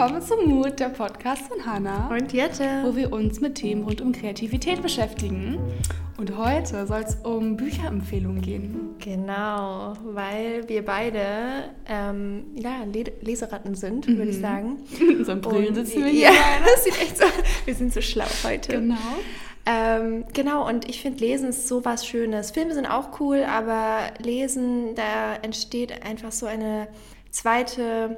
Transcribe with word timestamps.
willkommen 0.00 0.22
zum 0.22 0.48
Mut, 0.48 0.80
der 0.80 0.88
Podcast 0.88 1.42
von 1.42 1.66
Hannah. 1.66 2.08
Und 2.08 2.32
Jette. 2.32 2.64
Wo 2.84 2.96
wir 2.96 3.12
uns 3.12 3.42
mit 3.42 3.56
Themen 3.56 3.84
rund 3.84 4.00
um 4.00 4.12
Kreativität 4.12 4.80
beschäftigen. 4.80 5.58
Und 6.16 6.38
heute 6.38 6.86
soll 6.86 7.02
es 7.02 7.16
um 7.16 7.58
Bücherempfehlungen 7.58 8.40
gehen. 8.40 8.94
Genau, 8.98 9.92
weil 10.04 10.66
wir 10.70 10.86
beide 10.86 11.74
ähm, 11.86 12.46
ja, 12.54 12.82
Leseratten 13.20 13.74
sind, 13.74 14.08
mhm. 14.08 14.16
würde 14.16 14.30
ich 14.30 14.40
sagen. 14.40 14.78
In 14.98 15.18
unseren 15.18 15.42
Brillen 15.42 15.74
sitzen 15.74 16.02
wir 16.02 16.10
hier. 16.10 16.22
Ja, 16.28 16.32
das 16.64 16.84
sieht 16.84 16.98
echt 16.98 17.18
so. 17.18 17.26
Wir 17.66 17.74
sind 17.74 17.92
so 17.92 18.00
schlau 18.00 18.24
heute. 18.42 18.72
Genau. 18.72 18.96
Ähm, 19.66 20.24
genau, 20.32 20.66
und 20.66 20.88
ich 20.88 21.02
finde, 21.02 21.20
Lesen 21.20 21.50
ist 21.50 21.68
so 21.68 21.84
was 21.84 22.06
Schönes. 22.06 22.52
Filme 22.52 22.72
sind 22.72 22.86
auch 22.86 23.20
cool, 23.20 23.44
aber 23.44 24.14
Lesen, 24.16 24.94
da 24.94 25.34
entsteht 25.42 26.06
einfach 26.06 26.32
so 26.32 26.46
eine 26.46 26.88
zweite 27.30 28.16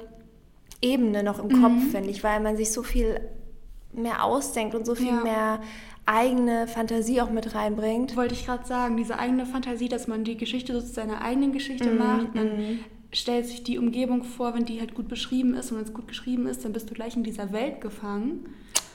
Ebene 0.83 1.23
noch 1.23 1.39
im 1.39 1.47
mhm. 1.47 1.61
Kopf, 1.63 1.91
finde 1.91 2.09
ich, 2.09 2.23
weil 2.23 2.39
man 2.39 2.57
sich 2.57 2.71
so 2.71 2.83
viel 2.83 3.19
mehr 3.93 4.23
ausdenkt 4.23 4.75
und 4.75 4.85
so 4.85 4.95
viel 4.95 5.07
ja. 5.07 5.23
mehr 5.23 5.61
eigene 6.05 6.67
Fantasie 6.67 7.21
auch 7.21 7.29
mit 7.29 7.55
reinbringt. 7.55 8.17
Wollte 8.17 8.33
ich 8.33 8.45
gerade 8.45 8.65
sagen, 8.65 8.97
diese 8.97 9.17
eigene 9.17 9.45
Fantasie, 9.45 9.87
dass 9.87 10.07
man 10.07 10.23
die 10.23 10.37
Geschichte 10.37 10.73
so 10.73 10.81
zu 10.81 10.93
seiner 10.93 11.21
eigenen 11.21 11.53
Geschichte 11.53 11.89
mhm. 11.89 11.97
macht. 11.97 12.35
Man 12.35 12.57
mhm. 12.57 12.79
stellt 13.11 13.45
sich 13.45 13.63
die 13.63 13.77
Umgebung 13.77 14.23
vor, 14.23 14.53
wenn 14.53 14.65
die 14.65 14.79
halt 14.79 14.95
gut 14.95 15.07
beschrieben 15.07 15.55
ist 15.55 15.71
und 15.71 15.77
wenn 15.77 15.85
es 15.85 15.93
gut 15.93 16.07
geschrieben 16.07 16.47
ist, 16.47 16.65
dann 16.65 16.73
bist 16.73 16.89
du 16.89 16.93
gleich 16.93 17.15
in 17.15 17.23
dieser 17.23 17.53
Welt 17.53 17.79
gefangen. 17.79 18.45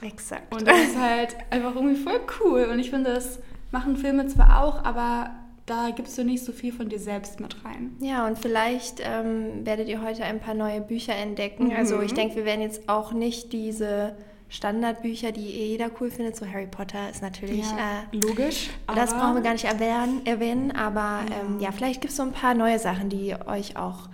Exakt. 0.03 0.55
Und 0.55 0.67
das 0.69 0.79
ist 0.79 0.99
halt 0.99 1.37
einfach 1.51 1.75
irgendwie 1.75 1.97
voll 1.97 2.21
cool. 2.41 2.69
Und 2.71 2.79
ich 2.79 2.91
finde, 2.91 3.15
das 3.15 3.41
machen 3.71 3.97
Filme 3.97 4.27
zwar 4.27 4.63
auch, 4.63 4.85
aber 4.85 5.31
da 5.69 5.91
gibst 5.91 6.17
du 6.19 6.25
nicht 6.25 6.45
so 6.45 6.53
viel 6.53 6.73
von 6.73 6.89
dir 6.89 6.99
selbst 6.99 7.41
mit 7.41 7.65
rein. 7.65 7.97
Ja, 8.01 8.27
und 8.27 8.39
vielleicht 8.39 9.01
ähm, 9.01 9.65
werdet 9.65 9.89
ihr 9.89 10.03
heute 10.03 10.25
ein 10.25 10.41
paar 10.41 10.55
neue 10.55 10.81
Bücher 10.81 11.15
entdecken. 11.15 11.67
Mhm. 11.69 11.77
Also 11.77 12.01
ich 12.01 12.15
denke, 12.15 12.37
wir 12.37 12.45
werden 12.45 12.63
jetzt 12.63 12.89
auch 12.89 13.13
nicht 13.13 13.53
diese 13.53 14.17
Standardbücher, 14.49 15.33
die 15.33 15.47
eh 15.47 15.67
jeder 15.67 15.91
cool 16.01 16.11
findet, 16.11 16.37
so 16.37 16.47
Harry 16.47 16.67
Potter 16.67 17.11
ist 17.11 17.21
natürlich 17.21 17.67
ja, 17.71 18.05
äh, 18.13 18.17
logisch. 18.17 18.71
Das 18.87 19.13
brauchen 19.13 19.35
wir 19.35 19.43
gar 19.43 19.53
nicht 19.53 19.67
erwähnen, 19.67 20.25
erwähnen 20.25 20.71
aber 20.73 21.25
ja, 21.29 21.41
ähm, 21.43 21.61
ja 21.61 21.71
vielleicht 21.71 22.01
gibt 22.01 22.13
es 22.13 22.17
so 22.17 22.23
ein 22.23 22.33
paar 22.33 22.55
neue 22.55 22.79
Sachen, 22.79 23.11
die 23.11 23.35
euch 23.47 23.77
auch 23.77 24.09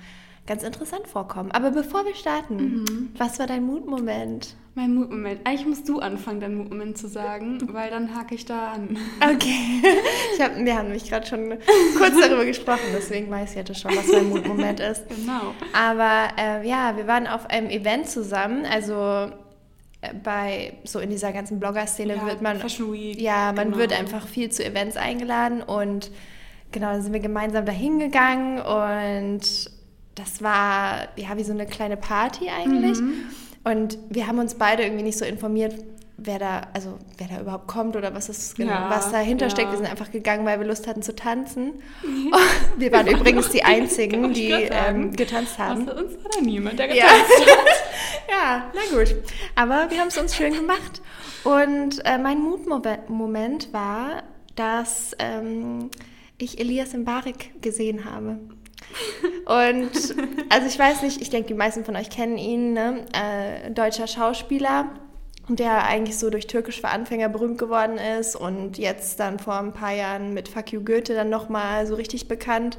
ganz 0.47 0.63
interessant 0.63 1.07
vorkommen. 1.07 1.51
Aber 1.53 1.71
bevor 1.71 2.05
wir 2.05 2.15
starten, 2.15 2.57
mhm. 2.57 3.11
was 3.17 3.39
war 3.39 3.47
dein 3.47 3.65
Mutmoment? 3.65 4.55
Mein 4.77 4.93
Mutmoment. 4.93 5.41
Eigentlich 5.45 5.67
musst 5.67 5.89
du 5.89 6.01
anfangen, 6.01 6.41
deinen 6.41 6.57
Mutmoment 6.57 6.99
zu 6.99 7.09
sagen, 7.09 7.59
weil 7.73 7.91
dann 7.91 8.15
hake 8.15 8.35
ich 8.35 8.45
da 8.45 8.73
an. 8.73 8.99
Okay. 9.23 9.83
Ich 10.35 10.41
hab, 10.43 10.57
wir 10.57 10.77
haben 10.77 10.87
nämlich 10.87 11.09
gerade 11.09 11.25
schon 11.27 11.59
kurz 11.97 12.21
darüber 12.21 12.45
gesprochen, 12.45 12.81
deswegen 12.93 13.31
weiß 13.31 13.51
ich 13.51 13.57
jetzt 13.57 13.81
schon, 13.81 13.95
was 13.95 14.09
mein 14.09 14.29
Mutmoment 14.29 14.81
ist. 14.81 15.09
Genau. 15.09 15.55
Aber 15.73 16.29
äh, 16.37 16.69
ja, 16.69 16.97
wir 16.97 17.07
waren 17.07 17.29
auf 17.29 17.49
einem 17.49 17.71
Event 17.71 18.09
zusammen, 18.09 18.67
also 18.67 19.31
äh, 20.01 20.13
bei 20.25 20.75
so 20.83 20.99
in 20.99 21.11
dieser 21.11 21.33
ganzen 21.33 21.61
Blogger-Szene 21.61 22.17
ja, 22.17 22.27
wird 22.27 22.43
man 22.43 22.61
Week, 22.61 23.21
ja 23.21 23.53
man 23.53 23.69
genau. 23.69 23.79
wird 23.79 23.99
einfach 23.99 24.27
viel 24.27 24.51
zu 24.51 24.65
Events 24.65 24.97
eingeladen 24.97 25.63
und 25.63 26.11
genau 26.73 26.91
dann 26.91 27.03
sind 27.03 27.13
wir 27.13 27.21
gemeinsam 27.21 27.65
dahin 27.65 28.01
gegangen 28.01 28.61
und 28.61 29.71
das 30.15 30.43
war 30.43 31.09
ja 31.17 31.37
wie 31.37 31.45
so 31.45 31.53
eine 31.53 31.67
kleine 31.67 31.97
Party 31.97 32.49
eigentlich. 32.49 33.01
Mhm. 33.01 33.27
Und 33.65 33.99
wir 34.11 34.27
haben 34.27 34.39
uns 34.39 34.55
beide 34.55 34.83
irgendwie 34.83 35.05
nicht 35.05 35.19
so 35.19 35.25
informiert, 35.25 35.75
wer 36.17 36.39
da, 36.39 36.63
also 36.73 36.99
wer 37.19 37.29
da 37.29 37.41
überhaupt 37.41 37.67
kommt 37.67 37.97
oder 37.97 38.15
was 38.15 38.27
das 38.27 38.55
genau, 38.55 38.73
ja, 38.73 38.91
was 38.91 39.11
dahinter 39.11 39.47
ja. 39.47 39.51
steckt. 39.51 39.71
Wir 39.71 39.79
sind 39.79 39.91
einfach 39.91 40.11
gegangen, 40.11 40.47
weil 40.47 40.61
wir 40.61 40.67
Lust 40.67 40.87
hatten 40.87 41.03
zu 41.03 41.15
tanzen. 41.15 41.83
wir 42.77 42.93
waren 42.93 43.07
übrigens 43.07 43.51
die 43.51 43.65
einzigen, 43.65 44.33
die 44.33 44.51
ähm, 44.51 45.13
getanzt 45.13 45.59
haben. 45.59 45.89
Außer 45.89 45.97
uns 45.97 46.13
war 46.23 46.31
da 46.31 46.41
niemand, 46.41 46.79
der 46.79 46.89
getanzt 46.89 47.33
ja. 47.39 47.47
hat. 47.47 47.67
ja, 48.31 48.73
na 48.75 48.97
gut. 48.97 49.15
Aber 49.55 49.91
wir 49.91 49.99
haben 49.99 50.09
es 50.09 50.19
uns 50.19 50.37
schön 50.37 50.55
gemacht. 50.55 51.03
Und 51.43 52.05
äh, 52.05 52.19
mein 52.19 52.39
Mutmoment 52.39 53.73
war, 53.73 54.23
dass 54.57 55.13
ähm, 55.19 55.91
ich 56.39 56.61
Elias 56.61 56.95
Mbarek 56.95 57.61
gesehen 57.61 58.05
habe. 58.05 58.39
Und 59.47 59.91
also 60.49 60.67
ich 60.67 60.79
weiß 60.79 61.03
nicht, 61.03 61.21
ich 61.21 61.31
denke, 61.31 61.49
die 61.49 61.55
meisten 61.55 61.85
von 61.85 61.97
euch 61.97 62.11
kennen 62.11 62.39
ihn, 62.39 62.73
ne? 62.73 63.05
äh, 63.13 63.71
deutscher 63.71 64.07
Schauspieler, 64.07 64.91
der 65.49 65.85
eigentlich 65.85 66.19
so 66.19 66.31
durch 66.31 66.47
Türkisch 66.47 66.81
für 66.81 66.89
Anfänger 66.89 67.29
berühmt 67.29 67.59
geworden 67.59 67.99
ist 67.99 68.37
und 68.37 68.79
jetzt 68.79 69.21
dann 69.21 69.39
vor 69.39 69.59
ein 69.59 69.73
paar 69.73 69.93
Jahren 69.93 70.33
mit 70.33 70.49
Fuck 70.49 70.73
You 70.73 70.83
Goethe 70.83 71.15
dann 71.15 71.29
nochmal 71.29 71.87
so 71.87 71.95
richtig 71.95 72.29
bekannt. 72.29 72.79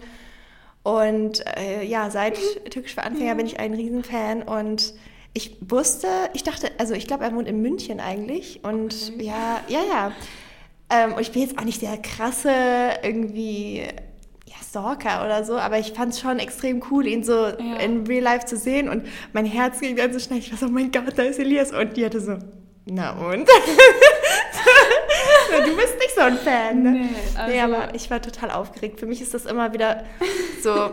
Und 0.84 1.44
äh, 1.58 1.84
ja, 1.84 2.10
seit 2.10 2.38
Türkisch 2.70 2.94
für 2.94 3.04
Anfänger 3.04 3.36
bin 3.36 3.46
ich 3.46 3.60
ein 3.60 3.74
Riesenfan 3.74 4.44
und 4.44 4.94
ich 5.34 5.58
wusste, 5.60 6.08
ich 6.34 6.44
dachte, 6.44 6.72
also 6.78 6.94
ich 6.94 7.08
glaube, 7.08 7.26
er 7.26 7.36
wohnt 7.36 7.48
in 7.48 7.62
München 7.62 8.00
eigentlich 8.00 8.64
und 8.64 9.12
okay. 9.14 9.26
ja, 9.26 9.62
ja, 9.68 9.80
ja. 9.84 10.12
Ähm, 10.90 11.14
und 11.14 11.22
ich 11.22 11.32
bin 11.32 11.42
jetzt 11.42 11.58
auch 11.58 11.64
nicht 11.64 11.82
der 11.82 11.98
krasse 11.98 12.54
irgendwie 13.04 13.84
Stalker 14.64 15.26
oder 15.26 15.44
so, 15.44 15.58
aber 15.58 15.80
ich 15.80 15.94
fand 15.94 16.14
es 16.14 16.20
schon 16.20 16.40
extrem 16.40 16.84
cool, 16.92 17.08
ihn 17.08 17.24
so 17.24 17.34
ja. 17.34 17.78
in 17.78 18.06
Real 18.08 18.24
Life 18.24 18.46
zu 18.46 18.58
sehen 18.58 18.90
und 18.90 19.06
mein 19.34 19.46
Herz 19.46 19.80
ging 19.80 19.96
dann 19.96 20.14
so 20.14 20.20
schnell. 20.20 20.40
Ich 20.40 20.52
war 20.52 20.58
so, 20.58 20.68
oh 20.68 20.70
mein 20.70 20.92
Gott, 20.92 21.14
da 21.16 21.24
ist 21.24 21.40
Elias. 21.40 21.72
Und 21.72 21.98
die 21.98 22.06
hatte 22.06 22.20
so, 22.20 22.38
na 22.86 23.12
und? 23.12 23.48
du 25.66 25.76
bist 25.76 25.98
nicht 26.00 26.16
so 26.16 26.22
ein 26.22 26.38
Fan, 26.38 26.84
ne? 26.84 26.92
Nee, 26.92 27.10
also 27.36 27.52
nee, 27.52 27.62
aber 27.62 27.96
ich 27.96 28.10
war 28.12 28.22
total 28.22 28.52
aufgeregt. 28.52 29.00
Für 29.00 29.06
mich 29.06 29.22
ist 29.22 29.34
das 29.34 29.46
immer 29.46 29.74
wieder 29.74 30.04
so 30.62 30.92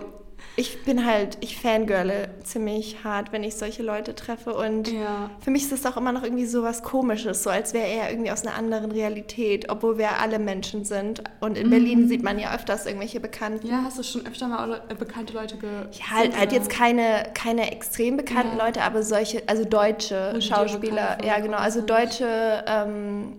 ich 0.54 0.84
bin 0.84 1.06
halt, 1.06 1.38
ich 1.40 1.58
fangirle 1.58 2.28
ziemlich 2.44 3.04
hart, 3.04 3.32
wenn 3.32 3.42
ich 3.42 3.56
solche 3.56 3.82
Leute 3.82 4.14
treffe. 4.14 4.54
Und 4.54 4.92
ja. 4.92 5.30
für 5.40 5.50
mich 5.50 5.62
ist 5.62 5.72
das 5.72 5.86
auch 5.86 5.96
immer 5.96 6.12
noch 6.12 6.22
irgendwie 6.22 6.44
so 6.44 6.62
was 6.62 6.82
Komisches, 6.82 7.42
so 7.42 7.50
als 7.50 7.72
wäre 7.72 7.86
er 7.86 8.10
irgendwie 8.10 8.30
aus 8.30 8.46
einer 8.46 8.54
anderen 8.54 8.92
Realität, 8.92 9.70
obwohl 9.70 9.96
wir 9.96 10.20
alle 10.20 10.38
Menschen 10.38 10.84
sind. 10.84 11.22
Und 11.40 11.56
in 11.56 11.68
mhm. 11.68 11.70
Berlin 11.70 12.08
sieht 12.08 12.22
man 12.22 12.38
ja 12.38 12.54
öfters 12.54 12.84
irgendwelche 12.84 13.18
Bekannten. 13.18 13.66
Ja, 13.66 13.82
hast 13.84 13.98
du 13.98 14.02
schon 14.02 14.26
öfter 14.26 14.48
mal 14.48 14.82
äh, 14.88 14.94
bekannte 14.94 15.32
Leute 15.32 15.56
ge 15.56 15.70
Ja, 15.92 16.10
halt, 16.10 16.38
halt 16.38 16.52
jetzt 16.52 16.68
keine, 16.68 17.30
keine 17.32 17.72
extrem 17.72 18.18
bekannten 18.18 18.58
ja. 18.58 18.66
Leute, 18.66 18.82
aber 18.82 19.02
solche, 19.02 19.42
also 19.46 19.64
deutsche 19.64 20.40
Schauspieler. 20.42 21.18
Ja, 21.24 21.40
genau, 21.40 21.58
also 21.58 21.80
deutsche. 21.80 22.64
Ähm, 22.66 23.36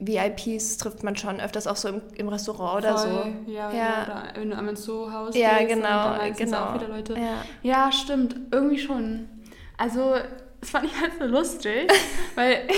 VIPs 0.00 0.76
trifft 0.76 1.02
man 1.02 1.16
schon 1.16 1.40
öfters 1.40 1.66
auch 1.66 1.76
so 1.76 1.88
im, 1.88 2.02
im 2.16 2.28
Restaurant 2.28 2.84
Voll, 2.84 2.92
oder 2.92 2.98
so. 2.98 3.50
Ja, 3.50 3.72
ja. 3.72 4.02
oder 4.34 4.44
du 4.44 4.56
am 4.56 4.76
Zoo-Haus 4.76 5.34
Ja, 5.36 5.58
genau, 5.64 6.16
genau. 6.36 6.58
Auch 6.58 6.78
viele 6.78 6.92
Leute. 6.92 7.14
Ja. 7.14 7.44
ja, 7.62 7.92
stimmt, 7.92 8.36
irgendwie 8.52 8.78
schon. 8.78 9.28
Also, 9.76 10.14
es 10.60 10.70
fand 10.70 10.86
ich 10.86 11.00
halt 11.00 11.12
so 11.18 11.26
lustig, 11.26 11.90
weil 12.34 12.68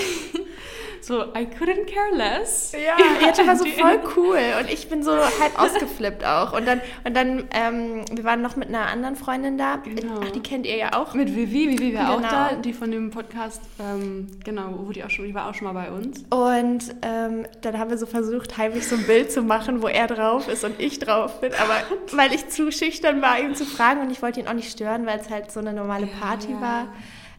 so, 1.11 1.23
I 1.35 1.45
couldn't 1.45 1.85
care 1.85 2.15
less. 2.15 2.71
Ja, 2.71 2.95
Jette 3.25 3.45
war 3.45 3.55
so 3.57 3.65
voll 3.65 3.99
cool 4.15 4.39
und 4.59 4.71
ich 4.71 4.87
bin 4.87 5.03
so 5.03 5.11
halb 5.11 5.59
ausgeflippt 5.59 6.23
auch. 6.23 6.53
Und 6.53 6.65
dann, 6.65 6.81
und 7.03 7.15
dann 7.15 7.43
ähm, 7.51 8.05
wir 8.11 8.23
waren 8.23 8.41
noch 8.41 8.55
mit 8.55 8.69
einer 8.69 8.87
anderen 8.87 9.15
Freundin 9.17 9.57
da. 9.57 9.75
Genau. 9.75 10.21
Ach, 10.23 10.31
die 10.31 10.39
kennt 10.39 10.65
ihr 10.65 10.77
ja 10.77 10.93
auch. 10.93 11.13
Mit 11.13 11.35
Vivi, 11.35 11.77
Vivi 11.77 11.95
war 11.95 12.15
genau. 12.15 12.27
auch 12.27 12.31
da, 12.31 12.53
die 12.55 12.73
von 12.73 12.91
dem 12.91 13.11
Podcast, 13.11 13.61
ähm, 13.79 14.27
genau, 14.43 14.73
wo 14.85 14.91
die 14.91 15.03
auch 15.03 15.09
schon, 15.09 15.25
die 15.25 15.33
war 15.33 15.49
auch 15.49 15.53
schon 15.53 15.71
mal 15.71 15.73
bei 15.73 15.91
uns. 15.91 16.23
Und 16.29 16.95
ähm, 17.01 17.45
dann 17.61 17.77
haben 17.77 17.89
wir 17.89 17.97
so 17.97 18.05
versucht, 18.05 18.57
heimlich 18.57 18.87
so 18.87 18.95
ein 18.95 19.05
Bild 19.05 19.31
zu 19.31 19.41
machen, 19.41 19.81
wo 19.81 19.87
er 19.87 20.07
drauf 20.07 20.47
ist 20.47 20.63
und 20.63 20.79
ich 20.79 20.99
drauf 20.99 21.41
bin. 21.41 21.51
Aber 21.53 21.75
weil 22.13 22.33
ich 22.33 22.47
zu 22.47 22.71
schüchtern 22.71 23.21
war, 23.21 23.37
ihn 23.39 23.53
zu 23.53 23.65
fragen 23.65 24.01
und 24.01 24.11
ich 24.11 24.21
wollte 24.21 24.39
ihn 24.39 24.47
auch 24.47 24.53
nicht 24.53 24.71
stören, 24.71 25.05
weil 25.05 25.19
es 25.19 25.29
halt 25.29 25.51
so 25.51 25.59
eine 25.59 25.73
normale 25.73 26.07
Party 26.07 26.53
ja. 26.53 26.61
war. 26.61 26.87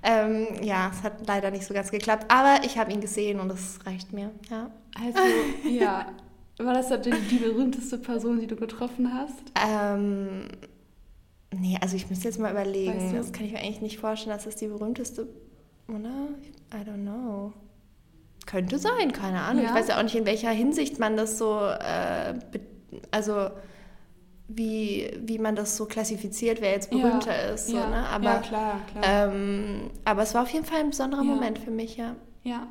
Ähm, 0.03 0.49
ja, 0.63 0.91
es 0.93 1.03
hat 1.03 1.27
leider 1.27 1.51
nicht 1.51 1.65
so 1.65 1.75
ganz 1.75 1.91
geklappt, 1.91 2.27
aber 2.29 2.65
ich 2.65 2.77
habe 2.77 2.93
ihn 2.93 3.01
gesehen 3.01 3.39
und 3.39 3.49
das 3.49 3.79
reicht 3.87 4.13
mir. 4.13 4.31
Ja. 4.51 4.71
Also, 4.99 5.19
ja. 5.69 6.07
War 6.59 6.75
das 6.75 6.89
die, 7.03 7.11
die 7.11 7.37
berühmteste 7.37 7.99
Person, 7.99 8.41
die 8.41 8.47
du 8.47 8.57
getroffen 8.57 9.13
hast? 9.13 9.43
Ähm, 9.67 10.49
nee, 11.55 11.79
also 11.81 11.97
ich 11.97 12.09
müsste 12.11 12.29
jetzt 12.29 12.39
mal 12.39 12.51
überlegen. 12.51 12.95
Weißt 12.95 13.13
du? 13.13 13.17
Das 13.17 13.33
kann 13.33 13.47
ich 13.47 13.53
mir 13.53 13.59
eigentlich 13.59 13.81
nicht 13.81 13.99
vorstellen, 13.99 14.37
dass 14.37 14.45
das 14.45 14.57
die 14.57 14.67
berühmteste, 14.67 15.29
oder? 15.89 16.29
I 16.73 16.89
don't 16.89 17.03
know. 17.03 17.53
Könnte 18.45 18.79
sein, 18.79 19.13
keine 19.13 19.41
Ahnung. 19.41 19.65
Ja. 19.65 19.71
Ich 19.71 19.75
weiß 19.77 19.89
ja 19.89 19.99
auch 19.99 20.03
nicht, 20.03 20.17
in 20.17 20.27
welcher 20.27 20.51
Hinsicht 20.51 20.99
man 20.99 21.17
das 21.17 21.39
so, 21.39 21.61
äh, 21.61 22.35
also 23.13 23.51
wie, 24.57 25.11
wie 25.21 25.39
man 25.39 25.57
das 25.57 25.77
so 25.77 25.87
klassifiziert, 25.87 26.61
wer 26.61 26.73
jetzt 26.73 26.91
berühmter 26.91 27.35
ja, 27.35 27.55
ist. 27.55 27.69
So, 27.69 27.77
ja, 27.77 27.87
ne? 27.89 28.07
aber, 28.09 28.25
ja, 28.25 28.39
klar, 28.39 28.81
klar. 28.91 29.05
Ähm, 29.05 29.91
aber 30.05 30.23
es 30.23 30.35
war 30.35 30.43
auf 30.43 30.51
jeden 30.51 30.65
Fall 30.65 30.81
ein 30.81 30.91
besonderer. 30.91 31.23
Moment 31.23 31.59
für 31.59 31.71
mich, 31.71 31.97
ja. 31.97 32.17
Ja. 32.43 32.67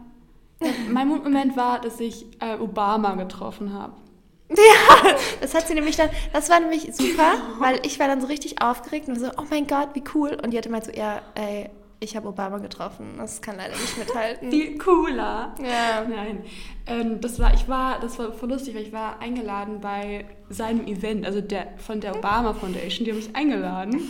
mein 0.89 1.07
Moment 1.07 1.55
war, 1.57 1.79
dass 1.81 1.99
ich 1.99 2.25
äh, 2.39 2.57
Obama 2.57 3.15
getroffen 3.15 3.73
habe. 3.73 3.93
Ja, 4.51 5.15
das 5.39 5.53
hat 5.53 5.67
sie 5.67 5.73
nämlich 5.73 5.95
dann, 5.95 6.09
das 6.33 6.49
war 6.49 6.59
nämlich 6.59 6.93
super, 6.93 7.35
weil 7.59 7.79
ich 7.85 7.99
war 7.99 8.07
dann 8.07 8.19
so 8.19 8.27
richtig 8.27 8.61
aufgeregt 8.61 9.07
und 9.07 9.17
so, 9.17 9.27
oh 9.37 9.45
mein 9.49 9.65
Gott, 9.65 9.89
wie 9.93 10.03
cool. 10.13 10.37
Und 10.43 10.51
die 10.51 10.57
hatte 10.57 10.69
mal 10.69 10.83
so, 10.83 10.91
ja, 10.91 11.21
ey, 11.35 11.69
ich 12.03 12.15
habe 12.15 12.27
Obama 12.27 12.57
getroffen. 12.57 13.13
Das 13.17 13.41
kann 13.41 13.57
leider 13.57 13.73
nicht 13.75 13.97
mithalten. 13.99 14.49
Viel 14.49 14.77
cooler. 14.77 15.53
Ja. 15.61 16.03
Nein. 16.09 16.43
Ähm, 16.87 17.21
das 17.21 17.39
war, 17.39 17.53
ich 17.53 17.67
war, 17.69 17.99
das 17.99 18.17
war 18.17 18.33
voll 18.33 18.49
lustig, 18.49 18.75
weil 18.75 18.81
ich 18.81 18.91
war 18.91 19.19
eingeladen 19.19 19.79
bei 19.79 20.25
seinem 20.49 20.85
Event, 20.87 21.25
also 21.25 21.41
der 21.41 21.67
von 21.77 22.01
der 22.01 22.15
Obama 22.17 22.53
Foundation, 22.53 23.05
die 23.05 23.11
haben 23.11 23.19
mich 23.19 23.35
eingeladen. 23.35 24.09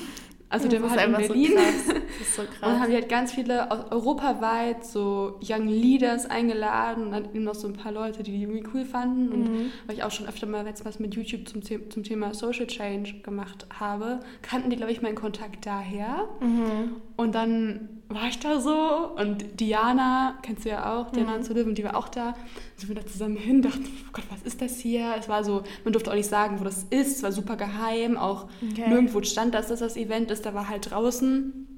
Also 0.50 0.68
der 0.68 0.82
war 0.82 0.90
halt 0.90 1.06
in 1.06 1.12
Berlin. 1.14 1.52
So 1.86 1.94
Das 2.22 2.30
ist 2.30 2.36
so 2.36 2.42
krass. 2.44 2.54
Und 2.62 2.68
dann 2.70 2.80
haben 2.80 2.90
die 2.90 2.96
halt 2.96 3.10
ganz 3.10 3.34
viele 3.34 3.70
europaweit 3.92 4.86
so 4.86 5.40
Young 5.44 5.68
Leaders 5.68 6.26
eingeladen 6.30 7.06
und 7.06 7.12
dann 7.12 7.26
eben 7.34 7.44
noch 7.44 7.56
so 7.56 7.68
ein 7.68 7.74
paar 7.74 7.92
Leute, 7.92 8.24
die 8.24 8.32
die 8.32 8.42
irgendwie 8.44 8.64
cool 8.74 8.86
fanden. 8.86 9.30
Und 9.32 9.42
Mhm. 9.44 9.72
weil 9.88 9.96
ich 9.96 10.04
auch 10.04 10.12
schon 10.12 10.28
öfter 10.28 10.48
mal 10.48 10.66
jetzt 10.66 10.86
was 10.86 11.00
mit 11.00 11.16
YouTube 11.16 11.48
zum, 11.48 11.62
zum 11.64 12.04
Thema 12.04 12.34
Social 12.34 12.68
Change 12.68 13.22
gemacht 13.24 13.66
habe, 13.80 14.20
kannten 14.42 14.70
die, 14.70 14.76
glaube 14.76 14.92
ich, 14.92 15.02
meinen 15.02 15.16
Kontakt 15.16 15.66
daher. 15.66 16.28
Mhm. 16.40 16.96
Und 17.18 17.36
dann 17.36 17.90
war 18.10 18.28
ich 18.28 18.40
da 18.40 18.60
so 18.60 18.76
und 19.18 19.60
Diana, 19.62 20.36
kennst 20.42 20.66
du 20.66 20.70
ja 20.70 20.94
auch, 20.94 21.12
Diana 21.12 21.38
Mhm. 21.38 21.44
zu 21.44 21.54
Live, 21.54 21.74
die 21.74 21.84
war 21.84 21.96
auch 21.96 22.10
da. 22.10 22.34
Sind 22.76 22.90
wir 22.90 22.96
da 22.96 23.06
zusammen 23.06 23.38
hin, 23.38 23.62
dachten, 23.62 23.86
oh 23.86 24.10
Gott, 24.12 24.26
was 24.30 24.42
ist 24.42 24.62
das 24.62 24.78
hier? 24.80 25.14
Es 25.18 25.30
war 25.30 25.44
so, 25.46 25.64
man 25.86 25.94
durfte 25.94 26.12
auch 26.12 26.16
nicht 26.16 26.28
sagen, 26.30 26.60
wo 26.60 26.64
das 26.66 26.84
ist, 26.90 27.18
es 27.18 27.24
war 27.24 27.32
super 27.32 27.56
geheim, 27.56 28.18
auch 28.18 28.48
Okay. 28.72 28.90
nirgendwo 28.90 29.22
stand, 29.24 29.54
dass 29.54 29.68
das 29.70 29.80
das 29.80 29.96
Event 29.96 30.30
ist, 30.30 30.46
da 30.46 30.54
war 30.54 30.68
halt 30.68 30.92
draußen 30.92 31.71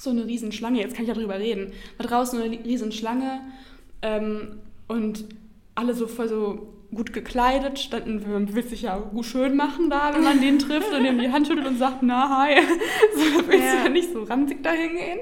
so 0.00 0.10
eine 0.10 0.26
Riesenschlange, 0.26 0.80
jetzt 0.80 0.94
kann 0.94 1.04
ich 1.04 1.08
ja 1.08 1.14
drüber 1.14 1.38
reden, 1.38 1.72
war 1.98 2.06
draußen 2.06 2.40
eine 2.40 2.64
Riesenschlange 2.64 3.40
ähm, 4.02 4.58
und 4.88 5.24
alle 5.74 5.94
so 5.94 6.06
voll 6.06 6.28
so 6.28 6.72
gut 6.92 7.12
gekleidet, 7.12 7.78
standen, 7.78 8.20
man 8.32 8.52
will 8.54 8.64
sich 8.64 8.82
ja 8.82 8.98
gut 8.98 9.24
schön 9.24 9.56
machen 9.56 9.90
da, 9.90 10.12
wenn 10.12 10.24
man 10.24 10.40
den 10.40 10.58
trifft 10.58 10.92
und 10.92 11.04
ihm 11.04 11.18
die 11.20 11.30
Hand 11.30 11.46
schüttelt 11.46 11.66
und 11.68 11.78
sagt, 11.78 12.02
na, 12.02 12.28
hi. 12.40 12.56
So, 13.14 13.46
willst 13.48 13.64
Ja. 13.64 13.76
du 13.76 13.84
ja 13.84 13.88
nicht 13.88 14.12
so 14.12 14.24
ranzig 14.24 14.62
da 14.62 14.72
hingehen. 14.72 15.20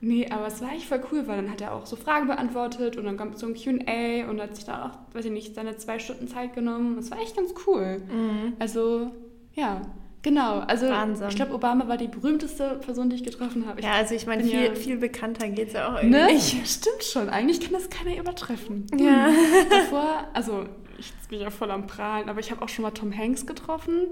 Nee, 0.00 0.26
aber 0.30 0.46
es 0.46 0.60
war 0.62 0.72
echt 0.72 0.86
voll 0.86 1.00
cool, 1.12 1.28
weil 1.28 1.36
dann 1.36 1.50
hat 1.50 1.60
er 1.60 1.74
auch 1.74 1.84
so 1.86 1.94
Fragen 1.94 2.26
beantwortet 2.26 2.96
und 2.96 3.04
dann 3.04 3.18
kam 3.18 3.36
so 3.36 3.46
ein 3.46 3.54
Q&A 3.54 4.28
und 4.30 4.40
hat 4.40 4.56
sich 4.56 4.64
da 4.64 4.86
auch, 4.86 5.14
weiß 5.14 5.26
ich 5.26 5.30
nicht, 5.30 5.54
seine 5.54 5.76
zwei 5.76 5.98
Stunden 5.98 6.26
Zeit 6.26 6.54
genommen. 6.54 6.96
Das 6.96 7.10
war 7.10 7.20
echt 7.20 7.36
ganz 7.36 7.52
cool. 7.66 8.00
Mhm. 8.10 8.54
Also, 8.58 9.10
ja, 9.54 9.82
genau. 10.22 10.60
Also, 10.60 10.88
Wahnsinn. 10.88 11.28
ich 11.28 11.36
glaube, 11.36 11.54
Obama 11.54 11.86
war 11.88 11.96
die 11.96 12.08
berühmste 12.08 12.76
Person, 12.84 13.10
die 13.10 13.16
ich 13.16 13.24
getroffen 13.24 13.66
habe. 13.66 13.80
Ich 13.80 13.86
Ja, 13.86 13.92
also 13.92 14.14
ich 14.14 14.26
meine, 14.26 14.44
viel, 14.44 14.64
ja- 14.66 14.74
viel 14.74 14.96
bekannter 14.96 15.48
geht 15.48 15.68
es 15.68 15.74
ja 15.74 15.88
auch 15.88 16.02
irgendwie 16.02 16.18
Ne? 16.18 16.26
nicht. 16.32 16.66
Stimmt 16.68 17.02
schon. 17.04 17.28
Eigentlich 17.28 17.60
kann 17.60 17.72
das 17.72 17.88
keiner 17.90 18.16
übertreffen. 18.18 18.86
Ja. 18.96 19.26
Hm. 19.26 19.34
Davor, 19.70 20.24
also 20.34 20.64
ich 20.98 21.12
bin 21.28 21.40
ja 21.40 21.50
voll 21.50 21.70
am 21.70 21.86
Prahlen, 21.86 22.28
aber 22.28 22.40
ich 22.40 22.50
habe 22.50 22.62
auch 22.62 22.68
schon 22.68 22.82
mal 22.82 22.90
Tom 22.90 23.16
Hanks 23.16 23.46
getroffen. 23.46 24.06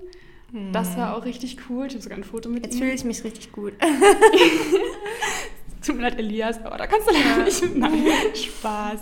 Das 0.72 0.96
war 0.96 1.14
auch 1.14 1.26
richtig 1.26 1.58
cool. 1.68 1.88
Ich 1.88 1.92
habe 1.92 2.02
sogar 2.02 2.16
ein 2.16 2.24
Foto 2.24 2.48
mit 2.48 2.64
Jetzt 2.64 2.76
ihm. 2.76 2.80
fühle 2.80 2.92
ich 2.94 3.04
mich 3.04 3.22
richtig 3.22 3.52
gut. 3.52 3.74
Tut 5.84 5.96
mir 5.96 6.02
leid, 6.02 6.18
Elias, 6.18 6.62
aber 6.64 6.76
da 6.76 6.86
kannst 6.86 7.08
du 7.08 7.14
leider 7.14 7.44
nicht. 7.44 7.76
Nein, 7.76 8.06
Spaß. 8.34 9.00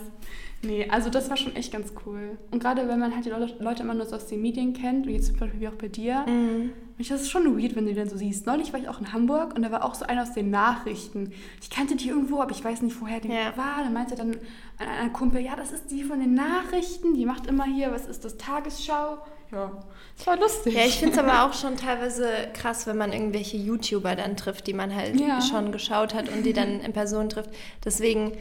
Nee, 0.62 0.88
also 0.90 1.10
das 1.10 1.28
war 1.30 1.36
schon 1.36 1.54
echt 1.54 1.70
ganz 1.72 1.92
cool. 2.04 2.38
Und 2.50 2.60
gerade 2.62 2.88
wenn 2.88 2.98
man 2.98 3.14
halt 3.14 3.24
die 3.26 3.30
Leute, 3.30 3.82
immer 3.82 3.94
nur 3.94 4.06
so 4.06 4.16
aus 4.16 4.26
den 4.26 4.40
Medien 4.42 4.72
kennt, 4.72 5.06
wie 5.06 5.12
jetzt 5.12 5.26
zum 5.28 5.36
Beispiel 5.38 5.60
wie 5.60 5.68
auch 5.68 5.74
bei 5.74 5.88
dir, 5.88 6.24
Mhm. 6.26 6.72
ich 6.98 7.08
das 7.08 7.20
ist 7.22 7.30
schon 7.30 7.44
weird, 7.60 7.76
wenn 7.76 7.84
du 7.84 7.90
die 7.92 7.96
dann 7.96 8.08
so 8.08 8.16
siehst. 8.16 8.46
Neulich 8.46 8.72
war 8.72 8.80
ich 8.80 8.88
auch 8.88 8.98
in 8.98 9.12
Hamburg 9.12 9.54
und 9.54 9.62
da 9.62 9.70
war 9.70 9.84
auch 9.84 9.94
so 9.94 10.06
einer 10.06 10.22
aus 10.22 10.32
den 10.32 10.50
Nachrichten. 10.50 11.32
Ich 11.60 11.70
kannte 11.70 11.94
die 11.94 12.08
irgendwo, 12.08 12.40
aber 12.40 12.50
ich 12.52 12.64
weiß 12.64 12.82
nicht, 12.82 13.00
woher 13.00 13.20
die 13.20 13.28
Ja. 13.28 13.56
war. 13.56 13.84
Dann 13.84 13.92
meinte 13.92 14.16
dann 14.16 14.30
ein, 14.78 14.88
ein 15.02 15.12
Kumpel, 15.12 15.40
ja, 15.42 15.54
das 15.56 15.72
ist 15.72 15.90
die 15.90 16.02
von 16.02 16.18
den 16.20 16.34
Nachrichten, 16.34 17.14
die 17.14 17.26
macht 17.26 17.46
immer 17.46 17.64
hier, 17.64 17.92
was 17.92 18.06
ist 18.06 18.24
das, 18.24 18.36
Tagesschau? 18.38 19.18
Ja, 19.52 19.70
das 20.16 20.26
war 20.26 20.36
lustig. 20.38 20.74
Ja, 20.74 20.80
ich 20.86 20.96
finde 20.98 21.12
es 21.12 21.18
aber 21.18 21.44
auch 21.46 21.52
schon 21.52 21.76
teilweise 21.76 22.28
krass, 22.54 22.86
wenn 22.88 22.96
man 22.96 23.12
irgendwelche 23.12 23.56
YouTuber 23.56 24.16
dann 24.16 24.36
trifft, 24.36 24.66
die 24.66 24.72
man 24.72 24.92
halt 24.92 25.20
Ja. 25.20 25.40
schon 25.40 25.70
geschaut 25.70 26.14
hat 26.14 26.28
und 26.28 26.44
die 26.44 26.52
dann 26.52 26.80
in 26.80 26.92
Person 26.92 27.28
trifft. 27.28 27.50
Deswegen, 27.84 28.32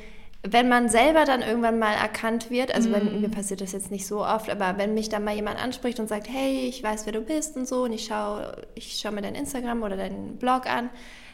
wenn 0.47 0.69
man 0.69 0.89
selber 0.89 1.25
dann 1.25 1.41
irgendwann 1.41 1.79
mal 1.79 1.93
erkannt 1.93 2.49
wird, 2.51 2.73
also 2.73 2.91
wenn, 2.91 3.19
mir 3.21 3.29
passiert 3.29 3.61
das 3.61 3.71
jetzt 3.71 3.91
nicht 3.91 4.05
so 4.05 4.23
oft, 4.25 4.49
aber 4.49 4.77
wenn 4.77 4.93
mich 4.93 5.09
dann 5.09 5.23
mal 5.23 5.35
jemand 5.35 5.61
anspricht 5.61 5.99
und 5.99 6.07
sagt, 6.07 6.27
hey, 6.29 6.67
ich 6.67 6.83
weiß, 6.83 7.05
wer 7.05 7.13
du 7.13 7.21
bist 7.21 7.55
und 7.55 7.67
so, 7.67 7.83
und 7.83 7.93
ich 7.93 8.05
schaue 8.05 8.55
ich 8.75 8.99
schau 9.01 9.11
mir 9.11 9.21
dein 9.21 9.35
Instagram 9.35 9.81
oder 9.83 9.97
deinen 9.97 10.37
Blog 10.37 10.67
an, 10.67 10.89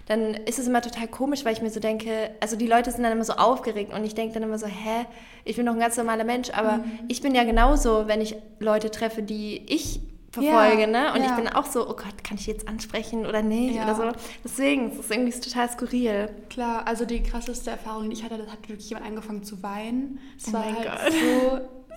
dann 0.07 0.33
ist 0.33 0.59
es 0.59 0.67
immer 0.67 0.81
total 0.81 1.07
komisch, 1.07 1.45
weil 1.45 1.53
ich 1.53 1.61
mir 1.61 1.69
so 1.69 1.79
denke, 1.79 2.31
also 2.39 2.55
die 2.55 2.67
Leute 2.67 2.91
sind 2.91 3.03
dann 3.03 3.11
immer 3.11 3.23
so 3.23 3.33
aufgeregt 3.33 3.93
und 3.93 4.03
ich 4.03 4.15
denke 4.15 4.33
dann 4.33 4.43
immer 4.43 4.57
so, 4.57 4.67
hä, 4.67 5.05
ich 5.45 5.55
bin 5.55 5.65
doch 5.65 5.73
ein 5.73 5.79
ganz 5.79 5.95
normaler 5.97 6.23
Mensch, 6.23 6.49
aber 6.51 6.77
Mhm. 6.77 6.83
ich 7.07 7.21
bin 7.21 7.35
ja 7.35 7.43
genauso, 7.43 8.07
wenn 8.07 8.21
ich 8.21 8.35
Leute 8.59 8.91
treffe, 8.91 9.23
die 9.23 9.63
ich 9.67 9.99
verfolge, 10.31 10.81
Ja, 10.81 10.87
ne? 10.87 11.13
Und 11.13 11.23
ja. 11.23 11.29
ich 11.29 11.35
bin 11.35 11.47
auch 11.49 11.65
so, 11.65 11.83
oh 11.89 11.93
Gott, 11.95 12.23
kann 12.23 12.37
ich 12.37 12.47
jetzt 12.47 12.67
ansprechen 12.67 13.25
oder 13.25 13.41
nicht 13.41 13.75
Ja. 13.75 13.83
oder 13.83 13.95
so. 14.13 14.19
Deswegen, 14.43 14.91
es 14.91 14.99
ist 14.99 15.11
irgendwie 15.11 15.37
total 15.39 15.69
skurril. 15.69 16.29
Klar, 16.49 16.87
also 16.87 17.05
die 17.05 17.21
krasseste 17.21 17.71
Erfahrung, 17.71 18.09
die 18.09 18.15
ich 18.15 18.23
hatte, 18.23 18.37
das 18.37 18.47
hat 18.51 18.67
wirklich 18.69 18.89
jemand 18.89 19.07
angefangen 19.07 19.43
zu 19.43 19.61
weinen. 19.61 20.19
Es 20.37 20.47
Oh 20.49 20.53
war 20.53 20.65
halt 20.65 20.77
Gott. 20.83 21.13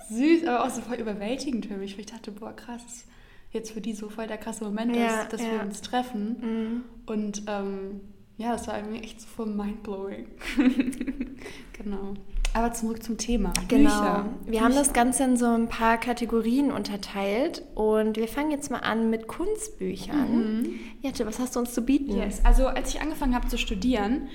so 0.09 0.15
süß, 0.15 0.45
aber 0.47 0.65
auch 0.65 0.69
so 0.69 0.81
voll 0.81 0.97
überwältigend 0.97 1.65
für 1.65 1.77
mich. 1.77 1.93
weil 1.93 2.01
Ich 2.01 2.05
dachte, 2.07 2.31
boah, 2.31 2.53
krass, 2.53 3.05
jetzt 3.51 3.71
für 3.71 3.81
die 3.81 3.93
so 3.93 4.09
voll 4.09 4.27
der 4.27 4.37
krasse 4.37 4.63
Moment, 4.65 4.95
ist, 4.95 5.31
dass 5.31 5.41
wir 5.41 5.61
uns 5.61 5.81
treffen. 5.81 6.37
Mhm. 6.41 6.83
Und 7.05 7.43
ähm, 7.47 8.01
ja, 8.37 8.51
das 8.51 8.67
war 8.67 8.77
irgendwie 8.77 8.99
echt 9.01 9.21
so 9.21 9.27
voll 9.27 9.45
mindblowing. 9.45 10.27
genau. 11.73 12.13
Aber 12.55 12.71
zurück 12.71 13.03
zum 13.03 13.17
Thema. 13.17 13.51
Genau. 13.67 13.89
Bücher. 13.89 14.29
Wir 14.45 14.61
haben 14.61 14.67
Bücher. 14.69 14.79
das 14.79 14.93
Ganze 14.93 15.25
in 15.25 15.35
so 15.35 15.47
ein 15.47 15.67
paar 15.67 15.97
Kategorien 15.97 16.71
unterteilt 16.71 17.63
und 17.75 18.15
wir 18.15 18.29
fangen 18.29 18.49
jetzt 18.49 18.71
mal 18.71 18.79
an 18.79 19.09
mit 19.09 19.27
Kunstbüchern. 19.27 20.69
Jette, 21.01 21.25
was 21.25 21.37
hast 21.37 21.57
du 21.57 21.59
uns 21.59 21.73
zu 21.73 21.81
bieten? 21.81 22.15
Yes. 22.15 22.39
Also 22.45 22.67
als 22.67 22.95
ich 22.95 23.01
angefangen 23.01 23.35
habe 23.35 23.49
zu 23.49 23.57
studieren, 23.57 24.29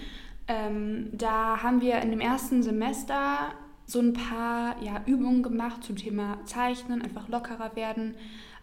ähm, 0.48 1.08
da 1.14 1.62
haben 1.62 1.80
wir 1.80 2.02
in 2.02 2.10
dem 2.10 2.20
ersten 2.20 2.62
Semester 2.62 3.52
so 3.86 4.00
ein 4.00 4.12
paar 4.12 4.76
ja, 4.82 5.02
Übungen 5.06 5.42
gemacht 5.42 5.82
zum 5.82 5.96
Thema 5.96 6.44
Zeichnen, 6.44 7.00
einfach 7.00 7.26
lockerer 7.30 7.74
werden, 7.74 8.16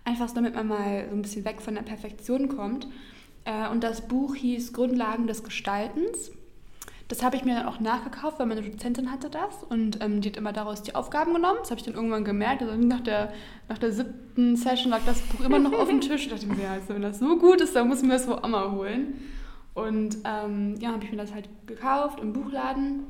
einfach 0.06 0.30
so, 0.30 0.36
damit 0.36 0.54
man 0.54 0.68
mal 0.68 1.08
so 1.10 1.16
ein 1.16 1.24
bisschen 1.24 1.46
weg 1.46 1.64
von 1.64 1.74
der 1.74 1.82
Perfektion 1.82 2.48
kommt. 2.48 2.88
Äh, 3.44 3.70
und 3.70 3.84
das 3.84 4.08
Buch 4.08 4.36
hieß 4.36 4.72
Grundlagen 4.74 5.26
des 5.26 5.44
Gestaltens. 5.44 6.32
Das 7.08 7.24
habe 7.24 7.38
ich 7.38 7.46
mir 7.46 7.56
dann 7.56 7.68
auch 7.68 7.80
nachgekauft, 7.80 8.38
weil 8.40 8.48
meine 8.48 8.62
Dozentin 8.62 9.12
hatte 9.12 9.30
das 9.30 9.64
und 9.70 10.04
ähm, 10.04 10.20
die 10.20 10.30
hat 10.30 10.38
immer 10.38 10.52
daraus 10.52 10.84
die 10.84 10.94
Aufgaben 10.94 11.34
genommen. 11.34 11.60
Das 11.60 11.72
habe 11.72 11.80
ich 11.80 11.86
dann 11.86 11.96
irgendwann 11.96 12.26
gemerkt. 12.26 12.62
Also 12.62 12.76
nach 12.76 13.00
der, 13.00 13.32
nach 13.70 13.78
der 13.78 13.94
siebten 13.94 14.58
Session 14.58 14.92
lag 14.92 15.02
das 15.06 15.22
Buch 15.22 15.46
immer 15.46 15.60
noch 15.60 15.74
auf 15.74 15.88
dem 15.88 16.02
Tisch. 16.02 16.26
Ich 16.26 16.30
dachte 16.30 16.48
mir, 16.48 16.70
also 16.70 16.90
wenn 16.90 17.02
das 17.02 17.20
so 17.20 17.38
gut 17.38 17.62
ist, 17.62 17.76
dann 17.76 17.88
muss 17.88 18.02
ich 18.02 18.08
mir 18.08 18.14
das 18.14 18.28
wohl 18.28 18.36
auch 18.36 18.48
mal 18.48 18.72
holen. 18.72 19.16
Und 19.74 20.18
ähm, 20.26 20.76
ja, 20.80 20.92
habe 20.92 21.04
ich 21.06 21.12
mir 21.12 21.18
das 21.18 21.34
halt 21.34 21.48
gekauft 21.66 22.20
im 22.20 22.34
Buchladen 22.34 23.04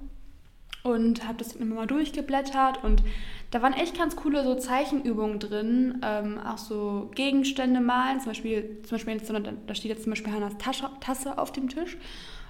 und 0.84 1.28
habe 1.28 1.38
das 1.38 1.54
immer 1.54 1.76
mal 1.76 1.88
durchgeblättert 1.88 2.84
und 2.84 3.04
da 3.52 3.62
waren 3.62 3.74
echt 3.74 3.98
ganz 3.98 4.16
coole 4.16 4.44
so 4.44 4.56
Zeichenübungen 4.56 5.40
drin, 5.40 6.02
ähm, 6.04 6.40
auch 6.40 6.58
so 6.58 7.10
Gegenstände 7.16 7.80
malen, 7.80 8.20
zum 8.20 8.32
Beispiel, 8.32 8.80
zum 8.84 8.98
Beispiel 8.98 9.54
da 9.66 9.76
steht 9.76 9.92
jetzt 9.92 10.04
zum 10.04 10.12
Beispiel 10.12 10.34
Hannas 10.34 10.58
Tasche, 10.58 10.90
Tasse 11.00 11.38
auf 11.38 11.52
dem 11.52 11.70
Tisch 11.70 11.98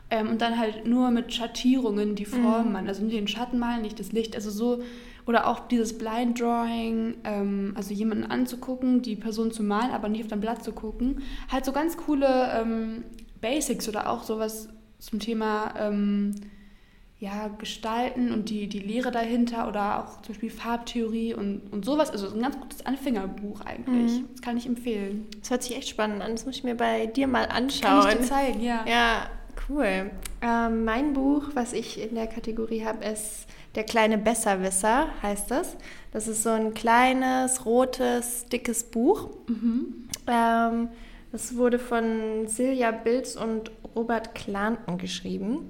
ähm, 0.09 0.29
und 0.29 0.41
dann 0.41 0.57
halt 0.57 0.85
nur 0.85 1.11
mit 1.11 1.33
Schattierungen 1.33 2.15
die 2.15 2.25
Form 2.25 2.71
malen, 2.73 2.87
also 2.87 3.01
nur 3.01 3.11
den 3.11 3.27
Schatten 3.27 3.59
malen, 3.59 3.81
nicht 3.81 3.99
das 3.99 4.11
Licht, 4.11 4.35
also 4.35 4.49
so 4.49 4.81
oder 5.25 5.47
auch 5.47 5.67
dieses 5.67 5.97
Blind 5.97 6.39
Drawing, 6.39 7.15
ähm, 7.25 7.73
also 7.75 7.93
jemanden 7.93 8.23
anzugucken, 8.25 9.01
die 9.01 9.17
Person 9.17 9.51
zu 9.51 9.61
malen, 9.63 9.91
aber 9.91 10.07
nicht 10.07 10.21
auf 10.23 10.29
dein 10.29 10.39
Blatt 10.39 10.63
zu 10.63 10.71
gucken, 10.71 11.21
halt 11.51 11.65
so 11.65 11.73
ganz 11.73 11.97
coole 11.97 12.51
ähm, 12.53 13.03
Basics 13.41 13.89
oder 13.89 14.09
auch 14.09 14.23
sowas 14.23 14.69
zum 14.99 15.19
Thema 15.19 15.73
ähm, 15.77 16.33
ja, 17.19 17.47
Gestalten 17.57 18.31
und 18.31 18.49
die, 18.49 18.67
die 18.67 18.79
Lehre 18.79 19.09
dahinter 19.09 19.67
oder 19.67 19.99
auch 19.99 20.21
zum 20.21 20.33
Beispiel 20.33 20.51
Farbtheorie 20.51 21.33
und, 21.33 21.61
und 21.71 21.83
sowas. 21.83 22.11
Also 22.11 22.31
ein 22.31 22.41
ganz 22.41 22.59
gutes 22.59 22.85
Anfängerbuch 22.85 23.61
eigentlich. 23.61 24.21
Das 24.33 24.41
kann 24.41 24.55
ich 24.55 24.67
empfehlen. 24.67 25.25
Das 25.39 25.49
hört 25.49 25.63
sich 25.63 25.75
echt 25.75 25.89
spannend 25.89 26.21
an. 26.21 26.31
Das 26.31 26.45
muss 26.45 26.57
ich 26.57 26.63
mir 26.63 26.75
bei 26.75 27.07
dir 27.07 27.27
mal 27.27 27.47
Kann 27.47 27.63
anschauen. 27.63 28.07
ich 28.07 28.17
dir 28.17 28.21
zeigen, 28.21 28.61
ja. 28.61 28.85
Ja, 28.87 29.29
cool. 29.69 30.11
Ähm, 30.41 30.85
mein 30.85 31.13
Buch, 31.13 31.43
was 31.53 31.73
ich 31.73 32.01
in 32.01 32.15
der 32.15 32.27
Kategorie 32.27 32.85
habe, 32.85 33.05
ist 33.05 33.47
Der 33.75 33.83
kleine 33.83 34.17
Besserwisser, 34.17 35.07
heißt 35.21 35.51
das. 35.51 35.77
Das 36.11 36.27
ist 36.27 36.41
so 36.41 36.49
ein 36.49 36.73
kleines, 36.73 37.65
rotes, 37.65 38.45
dickes 38.45 38.83
Buch. 38.83 39.29
Ähm, 40.27 40.89
das 41.31 41.55
wurde 41.57 41.77
von 41.77 42.47
Silja 42.47 42.91
Bilz 42.91 43.35
und 43.35 43.69
Robert 43.95 44.33
Klanten 44.33 44.97
geschrieben. 44.97 45.69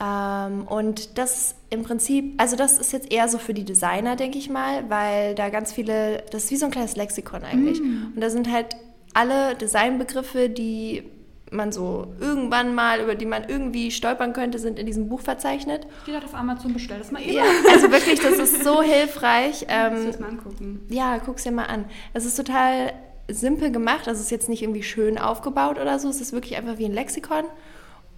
Ähm, 0.00 0.66
und 0.68 1.18
das 1.18 1.56
im 1.70 1.82
Prinzip, 1.82 2.34
also 2.40 2.56
das 2.56 2.78
ist 2.78 2.92
jetzt 2.92 3.12
eher 3.12 3.28
so 3.28 3.36
für 3.38 3.52
die 3.52 3.64
Designer, 3.64 4.16
denke 4.16 4.38
ich 4.38 4.48
mal, 4.48 4.88
weil 4.88 5.34
da 5.34 5.50
ganz 5.50 5.72
viele, 5.72 6.22
das 6.30 6.44
ist 6.44 6.50
wie 6.52 6.56
so 6.56 6.66
ein 6.66 6.70
kleines 6.70 6.96
Lexikon 6.96 7.42
eigentlich. 7.42 7.80
Und 7.80 8.20
da 8.20 8.30
sind 8.30 8.50
halt 8.50 8.76
alle 9.12 9.54
Designbegriffe, 9.56 10.48
die 10.48 11.02
man 11.50 11.72
so 11.72 12.12
irgendwann 12.20 12.74
mal, 12.74 13.00
über 13.00 13.14
die 13.14 13.26
man 13.26 13.44
irgendwie 13.48 13.90
stolpern 13.90 14.32
könnte, 14.32 14.58
sind 14.58 14.78
in 14.78 14.86
diesem 14.86 15.08
Buch 15.08 15.20
verzeichnet. 15.20 15.86
Die 16.06 16.14
hat 16.14 16.24
auf 16.24 16.34
Amazon 16.34 16.72
bestellt. 16.72 17.00
Das 17.00 17.10
mal 17.10 17.22
eben. 17.22 17.32
Ja, 17.34 17.44
also 17.72 17.90
wirklich, 17.90 18.20
das 18.20 18.34
ist 18.38 18.64
so 18.64 18.82
hilfreich. 18.82 19.66
Kannst 19.68 19.96
du 19.96 20.00
Ähm, 20.02 20.06
das 20.06 20.20
mal 20.20 20.28
angucken. 20.28 20.86
ja, 20.88 21.18
guck's 21.18 21.44
dir 21.44 21.52
mal 21.52 21.66
an. 21.66 21.84
Es 22.12 22.24
ist 22.24 22.36
total 22.36 22.92
simpel 23.30 23.70
gemacht, 23.70 24.08
also 24.08 24.12
es 24.18 24.26
ist 24.26 24.30
jetzt 24.30 24.48
nicht 24.48 24.62
irgendwie 24.62 24.82
schön 24.82 25.18
aufgebaut 25.18 25.78
oder 25.78 25.98
so, 25.98 26.08
es 26.08 26.20
ist 26.20 26.32
wirklich 26.32 26.56
einfach 26.56 26.78
wie 26.78 26.86
ein 26.86 26.94
Lexikon. 26.94 27.44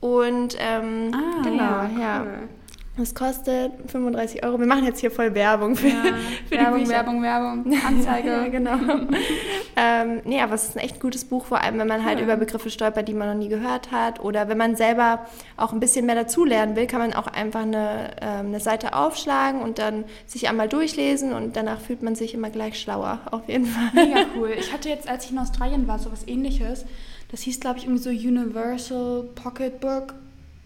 Und 0.00 0.56
ähm, 0.58 1.12
genau, 1.42 1.82
ja. 2.00 2.22
cool. 2.22 2.48
Das 2.96 3.14
kostet 3.14 3.72
35 3.86 4.44
Euro. 4.44 4.58
Wir 4.58 4.66
machen 4.66 4.84
jetzt 4.84 5.00
hier 5.00 5.10
voll 5.10 5.34
Werbung 5.34 5.74
für, 5.76 5.88
Ja, 5.88 5.94
für 6.48 6.56
Werbung. 6.56 6.88
Werbung, 6.88 7.22
Werbung, 7.22 7.72
Anzeige. 7.86 8.28
ja, 8.28 8.48
genau. 8.48 8.74
ähm, 9.76 10.20
nee, 10.24 10.40
aber 10.42 10.54
es 10.54 10.64
ist 10.64 10.76
ein 10.76 10.80
echt 10.80 11.00
gutes 11.00 11.24
Buch, 11.24 11.46
vor 11.46 11.60
allem 11.62 11.78
wenn 11.78 11.86
man 11.86 12.04
halt 12.04 12.18
Ja. 12.18 12.24
über 12.24 12.36
Begriffe 12.36 12.68
stolpert, 12.68 13.08
die 13.08 13.14
man 13.14 13.28
noch 13.28 13.36
nie 13.36 13.48
gehört 13.48 13.90
hat. 13.92 14.20
Oder 14.20 14.48
wenn 14.48 14.58
man 14.58 14.76
selber 14.76 15.24
auch 15.56 15.72
ein 15.72 15.80
bisschen 15.80 16.04
mehr 16.04 16.16
dazulernen 16.16 16.76
will, 16.76 16.86
kann 16.86 16.98
man 17.00 17.14
auch 17.14 17.28
einfach 17.28 17.62
eine, 17.62 18.10
ähm, 18.20 18.46
eine 18.46 18.60
Seite 18.60 18.92
aufschlagen 18.94 19.62
und 19.62 19.78
dann 19.78 20.04
sich 20.26 20.48
einmal 20.48 20.68
durchlesen 20.68 21.32
und 21.32 21.56
danach 21.56 21.80
fühlt 21.80 22.02
man 22.02 22.16
sich 22.16 22.34
immer 22.34 22.50
gleich 22.50 22.78
schlauer, 22.78 23.20
auf 23.30 23.48
jeden 23.48 23.66
Fall. 23.66 23.90
Mega 23.94 24.24
cool. 24.36 24.50
Ich 24.58 24.72
hatte 24.74 24.88
jetzt, 24.88 25.08
als 25.08 25.24
ich 25.24 25.30
in 25.30 25.38
Australien 25.38 25.86
war, 25.86 25.98
so 26.00 26.10
was 26.12 26.26
ähnliches. 26.26 26.84
Das 27.30 27.40
hieß, 27.42 27.60
glaube 27.60 27.78
ich, 27.78 27.84
irgendwie 27.84 28.02
so 28.02 28.10
Universal 28.10 29.24
Pocketbook. 29.36 30.14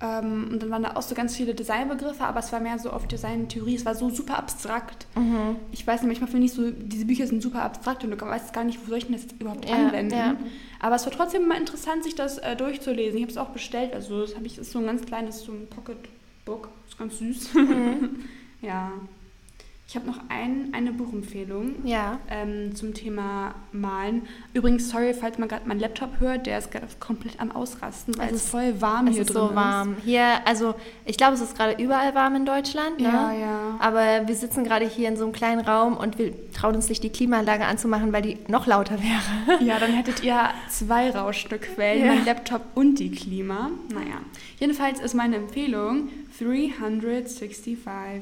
Ähm, 0.05 0.49
und 0.53 0.63
dann 0.63 0.71
waren 0.71 0.83
da 0.83 0.97
auch 0.97 1.03
so 1.03 1.15
ganz 1.15 1.35
viele 1.35 1.55
Designbegriffe, 1.55 2.25
aber 2.25 2.41
es 2.41 2.53
war 2.53 2.61
mehr 2.61 2.79
so 2.79 2.91
auf 2.91 3.07
Design-Theorie. 3.09 3.75
Es 3.77 3.87
war 3.87 3.95
so 3.95 4.11
super 4.11 4.37
abstrakt. 4.39 5.07
Mhm. 5.17 5.57
Ich 5.73 5.87
weiß 5.87 6.03
nicht, 6.03 6.09
manchmal 6.09 6.29
finde 6.29 6.45
ich 6.47 6.53
so, 6.53 6.71
diese 6.71 7.07
Bücher 7.07 7.27
sind 7.27 7.43
super 7.43 7.63
abstrakt 7.63 8.05
und 8.05 8.11
du 8.11 8.21
weißt 8.21 8.53
gar 8.53 8.65
nicht, 8.65 8.79
wo 8.85 8.89
soll 8.91 8.99
ich 8.99 9.07
denn 9.07 9.15
das 9.15 9.25
überhaupt 9.39 9.67
Ja, 9.67 9.77
anwenden. 9.77 10.15
ja. 10.15 10.37
Aber 10.81 10.97
es 10.97 11.07
war 11.07 11.13
trotzdem 11.13 11.49
mal 11.49 11.57
interessant, 11.57 12.05
sich 12.05 12.15
das 12.15 12.37
äh, 12.39 12.55
durchzulesen. 12.55 13.17
Ich 13.17 13.23
habe 13.23 13.33
es 13.33 13.39
auch 13.39 13.49
bestellt. 13.51 13.95
Also 13.95 14.21
das, 14.21 14.37
hab 14.37 14.45
ich, 14.45 14.57
das 14.57 14.67
ist 14.67 14.73
so 14.73 14.79
ein 14.81 14.87
ganz 14.87 15.07
kleines 15.07 15.41
so 15.43 15.53
ein 15.53 15.69
Pocketbook. 15.69 16.69
Ist 16.87 16.99
ganz 16.99 17.19
süß. 17.19 17.55
Mhm. 17.55 18.19
ja. 18.61 18.93
Ich 19.95 20.01
habe 20.01 20.11
noch 20.11 20.19
ein, 20.29 20.71
eine 20.73 20.91
Buchempfehlung 20.91 21.87
Ja. 21.87 22.19
ähm, 22.29 22.75
zum 22.75 22.95
Thema 22.95 23.55
Malen. 23.71 24.23
Übrigens, 24.53 24.91
sorry, 24.91 25.15
falls 25.15 25.39
man 25.39 25.49
gerade 25.49 25.69
meinen 25.69 25.79
Laptop 25.79 26.19
hört, 26.19 26.47
der 26.47 26.59
ist 26.59 26.73
gerade 26.73 26.89
komplett 26.99 27.39
am 27.39 27.53
Ausrasten, 27.53 28.19
weil 28.19 28.27
Es 28.31 28.35
es, 28.35 28.43
ist- 28.43 28.51
voll 28.51 28.81
warm 28.81 29.07
Es 29.07 29.13
hier 29.13 29.23
ist 29.23 29.29
drin 29.33 29.49
so 29.51 29.55
warm. 29.55 29.97
Hier, 30.05 30.25
also 30.49 30.75
ich 31.05 31.17
glaube, 31.17 31.35
es 31.35 31.41
ist 31.43 31.57
gerade 31.57 31.81
überall 31.81 32.13
warm 32.13 32.35
in 32.35 32.45
Deutschland. 32.45 32.99
Ne? 32.99 33.05
Ja, 33.05 33.33
ja. 33.35 33.77
Aber 33.79 34.27
wir 34.27 34.35
sitzen 34.35 34.65
gerade 34.65 34.85
hier 34.85 35.07
in 35.07 35.17
so 35.17 35.23
einem 35.23 35.33
kleinen 35.33 35.61
Raum 35.61 35.97
und 35.97 36.19
wir 36.19 36.33
trauen 36.53 36.75
uns 36.75 36.89
nicht, 36.89 37.05
die 37.05 37.11
Klimaanlage 37.11 37.65
anzumachen, 37.65 38.13
weil 38.13 38.23
die 38.23 38.39
noch 38.49 38.67
lauter 38.67 38.97
wäre. 39.01 39.63
Ja, 39.65 39.79
dann 39.79 39.93
hättet 39.93 40.25
ihr 40.25 40.41
zwei 40.71 41.11
Rauschstückquellen, 41.11 42.05
Ja. 42.05 42.15
mein 42.17 42.25
Laptop 42.25 42.63
und 42.75 42.99
die 42.99 43.13
Klima. 43.13 43.71
Naja, 43.93 44.17
jedenfalls 44.59 44.99
ist 44.99 45.15
meine 45.15 45.37
Empfehlung 45.37 46.09
365 46.41 47.79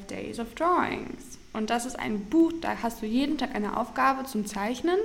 Days 0.07 0.39
of 0.39 0.53
Drawings. 0.53 1.39
Und 1.53 1.69
das 1.69 1.85
ist 1.85 1.99
ein 1.99 2.19
Buch, 2.25 2.51
da 2.61 2.77
hast 2.81 3.01
du 3.01 3.05
jeden 3.05 3.37
Tag 3.37 3.55
eine 3.55 3.77
Aufgabe 3.77 4.25
zum 4.25 4.45
Zeichnen. 4.45 4.97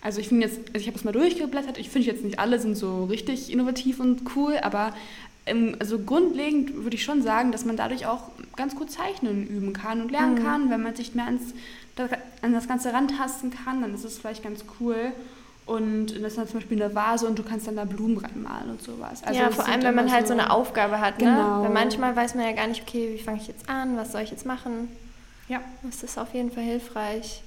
Also 0.00 0.20
ich 0.20 0.28
finde 0.28 0.46
jetzt, 0.46 0.58
also 0.68 0.78
ich 0.78 0.86
habe 0.86 0.96
es 0.96 1.04
mal 1.04 1.12
durchgeblättert, 1.12 1.76
ich 1.76 1.90
finde 1.90 2.06
jetzt 2.08 2.22
nicht 2.24 2.38
alle 2.38 2.60
sind 2.60 2.76
so 2.76 3.04
richtig 3.04 3.52
innovativ 3.52 3.98
und 3.98 4.22
cool, 4.36 4.56
aber 4.62 4.94
ähm, 5.44 5.74
also 5.80 5.98
grundlegend 5.98 6.84
würde 6.84 6.94
ich 6.94 7.02
schon 7.02 7.20
sagen, 7.22 7.50
dass 7.50 7.64
man 7.64 7.76
dadurch 7.76 8.06
auch 8.06 8.22
ganz 8.54 8.76
gut 8.76 8.92
zeichnen 8.92 9.44
üben 9.48 9.72
kann 9.72 10.00
und 10.00 10.12
lernen 10.12 10.34
Mhm. 10.36 10.44
kann. 10.44 10.70
Wenn 10.70 10.82
man 10.82 10.94
sich 10.94 11.14
mehr 11.16 11.24
ans, 11.24 11.52
an 12.42 12.52
das 12.52 12.68
Ganze 12.68 12.92
rantasten 12.92 13.50
kann, 13.50 13.82
dann 13.82 13.92
ist 13.92 14.04
es 14.04 14.18
vielleicht 14.18 14.44
ganz 14.44 14.64
cool. 14.78 15.10
Und 15.66 16.06
das 16.12 16.22
ist 16.32 16.38
dann 16.38 16.46
zum 16.46 16.60
Beispiel 16.60 16.80
eine 16.82 16.94
Vase 16.94 17.26
und 17.26 17.38
du 17.38 17.42
kannst 17.42 17.66
dann 17.66 17.76
da 17.76 17.84
Blumen 17.84 18.16
reinmalen 18.18 18.70
und 18.70 18.80
sowas. 18.82 19.22
Also 19.24 19.38
ja, 19.38 19.50
vor 19.50 19.66
allem, 19.68 19.82
wenn 19.82 19.94
man 19.96 20.10
halt 20.10 20.26
so 20.26 20.32
eine 20.32 20.50
Aufgabe 20.50 21.00
hat. 21.00 21.20
Ne? 21.20 21.26
Genau. 21.26 21.62
Weil 21.62 21.70
manchmal 21.70 22.14
weiß 22.16 22.36
man 22.36 22.44
ja 22.46 22.52
gar 22.52 22.68
nicht, 22.68 22.82
okay, 22.88 23.10
wie 23.14 23.22
fange 23.22 23.38
ich 23.38 23.48
jetzt 23.48 23.68
an, 23.68 23.96
was 23.96 24.12
soll 24.12 24.22
ich 24.22 24.30
jetzt 24.30 24.46
machen. 24.46 24.88
Ja. 25.48 25.60
Das 25.82 26.02
ist 26.02 26.18
auf 26.18 26.34
jeden 26.34 26.50
Fall 26.50 26.64
hilfreich. 26.64 27.42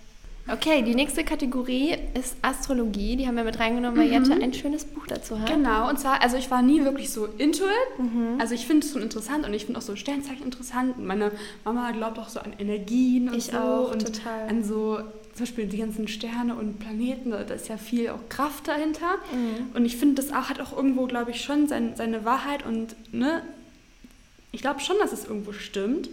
Okay, 0.51 0.81
die 0.81 0.96
nächste 0.96 1.24
Kategorie 1.24 1.96
ist 2.15 2.36
Astrologie. 2.41 3.15
Die 3.15 3.27
haben 3.27 3.36
wir 3.36 3.43
mit 3.43 3.60
reingenommen, 3.60 3.98
weil 4.00 4.08
Mhm. 4.08 4.25
Jette 4.25 4.43
ein 4.43 4.53
schönes 4.53 4.86
Buch 4.86 5.05
dazu 5.08 5.39
hat. 5.39 5.48
Genau, 5.48 5.88
und 5.88 6.00
zwar, 6.00 6.22
also 6.24 6.36
ich 6.36 6.50
war 6.50 6.63
nie 6.63 6.84
wirklich 6.84 7.12
so 7.12 7.25
into 7.38 7.63
it. 7.65 8.00
Mhm. 8.00 8.38
Also 8.39 8.55
ich 8.55 8.65
finde 8.65 8.86
es 8.86 8.91
schon 8.91 9.03
interessant 9.03 9.46
und 9.46 9.53
ich 9.53 9.65
finde 9.65 9.77
auch 9.79 9.84
so 9.84 9.96
Sternzeichen 9.96 10.43
interessant. 10.43 10.98
Und 10.98 11.05
meine 11.05 11.31
Mama 11.63 11.91
glaubt 11.91 12.17
auch 12.17 12.27
so 12.29 12.39
an 12.39 12.53
Energien 12.58 13.29
und 13.29 13.36
Ich 13.38 13.46
so. 13.46 13.58
auch, 13.58 13.91
und 13.91 14.03
total. 14.03 14.50
an 14.50 14.63
so 14.63 14.98
zum 15.36 15.46
Beispiel 15.46 15.67
die 15.67 15.77
ganzen 15.77 16.08
Sterne 16.08 16.55
und 16.55 16.79
Planeten, 16.79 17.29
da 17.31 17.38
ist 17.53 17.70
ja 17.70 17.77
viel 17.77 18.10
auch 18.10 18.27
Kraft 18.27 18.67
dahinter. 18.67 19.15
Mhm. 19.31 19.75
Und 19.75 19.86
ich 19.86 19.96
finde, 19.96 20.15
das 20.22 20.34
auch, 20.34 20.50
hat 20.50 20.60
auch 20.60 20.75
irgendwo, 20.75 21.05
glaube 21.05 21.31
ich, 21.31 21.41
schon 21.41 21.67
sein, 21.67 21.93
seine 21.96 22.25
Wahrheit 22.25 22.65
und 22.65 22.96
ne, 23.13 23.43
ich 24.51 24.62
glaube 24.62 24.79
schon, 24.81 24.98
dass 25.00 25.13
es 25.13 25.24
irgendwo 25.25 25.53
stimmt. 25.53 26.10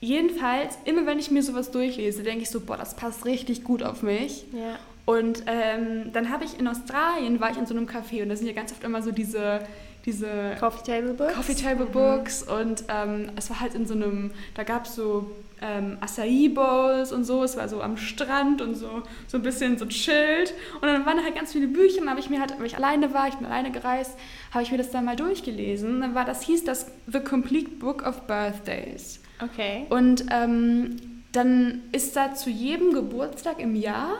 Jedenfalls, 0.00 0.78
immer 0.84 1.06
wenn 1.06 1.18
ich 1.18 1.30
mir 1.30 1.42
sowas 1.42 1.70
durchlese, 1.70 2.22
denke 2.22 2.42
ich 2.42 2.50
so, 2.50 2.60
boah, 2.60 2.76
das 2.76 2.94
passt 2.94 3.24
richtig 3.24 3.64
gut 3.64 3.82
auf 3.82 4.02
mich. 4.02 4.44
Ja. 4.52 4.78
Und 5.06 5.44
ähm, 5.46 6.12
dann 6.12 6.30
habe 6.30 6.44
ich 6.44 6.58
in 6.58 6.66
Australien, 6.66 7.40
war 7.40 7.50
ich 7.50 7.56
in 7.56 7.66
so 7.66 7.74
einem 7.74 7.86
Café 7.86 8.22
und 8.22 8.28
da 8.28 8.36
sind 8.36 8.46
ja 8.48 8.52
ganz 8.52 8.72
oft 8.72 8.82
immer 8.82 9.02
so 9.02 9.12
diese, 9.12 9.60
diese 10.04 10.56
Coffee 10.58 10.84
Table 10.84 11.14
Books. 11.14 11.34
Coffee 11.34 11.54
Table 11.54 11.86
Books 11.86 12.42
und 12.42 12.84
ähm, 12.88 13.30
es 13.36 13.48
war 13.48 13.60
halt 13.60 13.74
in 13.74 13.86
so 13.86 13.94
einem, 13.94 14.32
da 14.54 14.64
gab 14.64 14.86
es 14.86 14.96
so 14.96 15.30
ähm, 15.62 15.96
Acai 16.00 16.50
Bowls 16.52 17.12
und 17.12 17.24
so, 17.24 17.44
es 17.44 17.56
war 17.56 17.68
so 17.68 17.80
am 17.80 17.96
Strand 17.96 18.60
und 18.60 18.74
so, 18.74 19.04
so 19.28 19.38
ein 19.38 19.42
bisschen 19.42 19.78
so 19.78 19.86
chillt 19.86 20.54
und 20.80 20.88
dann 20.88 21.06
waren 21.06 21.18
da 21.18 21.22
halt 21.22 21.36
ganz 21.36 21.52
viele 21.52 21.68
Bücher 21.68 22.02
und 22.02 22.10
habe 22.10 22.20
ich 22.20 22.28
mir 22.28 22.40
halt, 22.40 22.58
weil 22.58 22.66
ich 22.66 22.76
alleine 22.76 23.14
war, 23.14 23.28
ich 23.28 23.36
bin 23.36 23.46
alleine 23.46 23.70
gereist, 23.70 24.18
habe 24.50 24.64
ich 24.64 24.72
mir 24.72 24.78
das 24.78 24.90
dann 24.90 25.04
mal 25.04 25.16
durchgelesen. 25.16 26.00
Dann 26.00 26.16
war 26.16 26.24
das, 26.24 26.42
hieß 26.42 26.64
das 26.64 26.90
The 27.06 27.20
Complete 27.20 27.70
Book 27.70 28.04
of 28.04 28.22
Birthdays. 28.26 29.20
Okay. 29.42 29.86
Und 29.90 30.26
ähm, 30.30 30.96
dann 31.32 31.82
ist 31.92 32.16
da 32.16 32.34
zu 32.34 32.50
jedem 32.50 32.92
Geburtstag 32.92 33.58
im 33.60 33.74
Jahr 33.74 34.18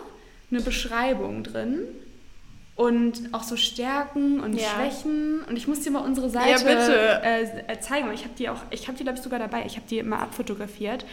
eine 0.50 0.61
Beschreibung 0.61 1.42
drin. 1.42 1.80
Und 2.75 3.32
auch 3.32 3.42
so 3.42 3.56
Stärken 3.56 4.40
und 4.40 4.52
Ja. 4.52 4.68
Schwächen. 4.68 5.40
Und 5.49 5.56
ich 5.56 5.66
muss 5.66 5.80
dir 5.80 5.90
mal 5.90 6.00
unsere 6.04 6.28
Seite 6.28 6.62
bitte. 6.62 7.23
Äh, 7.25 7.73
äh, 7.73 7.80
zeigen. 7.80 8.11
Ich 8.12 8.25
habe 8.25 8.35
die 8.38 8.50
auch, 8.50 8.61
ich 8.70 8.87
habe 8.87 8.99
die 8.99 9.02
glaube 9.04 9.16
ich 9.16 9.25
sogar 9.25 9.38
dabei. 9.38 9.64
Ich 9.64 9.76
habe 9.76 9.87
die 9.88 10.02
mal 10.02 10.18
abfotografiert. 10.18 11.06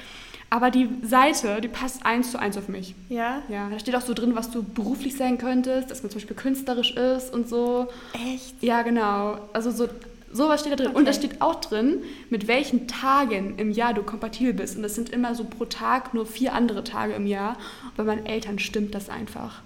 Aber 0.49 0.69
die 0.69 0.87
Seite, 1.01 1.61
die 1.61 1.69
passt 1.69 2.05
eins 2.05 2.31
zu 2.31 2.37
eins 2.37 2.57
auf 2.57 2.67
mich. 2.67 2.93
Ja. 3.09 3.41
Ja, 3.49 3.69
da 3.71 3.79
steht 3.79 3.95
auch 3.95 4.01
so 4.01 4.13
drin, 4.13 4.35
was 4.35 4.51
du 4.51 4.61
beruflich 4.61 5.15
sein 5.15 5.37
könntest, 5.37 5.89
dass 5.89 6.03
man 6.03 6.11
zum 6.11 6.19
Beispiel 6.19 6.35
künstlerisch 6.35 6.91
ist 6.95 7.33
und 7.33 7.47
so. 7.49 7.87
Echt? 8.13 8.61
Ja, 8.61 8.81
genau. 8.83 9.39
Also 9.53 9.71
so 9.71 9.87
sowas 10.33 10.61
steht 10.61 10.73
da 10.73 10.75
drin. 10.77 10.87
Okay. 10.89 10.97
Und 10.97 11.07
da 11.07 11.13
steht 11.13 11.41
auch 11.41 11.55
drin, 11.55 12.03
mit 12.29 12.47
welchen 12.47 12.87
Tagen 12.87 13.55
im 13.57 13.71
Jahr 13.71 13.93
du 13.93 14.03
kompatibel 14.03 14.53
bist. 14.53 14.75
Und 14.75 14.83
das 14.83 14.95
sind 14.95 15.09
immer 15.09 15.35
so 15.35 15.45
pro 15.45 15.65
Tag 15.65 16.13
nur 16.13 16.25
vier 16.25 16.53
andere 16.53 16.83
Tage 16.83 17.13
im 17.13 17.25
Jahr. 17.27 17.57
Und 17.83 17.97
bei 17.97 18.03
meinen 18.03 18.25
Eltern 18.25 18.59
stimmt 18.59 18.93
das 18.95 19.09
einfach. 19.09 19.61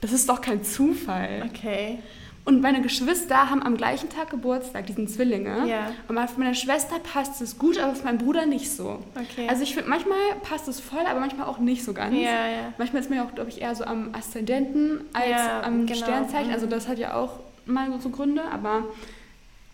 Das 0.00 0.12
ist 0.12 0.28
doch 0.28 0.40
kein 0.40 0.62
Zufall. 0.64 1.48
Okay. 1.52 1.98
Und 2.44 2.60
meine 2.60 2.82
Geschwister 2.82 3.50
haben 3.50 3.62
am 3.62 3.76
gleichen 3.76 4.08
Tag 4.08 4.30
Geburtstag, 4.30 4.86
die 4.86 4.94
sind 4.94 5.08
Zwillinge. 5.08 5.64
Ja. 5.68 5.92
Und 6.08 6.18
für 6.28 6.40
meine 6.40 6.56
Schwester 6.56 6.98
passt 6.98 7.40
es 7.40 7.56
gut, 7.56 7.78
aber 7.78 7.94
für 7.94 8.04
meinen 8.04 8.18
Bruder 8.18 8.46
nicht 8.46 8.68
so. 8.68 8.98
Okay. 9.14 9.46
Also 9.48 9.62
ich 9.62 9.74
finde, 9.74 9.88
manchmal 9.88 10.18
passt 10.42 10.66
es 10.66 10.80
voll, 10.80 11.06
aber 11.08 11.20
manchmal 11.20 11.46
auch 11.46 11.58
nicht 11.58 11.84
so 11.84 11.94
ganz. 11.94 12.16
Ja, 12.16 12.48
ja. 12.48 12.72
Manchmal 12.78 13.00
ist 13.02 13.10
man 13.10 13.20
ja 13.20 13.24
auch, 13.24 13.34
glaube 13.34 13.50
ich, 13.50 13.60
eher 13.62 13.76
so 13.76 13.84
am 13.84 14.12
Aszendenten 14.12 15.02
als 15.12 15.40
am 15.64 15.86
genau. 15.86 15.98
Sternzeichen. 15.98 16.52
Also 16.52 16.66
Mhm. 16.66 16.70
das 16.70 16.88
hat 16.88 16.98
ja 16.98 17.14
auch 17.14 17.38
mal 17.64 17.88
so 18.00 18.08
Gründe, 18.10 18.42
aber 18.50 18.86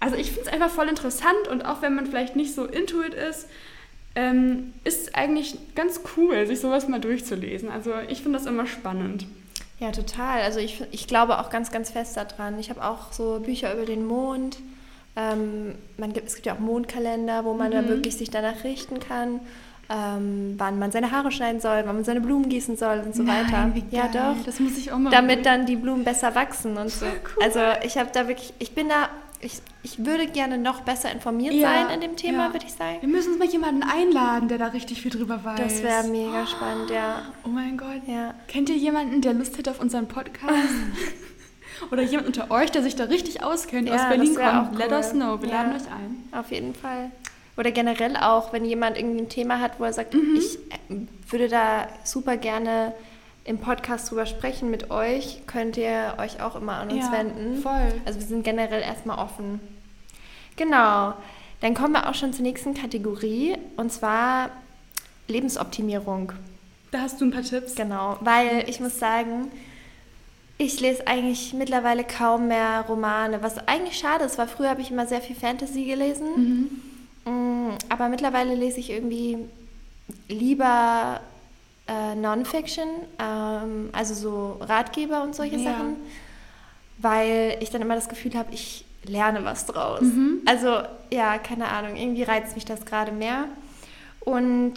also 0.00 0.16
ich 0.16 0.28
finde 0.32 0.48
es 0.48 0.52
einfach 0.52 0.70
voll 0.70 0.88
interessant 0.88 1.48
und 1.50 1.64
auch 1.64 1.82
wenn 1.82 1.94
man 1.94 2.06
vielleicht 2.06 2.36
nicht 2.36 2.54
so 2.54 2.64
into 2.64 3.02
it 3.02 3.14
ist, 3.14 3.48
ähm, 4.14 4.72
ist 4.84 5.02
es 5.08 5.14
eigentlich 5.14 5.56
ganz 5.74 6.00
cool, 6.16 6.46
sich 6.46 6.60
sowas 6.60 6.88
mal 6.88 7.00
durchzulesen. 7.00 7.70
Also 7.70 7.92
ich 8.08 8.22
finde 8.22 8.38
das 8.38 8.46
immer 8.46 8.66
spannend. 8.66 9.26
Ja, 9.78 9.92
total. 9.92 10.42
Also 10.42 10.58
ich, 10.58 10.82
ich 10.90 11.06
glaube 11.06 11.38
auch 11.38 11.50
ganz, 11.50 11.70
ganz 11.70 11.90
fest 11.90 12.16
daran. 12.16 12.58
Ich 12.58 12.68
habe 12.70 12.84
auch 12.84 13.12
so 13.12 13.38
Bücher 13.40 13.72
über 13.74 13.84
den 13.84 14.06
Mond. 14.06 14.58
Ähm, 15.14 15.74
man 15.96 16.12
gibt, 16.12 16.26
es 16.28 16.34
gibt 16.34 16.46
ja 16.46 16.54
auch 16.54 16.58
Mondkalender, 16.58 17.44
wo 17.44 17.54
man 17.54 17.70
dann 17.70 17.84
Mhm. 17.84 17.88
wirklich 17.90 18.16
sich 18.16 18.30
danach 18.30 18.64
richten 18.64 18.98
kann, 19.00 19.40
ähm, 19.90 20.54
wann 20.58 20.78
man 20.78 20.90
seine 20.90 21.12
Haare 21.12 21.30
schneiden 21.32 21.60
soll, 21.60 21.82
wann 21.86 21.94
man 21.96 22.04
seine 22.04 22.20
Blumen 22.20 22.48
gießen 22.48 22.76
soll 22.76 23.02
und 23.04 23.14
so 23.14 23.26
weiter. 23.26 23.72
Ja, 23.90 24.08
doch. 24.08 24.42
Das 24.44 24.58
muss 24.60 24.76
ich 24.76 24.92
auch 24.92 24.98
mal 24.98 25.10
Damit 25.10 25.46
dann 25.46 25.64
die 25.66 25.76
Blumen 25.76 26.04
besser 26.04 26.34
wachsen 26.34 26.76
und 26.76 26.90
so. 26.90 27.06
Cool. 27.06 27.42
Also 27.42 27.60
ich 27.84 27.96
habe 27.98 28.10
da 28.12 28.26
wirklich, 28.28 28.52
ich 28.58 28.74
bin 28.74 28.88
da, 28.88 29.08
ich, 29.40 29.60
ich 29.82 30.04
würde 30.04 30.26
gerne 30.26 30.58
noch 30.58 30.80
besser 30.80 31.10
informiert 31.12 31.54
Ja, 31.54 31.68
sein 31.70 31.90
in 31.94 32.00
dem 32.00 32.16
Thema, 32.16 32.46
ja. 32.48 32.52
würde 32.52 32.66
ich 32.66 32.72
sagen. 32.72 32.98
Wir 33.00 33.08
müssen 33.08 33.30
uns 33.32 33.38
mal 33.38 33.48
jemanden 33.48 33.82
einladen, 33.82 34.48
der 34.48 34.58
da 34.58 34.66
richtig 34.68 35.00
viel 35.02 35.10
drüber 35.10 35.44
weiß. 35.44 35.58
Das 35.60 35.82
wäre 35.82 36.04
mega 36.08 36.46
spannend, 36.46 36.90
ja. 36.90 37.22
Oh 37.44 37.48
mein 37.48 37.76
Gott. 37.76 38.02
Ja. 38.06 38.34
Kennt 38.48 38.68
ihr 38.68 38.76
jemanden, 38.76 39.20
der 39.20 39.34
Lust 39.34 39.56
hätte 39.58 39.70
auf 39.70 39.80
unseren 39.80 40.08
Podcast? 40.08 40.52
Oder 41.92 42.02
jemand 42.02 42.26
unter 42.26 42.50
euch, 42.50 42.70
der 42.72 42.82
sich 42.82 42.96
da 42.96 43.04
richtig 43.04 43.42
auskennt, 43.44 43.88
Ja, 43.88 43.94
aus 43.94 44.08
Berlin 44.08 44.34
kommt? 44.34 44.48
auch 44.48 44.72
Let 44.78 44.88
cool. 44.90 44.96
us 44.98 45.10
know, 45.12 45.40
wir 45.40 45.48
laden 45.48 45.72
euch 45.76 45.86
ein. 45.86 46.28
Auf 46.32 46.50
jeden 46.50 46.74
Fall. 46.74 47.10
Oder 47.56 47.70
generell 47.70 48.16
auch, 48.16 48.52
wenn 48.52 48.64
jemand 48.64 48.96
irgendwie 48.98 49.20
ein 49.22 49.28
Thema 49.28 49.60
hat, 49.60 49.78
wo 49.78 49.84
er 49.84 49.92
sagt, 49.92 50.14
ich 50.14 50.58
äh, 50.70 50.96
würde 51.28 51.48
da 51.48 51.88
super 52.04 52.36
gerne 52.36 52.92
im 53.48 53.58
Podcast 53.58 54.10
drüber 54.10 54.26
sprechen 54.26 54.70
mit 54.70 54.90
euch, 54.90 55.40
könnt 55.46 55.76
ihr 55.78 56.14
euch 56.18 56.42
auch 56.42 56.54
immer 56.54 56.74
an 56.74 56.90
uns 56.90 57.06
Ja, 57.06 57.12
wenden. 57.12 57.60
voll. 57.62 57.92
Also 58.04 58.20
wir 58.20 58.26
sind 58.26 58.44
generell 58.44 58.82
erstmal 58.82 59.18
offen. 59.18 59.60
Genau. 60.56 61.14
Dann 61.60 61.74
kommen 61.74 61.94
wir 61.94 62.08
auch 62.08 62.14
schon 62.14 62.32
zur 62.32 62.42
nächsten 62.42 62.74
Kategorie 62.74 63.56
und 63.76 63.90
zwar 63.90 64.50
Lebensoptimierung. 65.28 66.32
Da 66.90 67.00
hast 67.00 67.20
du 67.20 67.24
ein 67.24 67.30
paar 67.30 67.42
Tipps. 67.42 67.74
Genau, 67.74 68.16
weil 68.20 68.64
ich 68.68 68.80
muss 68.80 68.98
sagen, 68.98 69.50
ich 70.58 70.80
lese 70.80 71.06
eigentlich 71.06 71.54
mittlerweile 71.54 72.04
kaum 72.04 72.48
mehr 72.48 72.84
Romane, 72.88 73.42
was 73.42 73.58
eigentlich 73.66 73.98
schade 73.98 74.24
ist, 74.24 74.38
weil 74.38 74.48
früher 74.48 74.70
habe 74.70 74.80
ich 74.82 74.90
immer 74.90 75.06
sehr 75.06 75.20
viel 75.20 75.36
Fantasy 75.36 75.84
gelesen. 75.84 76.70
Mhm. 77.24 77.32
Mm, 77.32 77.78
aber 77.88 78.08
mittlerweile 78.08 78.54
lese 78.54 78.80
ich 78.80 78.90
irgendwie 78.90 79.38
lieber 80.28 81.20
äh, 81.88 82.14
Non-Fiction, 82.14 82.88
ähm, 83.18 83.88
also 83.92 84.14
so 84.14 84.56
Ratgeber 84.64 85.22
und 85.22 85.34
solche 85.34 85.56
Ja. 85.56 85.72
Sachen, 85.72 85.96
weil 86.98 87.56
ich 87.60 87.70
dann 87.70 87.80
immer 87.82 87.94
das 87.94 88.08
Gefühl 88.08 88.34
habe, 88.34 88.52
ich 88.52 88.84
lerne 89.04 89.44
was 89.44 89.66
draus. 89.66 90.00
Mhm. 90.02 90.42
Also 90.46 90.82
ja, 91.10 91.38
keine 91.38 91.68
Ahnung, 91.68 91.96
irgendwie 91.96 92.24
reizt 92.24 92.54
mich 92.54 92.64
das 92.64 92.84
gerade 92.84 93.12
mehr. 93.12 93.44
Und 94.20 94.74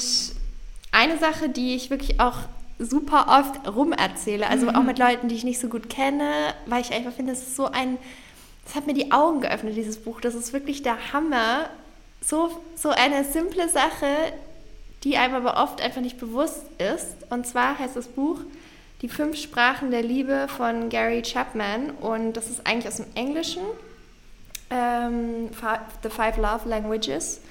eine 0.92 1.18
Sache, 1.18 1.50
die 1.50 1.76
ich 1.76 1.90
wirklich 1.90 2.20
auch 2.20 2.38
super 2.80 3.28
oft 3.40 3.68
rumerzähle, 3.76 4.48
also 4.48 4.68
Mhm. 4.68 4.76
auch 4.76 4.84
mit 4.84 4.98
Leuten, 5.00 5.28
die 5.28 5.36
ich 5.36 5.44
nicht 5.44 5.60
so 5.60 5.68
gut 5.68 5.90
kenne, 5.90 6.32
weil 6.66 6.82
ich 6.82 6.94
einfach 6.94 7.12
finde, 7.12 7.34
es 7.34 7.42
ist 7.42 7.56
so 7.56 7.66
ein, 7.66 7.98
das 8.66 8.76
hat 8.76 8.88
mir 8.88 8.94
die 8.94 9.12
Augen 9.12 9.42
geöffnet, 9.42 9.76
dieses 9.76 9.98
Buch. 9.98 10.22
Das 10.22 10.36
ist 10.36 10.54
wirklich 10.54 10.82
der 10.84 11.14
Hammer. 11.14 11.70
So, 12.24 12.52
so 12.76 12.90
eine 12.90 13.24
simple 13.24 13.68
Sache, 13.70 14.08
die 15.04 15.18
einem 15.18 15.36
aber 15.36 15.62
oft 15.62 15.82
einfach 15.82 16.02
nicht 16.02 16.20
bewusst 16.20 16.64
ist. 16.78 17.16
Und 17.30 17.48
zwar 17.48 17.80
heißt 17.80 17.96
das 17.96 18.08
Buch 18.08 18.40
Die 19.02 19.10
fünf 19.10 19.38
Sprachen 19.38 19.90
der 19.90 20.04
Liebe 20.04 20.48
von 20.48 20.90
Gary 20.90 21.22
Chapman. 21.22 21.90
Und 21.90 22.34
das 22.34 22.50
ist 22.50 22.68
eigentlich 22.68 22.88
aus 22.88 22.98
dem 22.98 23.08
Englischen. 23.16 23.64
Ähm, 24.70 25.50
The 26.04 26.10
Five 26.10 26.38
Love 26.38 26.70
Languages. 26.70 27.42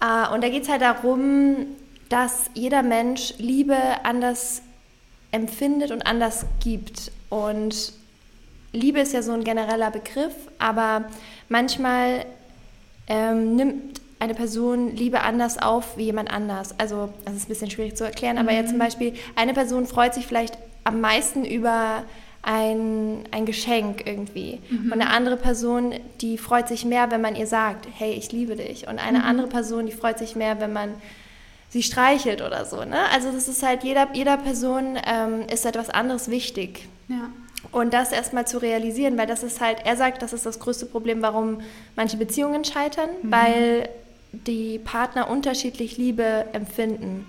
Äh, 0.00 0.32
und 0.32 0.42
da 0.42 0.48
geht 0.48 0.62
es 0.62 0.68
halt 0.68 0.82
darum, 0.82 1.66
dass 2.08 2.50
jeder 2.54 2.82
Mensch 2.82 3.34
Liebe 3.38 3.76
anders 4.04 4.62
empfindet 5.30 5.90
und 5.90 6.06
anders 6.06 6.46
gibt. 6.62 7.12
Und 7.28 7.92
Liebe 8.72 9.00
ist 9.00 9.12
ja 9.12 9.22
so 9.22 9.32
ein 9.32 9.44
genereller 9.44 9.90
Begriff, 9.90 10.34
aber 10.58 11.04
manchmal 11.48 12.24
ähm, 13.06 13.56
nimmt 13.56 14.00
eine 14.18 14.34
Person 14.34 14.94
Liebe 14.94 15.20
anders 15.20 15.58
auf 15.58 15.96
wie 15.96 16.04
jemand 16.04 16.30
anders. 16.30 16.74
Also, 16.78 17.10
das 17.24 17.34
ist 17.34 17.46
ein 17.46 17.48
bisschen 17.48 17.70
schwierig 17.70 17.96
zu 17.96 18.04
erklären, 18.04 18.38
aber 18.38 18.52
jetzt 18.52 18.70
zum 18.70 18.78
Beispiel, 18.78 19.14
eine 19.36 19.54
Person 19.54 19.86
freut 19.86 20.14
sich 20.14 20.26
vielleicht 20.26 20.58
am 20.84 21.00
meisten 21.00 21.44
über 21.44 22.04
ein, 22.42 23.24
ein 23.30 23.46
Geschenk 23.46 24.06
irgendwie. 24.06 24.60
Und 24.70 24.92
eine 24.92 25.10
andere 25.10 25.36
Person, 25.36 25.94
die 26.20 26.38
freut 26.38 26.68
sich 26.68 26.84
mehr, 26.84 27.10
wenn 27.10 27.20
man 27.20 27.36
ihr 27.36 27.46
sagt, 27.46 27.86
hey, 27.92 28.12
ich 28.12 28.32
liebe 28.32 28.56
dich. 28.56 28.88
Und 28.88 28.98
eine 28.98 29.24
andere 29.24 29.48
Person, 29.48 29.86
die 29.86 29.92
freut 29.92 30.18
sich 30.18 30.34
mehr, 30.34 30.60
wenn 30.60 30.72
man 30.72 30.94
sie 31.68 31.82
streichelt 31.82 32.40
oder 32.40 32.64
so. 32.64 32.84
Ne? 32.84 32.98
Also 33.12 33.30
das 33.32 33.48
ist 33.48 33.62
halt, 33.62 33.84
jeder, 33.84 34.08
jeder 34.14 34.38
Person 34.38 34.98
ähm, 35.04 35.42
ist 35.52 35.66
etwas 35.66 35.90
anderes 35.90 36.30
wichtig. 36.30 36.88
Ja. 37.08 37.30
Und 37.72 37.92
das 37.92 38.12
erstmal 38.12 38.46
zu 38.46 38.58
realisieren, 38.58 39.18
weil 39.18 39.26
das 39.26 39.42
ist 39.42 39.60
halt, 39.60 39.78
er 39.84 39.96
sagt, 39.96 40.22
das 40.22 40.32
ist 40.32 40.46
das 40.46 40.58
größte 40.60 40.86
Problem, 40.86 41.20
warum 41.22 41.60
manche 41.96 42.16
Beziehungen 42.16 42.64
scheitern, 42.64 43.10
weil 43.22 43.88
die 44.32 44.78
Partner 44.78 45.30
unterschiedlich 45.30 45.96
Liebe 45.96 46.46
empfinden. 46.52 47.26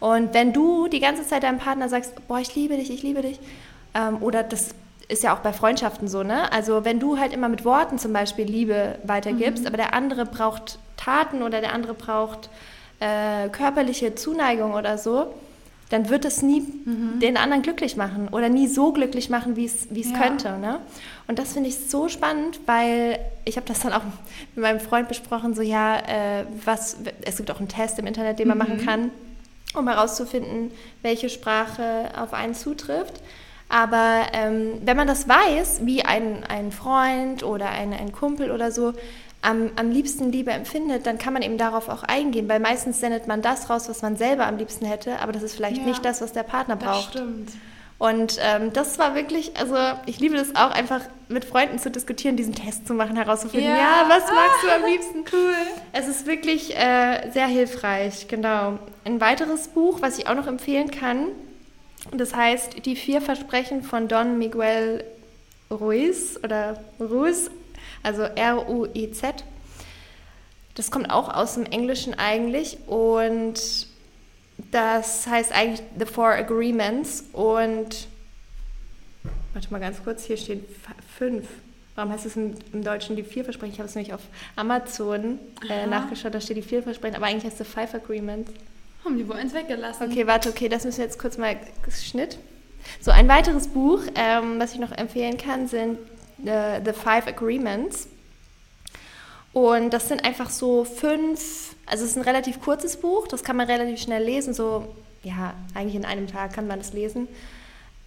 Und 0.00 0.34
wenn 0.34 0.52
du 0.52 0.88
die 0.88 1.00
ganze 1.00 1.26
Zeit 1.26 1.42
deinem 1.44 1.58
Partner 1.58 1.88
sagst, 1.88 2.26
boah, 2.28 2.38
ich 2.38 2.54
liebe 2.54 2.76
dich, 2.76 2.90
ich 2.90 3.02
liebe 3.02 3.22
dich, 3.22 3.38
ähm, 3.94 4.22
oder 4.22 4.42
das 4.42 4.74
ist 5.08 5.22
ja 5.22 5.34
auch 5.34 5.40
bei 5.40 5.52
Freundschaften 5.52 6.08
so, 6.08 6.22
ne? 6.22 6.50
Also 6.52 6.84
wenn 6.84 6.98
du 6.98 7.18
halt 7.18 7.32
immer 7.32 7.48
mit 7.48 7.64
Worten 7.64 7.98
zum 7.98 8.12
Beispiel 8.12 8.46
Liebe 8.46 8.98
weitergibst, 9.04 9.66
aber 9.66 9.76
der 9.76 9.94
andere 9.94 10.24
braucht 10.24 10.78
Taten 10.96 11.42
oder 11.42 11.60
der 11.60 11.72
andere 11.72 11.94
braucht 11.94 12.48
äh, 13.00 13.48
körperliche 13.50 14.14
Zuneigung 14.14 14.74
oder 14.74 14.98
so, 14.98 15.34
dann 15.94 16.08
wird 16.10 16.24
es 16.24 16.42
nie 16.42 16.62
den 17.22 17.36
anderen 17.36 17.62
glücklich 17.62 17.96
machen 17.96 18.28
oder 18.32 18.48
nie 18.48 18.66
so 18.66 18.92
glücklich 18.92 19.30
machen, 19.30 19.54
wie 19.56 19.64
es 19.64 19.86
wie 19.90 20.00
es 20.02 20.10
Ja. 20.10 20.18
könnte. 20.18 20.58
Ne? 20.58 20.80
Und 21.28 21.38
das 21.38 21.52
finde 21.52 21.68
ich 21.68 21.76
so 21.88 22.08
spannend, 22.08 22.60
weil 22.66 23.18
ich 23.44 23.56
habe 23.56 23.66
das 23.66 23.80
dann 23.80 23.92
auch 23.92 24.02
mit 24.54 24.62
meinem 24.62 24.80
Freund 24.80 25.08
besprochen, 25.08 25.54
so 25.54 25.62
ja, 25.62 25.96
äh, 25.98 26.44
was, 26.64 26.96
es 27.24 27.36
gibt 27.36 27.50
auch 27.50 27.60
einen 27.60 27.68
Test 27.68 27.98
im 27.98 28.06
Internet, 28.06 28.38
den 28.40 28.48
man 28.48 28.58
machen 28.58 28.84
kann, 28.84 29.10
um 29.74 29.88
herauszufinden, 29.88 30.70
welche 31.02 31.28
Sprache 31.28 32.10
auf 32.20 32.34
einen 32.34 32.54
zutrifft. 32.54 33.14
Aber 33.68 34.26
ähm, 34.32 34.72
wenn 34.84 34.96
man 34.96 35.06
das 35.06 35.28
weiß, 35.28 35.80
wie 35.84 36.04
ein, 36.04 36.44
ein 36.44 36.70
Freund 36.72 37.42
oder 37.44 37.70
ein, 37.70 37.92
ein 37.92 38.12
Kumpel 38.12 38.50
oder 38.50 38.70
so 38.70 38.92
am, 39.44 39.70
am 39.76 39.90
liebsten 39.90 40.32
Liebe 40.32 40.50
empfindet, 40.50 41.06
dann 41.06 41.18
kann 41.18 41.32
man 41.32 41.42
eben 41.42 41.58
darauf 41.58 41.88
auch 41.88 42.02
eingehen, 42.02 42.48
weil 42.48 42.60
meistens 42.60 43.00
sendet 43.00 43.26
man 43.28 43.42
das 43.42 43.68
raus, 43.70 43.88
was 43.88 44.02
man 44.02 44.16
selber 44.16 44.46
am 44.46 44.56
liebsten 44.56 44.86
hätte, 44.86 45.20
aber 45.20 45.32
das 45.32 45.42
ist 45.42 45.54
vielleicht 45.54 45.78
Ja. 45.78 45.84
nicht 45.84 46.04
das, 46.04 46.20
was 46.20 46.32
der 46.32 46.42
Partner 46.44 46.76
Das 46.76 46.84
braucht. 46.88 47.10
stimmt. 47.10 47.50
Und 47.96 48.38
ähm, 48.42 48.72
das 48.72 48.98
war 48.98 49.14
wirklich, 49.14 49.56
also 49.56 49.76
ich 50.06 50.18
liebe 50.18 50.36
das 50.36 50.56
auch 50.56 50.72
einfach 50.72 51.00
mit 51.28 51.44
Freunden 51.44 51.78
zu 51.78 51.90
diskutieren, 51.90 52.36
diesen 52.36 52.54
Test 52.54 52.86
zu 52.88 52.92
machen, 52.94 53.16
herauszufinden, 53.16 53.70
ja, 53.70 53.78
Ja. 53.78 54.04
was 54.08 54.24
magst 54.32 54.62
du 54.64 54.68
am 54.74 54.90
liebsten? 54.90 55.18
Cool. 55.32 55.54
Es 55.92 56.08
ist 56.08 56.26
wirklich 56.26 56.76
äh, 56.76 57.30
sehr 57.30 57.46
hilfreich, 57.46 58.26
genau. 58.28 58.78
Ein 59.04 59.20
weiteres 59.20 59.68
Buch, 59.68 59.98
was 60.02 60.18
ich 60.18 60.26
auch 60.26 60.34
noch 60.34 60.48
empfehlen 60.48 60.90
kann, 60.90 61.28
das 62.12 62.34
heißt 62.34 62.84
Die 62.84 62.96
vier 62.96 63.20
Versprechen 63.22 63.82
von 63.82 64.08
Don 64.08 64.38
Miguel 64.38 65.04
Ruiz 65.70 66.38
oder 66.42 66.78
Ruiz, 67.00 67.50
also 68.04 68.22
R-U-I-Z. 68.22 69.44
Das 70.74 70.90
kommt 70.90 71.10
auch 71.10 71.32
aus 71.32 71.54
dem 71.54 71.66
Englischen 71.66 72.14
eigentlich 72.14 72.78
und 72.86 73.54
das 74.70 75.26
heißt 75.26 75.52
eigentlich 75.52 75.82
The 75.98 76.06
Four 76.06 76.30
Agreements 76.30 77.24
und 77.32 78.08
warte 79.52 79.70
mal 79.70 79.80
ganz 79.80 80.02
kurz, 80.02 80.24
hier 80.24 80.36
steht 80.36 80.64
f- 80.68 80.94
fünf. 81.18 81.46
Warum 81.96 82.10
heißt 82.10 82.26
es 82.26 82.34
im, 82.34 82.54
im 82.72 82.82
Deutschen 82.82 83.14
die 83.14 83.22
vier 83.22 83.44
Versprechen? 83.44 83.72
Ich 83.72 83.78
habe 83.78 83.88
es 83.88 83.94
nämlich 83.94 84.12
auf 84.14 84.22
Amazon 84.56 85.38
äh, 85.68 85.86
nachgeschaut, 85.86 86.34
da 86.34 86.40
steht 86.40 86.56
die 86.56 86.62
vier 86.62 86.82
Versprechen, 86.82 87.14
aber 87.16 87.26
eigentlich 87.26 87.44
heißt 87.44 87.60
es 87.60 87.68
Five 87.68 87.94
Agreements. 87.94 88.50
Haben 89.04 89.16
die 89.18 89.28
wohl 89.28 89.36
eins 89.36 89.54
weggelassen. 89.54 90.10
Okay, 90.10 90.26
warte, 90.26 90.48
okay, 90.48 90.68
das 90.68 90.84
müssen 90.84 90.98
wir 90.98 91.04
jetzt 91.04 91.18
kurz 91.20 91.38
mal 91.38 91.56
Schnitt. 91.90 92.38
So, 93.00 93.12
ein 93.12 93.28
weiteres 93.28 93.68
Buch, 93.68 94.00
ähm, 94.16 94.58
was 94.58 94.72
ich 94.72 94.80
noch 94.80 94.90
empfehlen 94.92 95.36
kann, 95.36 95.68
sind 95.68 95.98
äh, 96.44 96.80
The 96.84 96.92
Five 96.92 97.26
Agreements. 97.26 98.08
Und 99.52 99.90
das 99.90 100.08
sind 100.08 100.24
einfach 100.24 100.50
so 100.50 100.84
fünf, 100.84 101.76
also 101.86 102.04
es 102.04 102.10
ist 102.10 102.16
ein 102.16 102.22
relativ 102.22 102.60
kurzes 102.60 102.96
Buch, 102.96 103.28
das 103.28 103.44
kann 103.44 103.56
man 103.56 103.68
relativ 103.68 104.00
schnell 104.00 104.24
lesen, 104.24 104.52
so, 104.52 104.94
ja, 105.22 105.54
eigentlich 105.74 105.94
in 105.94 106.04
einem 106.04 106.26
Tag 106.26 106.52
kann 106.54 106.66
man 106.66 106.80
das 106.80 106.92
lesen. 106.92 107.28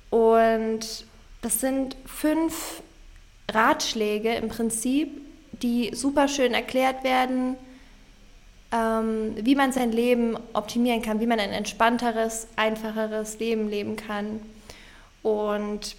Und 0.10 1.06
das 1.42 1.62
sind 1.62 1.96
fünf 2.06 2.82
Ratschläge 3.50 4.34
im 4.36 4.50
Prinzip, 4.50 5.22
die 5.62 5.92
super 5.96 6.28
schön 6.28 6.54
erklärt 6.54 7.06
werden, 7.06 7.56
ähm, 8.74 9.36
wie 9.38 9.56
man 9.56 9.72
sein 9.72 9.94
Leben 9.94 10.38
optimieren 10.54 11.02
kann, 11.02 11.22
wie 11.22 11.28
man 11.28 11.40
ein 11.40 11.52
entspannteres, 11.52 12.48
einfacheres 12.58 13.40
Leben 13.40 13.70
leben 13.70 13.96
kann. 13.96 14.42
Und 15.24 15.96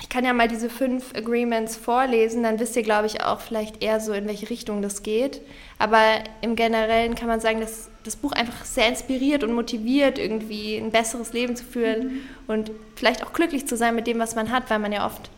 ich 0.00 0.08
kann 0.08 0.24
ja 0.24 0.32
mal 0.32 0.48
diese 0.48 0.70
fünf 0.70 1.14
Agreements 1.14 1.76
vorlesen, 1.76 2.42
dann 2.42 2.58
wisst 2.58 2.74
ihr, 2.76 2.82
glaube 2.82 3.06
ich, 3.06 3.22
auch 3.22 3.40
vielleicht 3.40 3.82
eher 3.82 4.00
so, 4.00 4.12
in 4.12 4.26
welche 4.26 4.48
Richtung 4.48 4.80
das 4.82 5.02
geht. 5.02 5.40
Aber 5.78 6.00
im 6.40 6.56
Generellen 6.56 7.14
kann 7.14 7.28
man 7.28 7.40
sagen, 7.40 7.60
dass 7.60 7.88
das 8.04 8.16
Buch 8.16 8.32
einfach 8.32 8.64
sehr 8.64 8.88
inspiriert 8.88 9.44
und 9.44 9.52
motiviert, 9.52 10.18
irgendwie 10.18 10.76
ein 10.76 10.90
besseres 10.90 11.32
Leben 11.32 11.54
zu 11.54 11.64
führen 11.64 12.20
und 12.46 12.70
vielleicht 12.96 13.24
auch 13.24 13.32
glücklich 13.32 13.66
zu 13.66 13.76
sein 13.76 13.94
mit 13.94 14.06
dem, 14.06 14.18
was 14.18 14.34
man 14.34 14.50
hat, 14.50 14.70
weil 14.70 14.78
man 14.78 14.92
ja 14.92 15.04
oft 15.04 15.30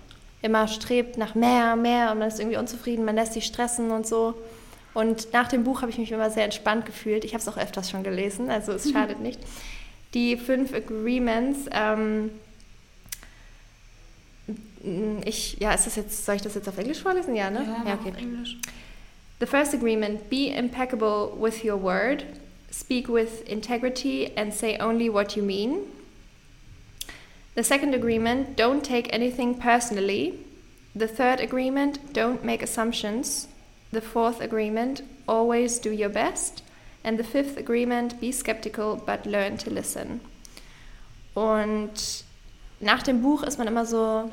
immer 0.43 0.69
strebt 0.69 1.19
nach 1.19 1.35
mehr, 1.35 1.75
mehr 1.77 2.13
und 2.13 2.19
man 2.19 2.29
ist 2.29 2.39
irgendwie 2.39 2.59
unzufrieden, 2.59 3.05
man 3.05 3.17
lässt 3.17 3.33
sich 3.33 3.47
stressen 3.47 3.91
und 3.91 4.07
so. 4.07 4.35
Und 4.95 5.33
nach 5.33 5.49
dem 5.49 5.65
Buch 5.65 5.83
habe 5.83 5.91
ich 5.91 5.99
mich 5.99 6.13
immer 6.13 6.31
sehr 6.31 6.45
entspannt 6.45 6.87
gefühlt. 6.87 7.25
Ich 7.25 7.33
habe 7.33 7.41
es 7.41 7.49
auch 7.49 7.57
öfters 7.57 7.91
schon 7.91 8.03
gelesen, 8.03 8.51
also 8.51 8.73
es 8.73 8.91
schadet 8.91 9.21
nicht. 9.23 9.41
Die 10.15 10.37
fünf 10.37 10.75
Agreements, 10.75 11.61
ähm, 11.73 12.31
ich, 15.25 15.59
ja, 15.61 15.73
ist 15.73 15.87
das 15.87 15.97
jetzt, 15.97 16.25
soll 16.25 16.37
ich 16.37 16.43
das 16.43 16.55
jetzt 16.55 16.69
auf 16.69 16.79
Englisch 16.79 17.03
vorlesen? 17.03 17.35
Ja, 17.35 17.51
ne? 17.51 17.65
Ja, 17.87 17.95
okay. 17.95 18.11
auf 18.11 18.19
Englisch. 18.19 18.57
The 19.39 19.47
first 19.47 19.75
agreement 19.75 20.29
be 20.31 20.49
impeccable 20.49 21.33
with 21.37 21.65
your 21.65 21.77
word, 21.77 22.25
speak 22.71 23.09
with 23.09 23.43
integrity, 23.47 24.33
and 24.37 24.53
say 24.53 24.79
only 24.79 25.09
what 25.09 25.37
you 25.37 25.43
mean. 25.43 25.81
The 27.55 27.65
second 27.65 27.95
agreement 27.95 28.57
don't 28.57 28.83
take 28.83 29.13
anything 29.13 29.55
personally. 29.55 30.35
The 30.95 31.09
third 31.09 31.41
agreement 31.41 32.13
don't 32.13 32.45
make 32.45 32.63
assumptions. 32.63 33.49
The 33.93 34.01
fourth 34.01 34.41
agreement 34.41 35.03
always 35.29 35.79
do 35.79 35.91
your 35.91 36.09
best. 36.09 36.63
And 37.05 37.19
the 37.19 37.25
fifth 37.25 37.57
agreement 37.57 38.21
be 38.21 38.33
skeptical 38.33 38.97
but 38.97 39.27
learn 39.27 39.59
to 39.59 39.71
listen. 39.71 40.21
Und 41.35 42.25
nach 42.81 43.03
dem 43.03 43.23
Buch 43.23 43.43
ist 43.43 43.59
man 43.59 43.69
immer 43.69 43.87
so, 43.87 43.97
ja, 43.97 44.29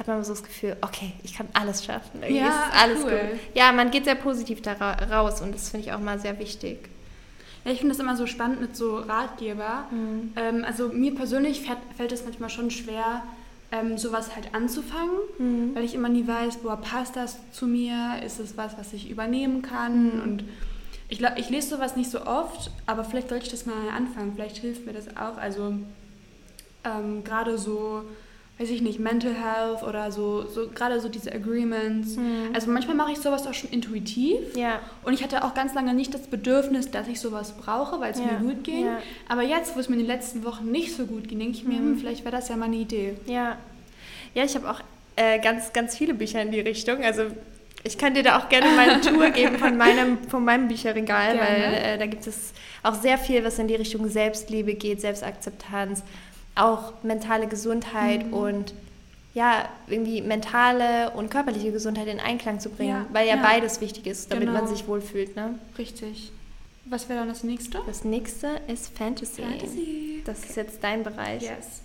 hat 0.00 0.08
man 0.08 0.24
so 0.24 0.32
das 0.32 0.42
Gefühl, 0.42 0.76
okay, 0.80 1.12
ich 1.22 1.34
kann 1.34 1.46
alles 1.52 1.84
schaffen. 1.84 2.22
Irgendwie 2.22 2.38
Ja, 2.38 2.70
alles 2.72 3.04
cool. 3.04 3.10
gut. 3.10 3.40
Ja, 3.54 3.70
man 3.70 3.90
geht 3.90 4.04
sehr 4.06 4.14
positiv 4.14 4.62
da 4.62 4.72
ra 4.72 4.92
raus 4.92 5.42
und 5.42 5.54
das 5.54 5.68
finde 5.68 5.86
ich 5.86 5.92
auch 5.92 6.00
mal 6.00 6.18
sehr 6.18 6.38
wichtig. 6.38 6.88
Ja, 7.66 7.72
ich 7.72 7.80
finde 7.80 7.94
das 7.94 8.02
immer 8.02 8.16
so 8.16 8.26
spannend 8.26 8.62
mit 8.62 8.74
so 8.74 8.96
Ratgeber. 8.96 9.84
Mhm. 9.90 10.32
Ähm, 10.36 10.64
also 10.64 10.88
mir 10.88 11.14
persönlich 11.14 11.60
fällt, 11.60 11.78
fällt 11.98 12.12
es 12.12 12.24
manchmal 12.24 12.48
schon 12.48 12.70
schwer, 12.70 13.22
ähm, 13.72 13.98
sowas 13.98 14.34
halt 14.34 14.54
anzufangen, 14.54 15.18
mhm. 15.38 15.74
weil 15.74 15.84
ich 15.84 15.94
immer 15.94 16.08
nie 16.08 16.26
weiß, 16.26 16.56
boah, 16.58 16.78
passt 16.78 17.16
das 17.16 17.36
zu 17.52 17.66
mir? 17.66 18.22
Ist 18.24 18.40
es 18.40 18.56
was, 18.56 18.78
was 18.78 18.94
ich 18.94 19.10
übernehmen 19.10 19.60
kann? 19.60 20.16
Mhm. 20.16 20.22
Und 20.22 20.44
ich 21.10 21.18
glaube, 21.18 21.38
ich 21.38 21.50
lese 21.50 21.76
sowas 21.76 21.94
nicht 21.94 22.10
so 22.10 22.24
oft, 22.24 22.70
aber 22.86 23.04
vielleicht 23.04 23.28
sollte 23.28 23.44
ich 23.44 23.50
das 23.50 23.66
mal 23.66 23.90
anfangen. 23.94 24.32
Vielleicht 24.34 24.56
hilft 24.56 24.86
mir 24.86 24.94
das 24.94 25.14
auch. 25.18 25.36
Also 25.36 25.74
ähm, 26.84 27.22
gerade 27.22 27.58
so 27.58 28.04
weiß 28.60 28.68
ich 28.68 28.82
nicht, 28.82 29.00
Mental 29.00 29.32
Health 29.34 29.82
oder 29.82 30.12
so, 30.12 30.46
so 30.46 30.68
gerade 30.68 31.00
so 31.00 31.08
diese 31.08 31.32
Agreements. 31.32 32.16
Mhm. 32.16 32.50
Also 32.52 32.70
manchmal 32.70 32.94
mache 32.94 33.12
ich 33.12 33.18
sowas 33.18 33.46
auch 33.46 33.54
schon 33.54 33.70
intuitiv. 33.70 34.36
Ja. 34.54 34.80
Und 35.02 35.14
ich 35.14 35.22
hatte 35.22 35.44
auch 35.44 35.54
ganz 35.54 35.72
lange 35.72 35.94
nicht 35.94 36.12
das 36.12 36.26
Bedürfnis, 36.26 36.90
dass 36.90 37.08
ich 37.08 37.20
sowas 37.20 37.52
brauche, 37.52 38.00
weil 38.00 38.12
es 38.12 38.18
ja. 38.18 38.26
mir 38.26 38.38
gut 38.52 38.62
ging. 38.62 38.84
Ja. 38.84 38.98
Aber 39.28 39.42
jetzt, 39.42 39.76
wo 39.76 39.80
es 39.80 39.88
mir 39.88 39.94
in 39.94 40.00
den 40.00 40.08
letzten 40.08 40.44
Wochen 40.44 40.70
nicht 40.70 40.94
so 40.94 41.06
gut 41.06 41.28
ging, 41.28 41.38
denke 41.38 41.56
ich 41.56 41.64
mir, 41.64 41.78
mhm. 41.78 41.92
hm, 41.92 41.98
vielleicht 41.98 42.24
wäre 42.24 42.36
das 42.36 42.50
ja 42.50 42.56
mal 42.56 42.66
eine 42.66 42.76
Idee. 42.76 43.14
Ja. 43.24 43.56
Ja, 44.34 44.44
ich 44.44 44.54
habe 44.54 44.70
auch 44.70 44.80
äh, 45.16 45.38
ganz, 45.38 45.72
ganz 45.72 45.96
viele 45.96 46.12
Bücher 46.12 46.42
in 46.42 46.52
die 46.52 46.60
Richtung. 46.60 47.02
Also 47.02 47.22
ich 47.82 47.96
kann 47.96 48.12
dir 48.12 48.22
da 48.22 48.38
auch 48.38 48.50
gerne 48.50 48.68
mal 48.76 48.90
eine 48.90 49.00
Tour 49.00 49.30
geben 49.30 49.56
von 49.56 49.78
meinem, 49.78 50.18
von 50.28 50.44
meinem 50.44 50.68
Bücherregal, 50.68 51.34
gerne. 51.34 51.40
weil 51.40 51.94
äh, 51.94 51.98
da 51.98 52.04
gibt 52.04 52.26
es 52.26 52.52
auch 52.82 52.94
sehr 52.94 53.16
viel, 53.16 53.42
was 53.42 53.58
in 53.58 53.68
die 53.68 53.74
Richtung 53.74 54.06
Selbstliebe 54.10 54.74
geht, 54.74 55.00
Selbstakzeptanz 55.00 56.02
auch 56.54 56.92
mentale 57.02 57.46
Gesundheit 57.46 58.26
mhm. 58.26 58.34
und 58.34 58.74
ja, 59.32 59.68
irgendwie 59.86 60.22
mentale 60.22 61.10
und 61.10 61.30
körperliche 61.30 61.70
Gesundheit 61.70 62.08
in 62.08 62.18
Einklang 62.18 62.58
zu 62.58 62.68
bringen, 62.68 62.90
ja, 62.90 63.06
weil 63.12 63.28
ja, 63.28 63.36
ja, 63.36 63.42
beides 63.42 63.80
wichtig 63.80 64.06
ist, 64.06 64.32
damit 64.32 64.48
genau. 64.48 64.60
man 64.60 64.68
sich 64.68 64.88
wohlfühlt. 64.88 65.36
Ne? 65.36 65.58
Richtig. 65.78 66.32
Was 66.86 67.08
wäre 67.08 67.20
dann 67.20 67.28
das 67.28 67.44
nächste? 67.44 67.80
Das 67.86 68.04
nächste 68.04 68.48
ist 68.66 68.96
Fantasy. 68.96 69.42
Fantasy. 69.42 70.22
Das 70.24 70.44
ist 70.44 70.56
jetzt 70.56 70.82
dein 70.82 71.04
Bereich. 71.04 71.42
Yes. 71.42 71.82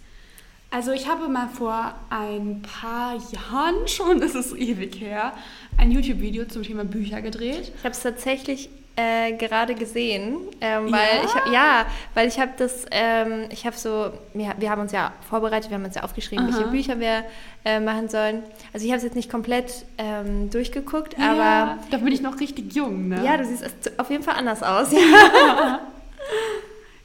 Also 0.72 0.92
ich 0.92 1.08
habe 1.08 1.30
mal 1.30 1.48
vor 1.48 1.94
ein 2.10 2.64
paar 2.64 3.16
Jahren 3.32 3.88
schon, 3.88 4.20
das 4.22 4.34
ist 4.34 4.56
ewig 4.56 5.00
her, 5.00 5.34
ein 5.78 5.92
YouTube-Video 5.92 6.46
zum 6.46 6.64
Thema 6.64 6.84
Bücher 6.84 7.22
gedreht. 7.22 7.72
Ich 7.78 7.84
habe 7.84 7.92
es 7.92 8.02
tatsächlich 8.02 8.70
äh, 8.96 9.34
gerade 9.34 9.76
gesehen, 9.76 10.38
ähm, 10.62 10.92
weil 10.92 11.18
ja? 11.18 11.24
ich 11.24 11.52
ja, 11.52 11.86
weil 12.14 12.28
ich 12.28 12.40
habe 12.40 12.52
das, 12.58 12.86
ähm, 12.92 13.46
ich 13.50 13.66
habe 13.66 13.76
so, 13.76 14.12
wir, 14.34 14.56
wir 14.58 14.70
haben 14.70 14.82
uns 14.82 14.92
ja 14.92 15.12
vorbereitet, 15.30 15.70
wir 15.70 15.78
haben 15.78 15.86
uns 15.86 15.96
ja 15.96 16.04
aufgeschrieben, 16.04 16.48
Aha. 16.48 16.56
welche 16.56 16.70
Bücher 16.70 17.00
wir 17.00 17.26
äh, 17.66 17.80
machen 17.80 18.08
sollen. 18.08 18.44
Also 18.74 18.86
ich 18.86 18.92
habe 18.92 18.98
es 18.98 19.04
jetzt 19.04 19.16
nicht 19.16 19.30
komplett 19.30 19.86
ähm, 19.98 20.50
durchgeguckt, 20.50 21.18
ja, 21.18 21.32
aber 21.32 21.80
da 21.92 21.98
bin 21.98 22.14
ich 22.14 22.22
noch 22.22 22.40
richtig 22.40 22.74
jung, 22.74 23.10
ne? 23.10 23.24
Ja, 23.26 23.38
du 23.38 23.46
siehst 23.46 24.00
auf 24.00 24.10
jeden 24.10 24.24
Fall 24.24 24.36
anders 24.36 24.64
aus. 24.64 24.92
Ja, 24.92 25.00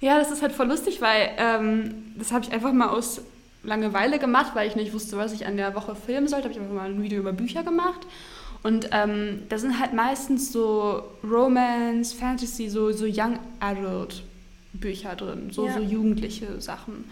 ja 0.01 0.19
das 0.19 0.31
ist 0.31 0.43
halt 0.43 0.53
voll 0.53 0.69
lustig, 0.69 1.01
weil 1.01 1.31
ähm, 1.39 2.13
das 2.17 2.31
habe 2.31 2.45
ich 2.45 2.53
einfach 2.53 2.73
mal 2.73 2.91
aus 2.91 3.21
Langeweile 3.63 4.19
gemacht, 4.19 4.53
weil 4.55 4.69
ich 4.69 4.77
nicht 4.77 4.95
wusste, 4.95 5.19
was 5.19 5.33
ich 5.33 5.47
an 5.47 5.57
der 5.57 5.75
Woche 5.75 5.95
filmen 5.95 6.29
sollte. 6.29 6.45
Habe 6.45 6.55
ich 6.55 6.61
einfach 6.61 6.75
mal 6.75 6.89
ein 6.89 7.03
Video 7.03 7.19
über 7.19 7.33
Bücher 7.33 7.63
gemacht 7.63 8.07
und 8.63 8.91
ähm, 8.93 9.43
da 9.49 9.59
sind 9.59 9.81
halt 9.81 9.95
meistens 9.95 10.53
so 10.53 11.03
Romance, 11.25 12.13
Fantasy, 12.13 12.69
so, 12.69 12.93
so 12.93 13.07
Young 13.07 13.39
Adult 13.59 14.23
Bücher 14.73 15.17
drin, 15.17 15.51
so, 15.51 15.67
ja. 15.67 15.75
so 15.75 15.81
jugendliche 15.81 16.61
Sachen. 16.61 17.05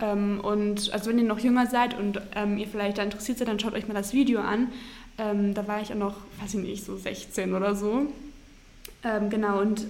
Ähm, 0.00 0.40
und 0.40 0.92
also 0.92 1.10
wenn 1.10 1.18
ihr 1.18 1.24
noch 1.24 1.38
jünger 1.38 1.66
seid 1.66 1.98
und 1.98 2.20
ähm, 2.34 2.58
ihr 2.58 2.66
vielleicht 2.66 2.98
da 2.98 3.02
interessiert 3.02 3.38
seid, 3.38 3.48
dann 3.48 3.58
schaut 3.58 3.74
euch 3.74 3.88
mal 3.88 3.94
das 3.94 4.12
Video 4.12 4.40
an. 4.40 4.68
Ähm, 5.18 5.54
da 5.54 5.66
war 5.66 5.80
ich 5.80 5.92
auch 5.92 5.96
noch, 5.98 6.16
weiß 6.40 6.54
ich 6.54 6.60
nicht, 6.60 6.84
so 6.84 6.96
16 6.96 7.54
oder 7.54 7.74
so. 7.74 8.06
Ähm, 9.04 9.30
genau, 9.30 9.60
und 9.60 9.86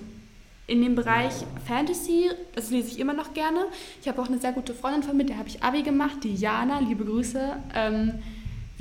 in 0.67 0.81
dem 0.83 0.95
Bereich 0.95 1.33
Fantasy, 1.67 2.31
das 2.55 2.71
lese 2.71 2.89
ich 2.89 2.99
immer 2.99 3.13
noch 3.13 3.35
gerne. 3.35 3.67
Ich 4.01 4.09
habe 4.09 4.23
auch 4.23 4.29
eine 4.29 4.39
sehr 4.39 4.53
gute 4.53 4.75
Freundin 4.75 5.03
von 5.03 5.17
mir, 5.17 5.25
der 5.25 5.39
habe 5.39 5.49
ich 5.49 5.63
Abi 5.63 5.83
gemacht, 5.83 6.19
die 6.23 6.35
Jana, 6.35 6.79
liebe 6.79 7.05
Grüße. 7.05 7.57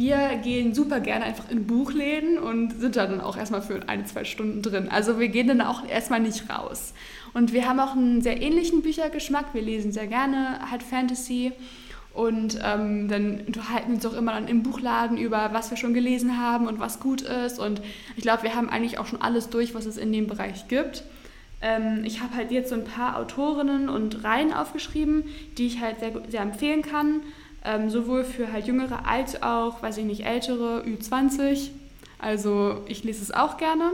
Wir 0.01 0.37
gehen 0.37 0.73
super 0.73 0.99
gerne 0.99 1.25
einfach 1.25 1.51
in 1.51 1.67
Buchläden 1.67 2.39
und 2.39 2.71
sind 2.79 2.95
da 2.95 3.05
dann 3.05 3.21
auch 3.21 3.37
erstmal 3.37 3.61
für 3.61 3.87
ein, 3.87 4.03
zwei 4.07 4.23
Stunden 4.23 4.63
drin. 4.63 4.89
Also 4.89 5.19
wir 5.19 5.27
gehen 5.27 5.47
dann 5.47 5.61
auch 5.61 5.87
erstmal 5.87 6.19
nicht 6.19 6.49
raus. 6.49 6.95
Und 7.35 7.53
wir 7.53 7.69
haben 7.69 7.79
auch 7.79 7.91
einen 7.91 8.23
sehr 8.23 8.41
ähnlichen 8.41 8.81
Büchergeschmack. 8.81 9.53
Wir 9.53 9.61
lesen 9.61 9.91
sehr 9.91 10.07
gerne 10.07 10.71
halt 10.71 10.81
Fantasy. 10.81 11.51
Und 12.15 12.57
ähm, 12.63 13.09
dann 13.09 13.41
unterhalten 13.45 13.89
wir 13.89 13.95
uns 13.97 14.05
auch 14.07 14.15
immer 14.15 14.31
dann 14.31 14.47
im 14.47 14.63
Buchladen 14.63 15.19
über, 15.19 15.51
was 15.53 15.69
wir 15.69 15.77
schon 15.77 15.93
gelesen 15.93 16.41
haben 16.41 16.65
und 16.65 16.79
was 16.79 16.99
gut 16.99 17.21
ist. 17.21 17.59
Und 17.59 17.83
ich 18.15 18.23
glaube, 18.23 18.41
wir 18.41 18.55
haben 18.55 18.71
eigentlich 18.71 18.97
auch 18.97 19.05
schon 19.05 19.21
alles 19.21 19.51
durch, 19.51 19.75
was 19.75 19.85
es 19.85 19.97
in 19.97 20.11
dem 20.11 20.25
Bereich 20.25 20.67
gibt. 20.67 21.03
Ähm, 21.61 22.01
ich 22.05 22.21
habe 22.21 22.35
halt 22.35 22.49
jetzt 22.49 22.69
so 22.69 22.75
ein 22.75 22.85
paar 22.85 23.19
Autorinnen 23.19 23.87
und 23.87 24.23
Reihen 24.23 24.51
aufgeschrieben, 24.51 25.25
die 25.59 25.67
ich 25.67 25.79
halt 25.79 25.99
sehr, 25.99 26.11
sehr 26.27 26.41
empfehlen 26.41 26.81
kann. 26.81 27.21
Ähm, 27.63 27.89
sowohl 27.89 28.23
für 28.23 28.51
halt 28.51 28.65
Jüngere 28.65 29.07
als 29.07 29.41
auch, 29.43 29.83
weiß 29.83 29.97
ich 29.97 30.05
nicht, 30.05 30.25
Ältere, 30.25 30.83
Ü20. 30.83 31.69
Also 32.17 32.81
ich 32.87 33.03
lese 33.03 33.21
es 33.21 33.31
auch 33.31 33.57
gerne, 33.57 33.91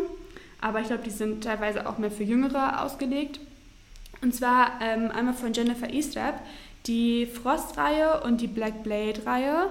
aber 0.61 0.81
ich 0.81 0.87
glaube, 0.87 1.03
die 1.03 1.09
sind 1.09 1.43
teilweise 1.43 1.87
auch 1.87 1.97
mehr 1.97 2.11
für 2.11 2.23
Jüngere 2.23 2.83
ausgelegt. 2.83 3.39
Und 4.21 4.33
zwar 4.33 4.79
ähm, 4.81 5.11
einmal 5.11 5.33
von 5.33 5.53
Jennifer 5.53 5.93
Eastrap, 5.93 6.41
die 6.87 7.25
Frost-Reihe 7.25 8.21
und 8.23 8.41
die 8.41 8.47
Black 8.47 8.83
Blade-Reihe. 8.83 9.69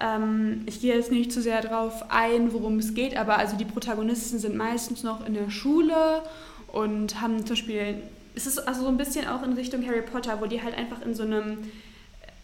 Ähm, 0.00 0.62
ich 0.66 0.80
gehe 0.80 0.94
jetzt 0.94 1.10
nicht 1.10 1.32
zu 1.32 1.42
sehr 1.42 1.60
darauf 1.62 2.10
ein, 2.10 2.52
worum 2.52 2.78
es 2.78 2.94
geht, 2.94 3.16
aber 3.16 3.38
also 3.38 3.56
die 3.56 3.64
Protagonisten 3.64 4.38
sind 4.38 4.56
meistens 4.56 5.02
noch 5.02 5.26
in 5.26 5.34
der 5.34 5.50
Schule 5.50 6.22
und 6.68 7.20
haben 7.20 7.38
zum 7.38 7.56
Beispiel, 7.56 7.96
es 8.34 8.46
ist 8.46 8.58
also 8.58 8.82
so 8.82 8.88
ein 8.88 8.96
bisschen 8.96 9.26
auch 9.26 9.42
in 9.42 9.54
Richtung 9.54 9.84
Harry 9.86 10.02
Potter, 10.02 10.40
wo 10.40 10.46
die 10.46 10.62
halt 10.62 10.76
einfach 10.76 11.02
in 11.02 11.14
so 11.14 11.22
einem 11.22 11.58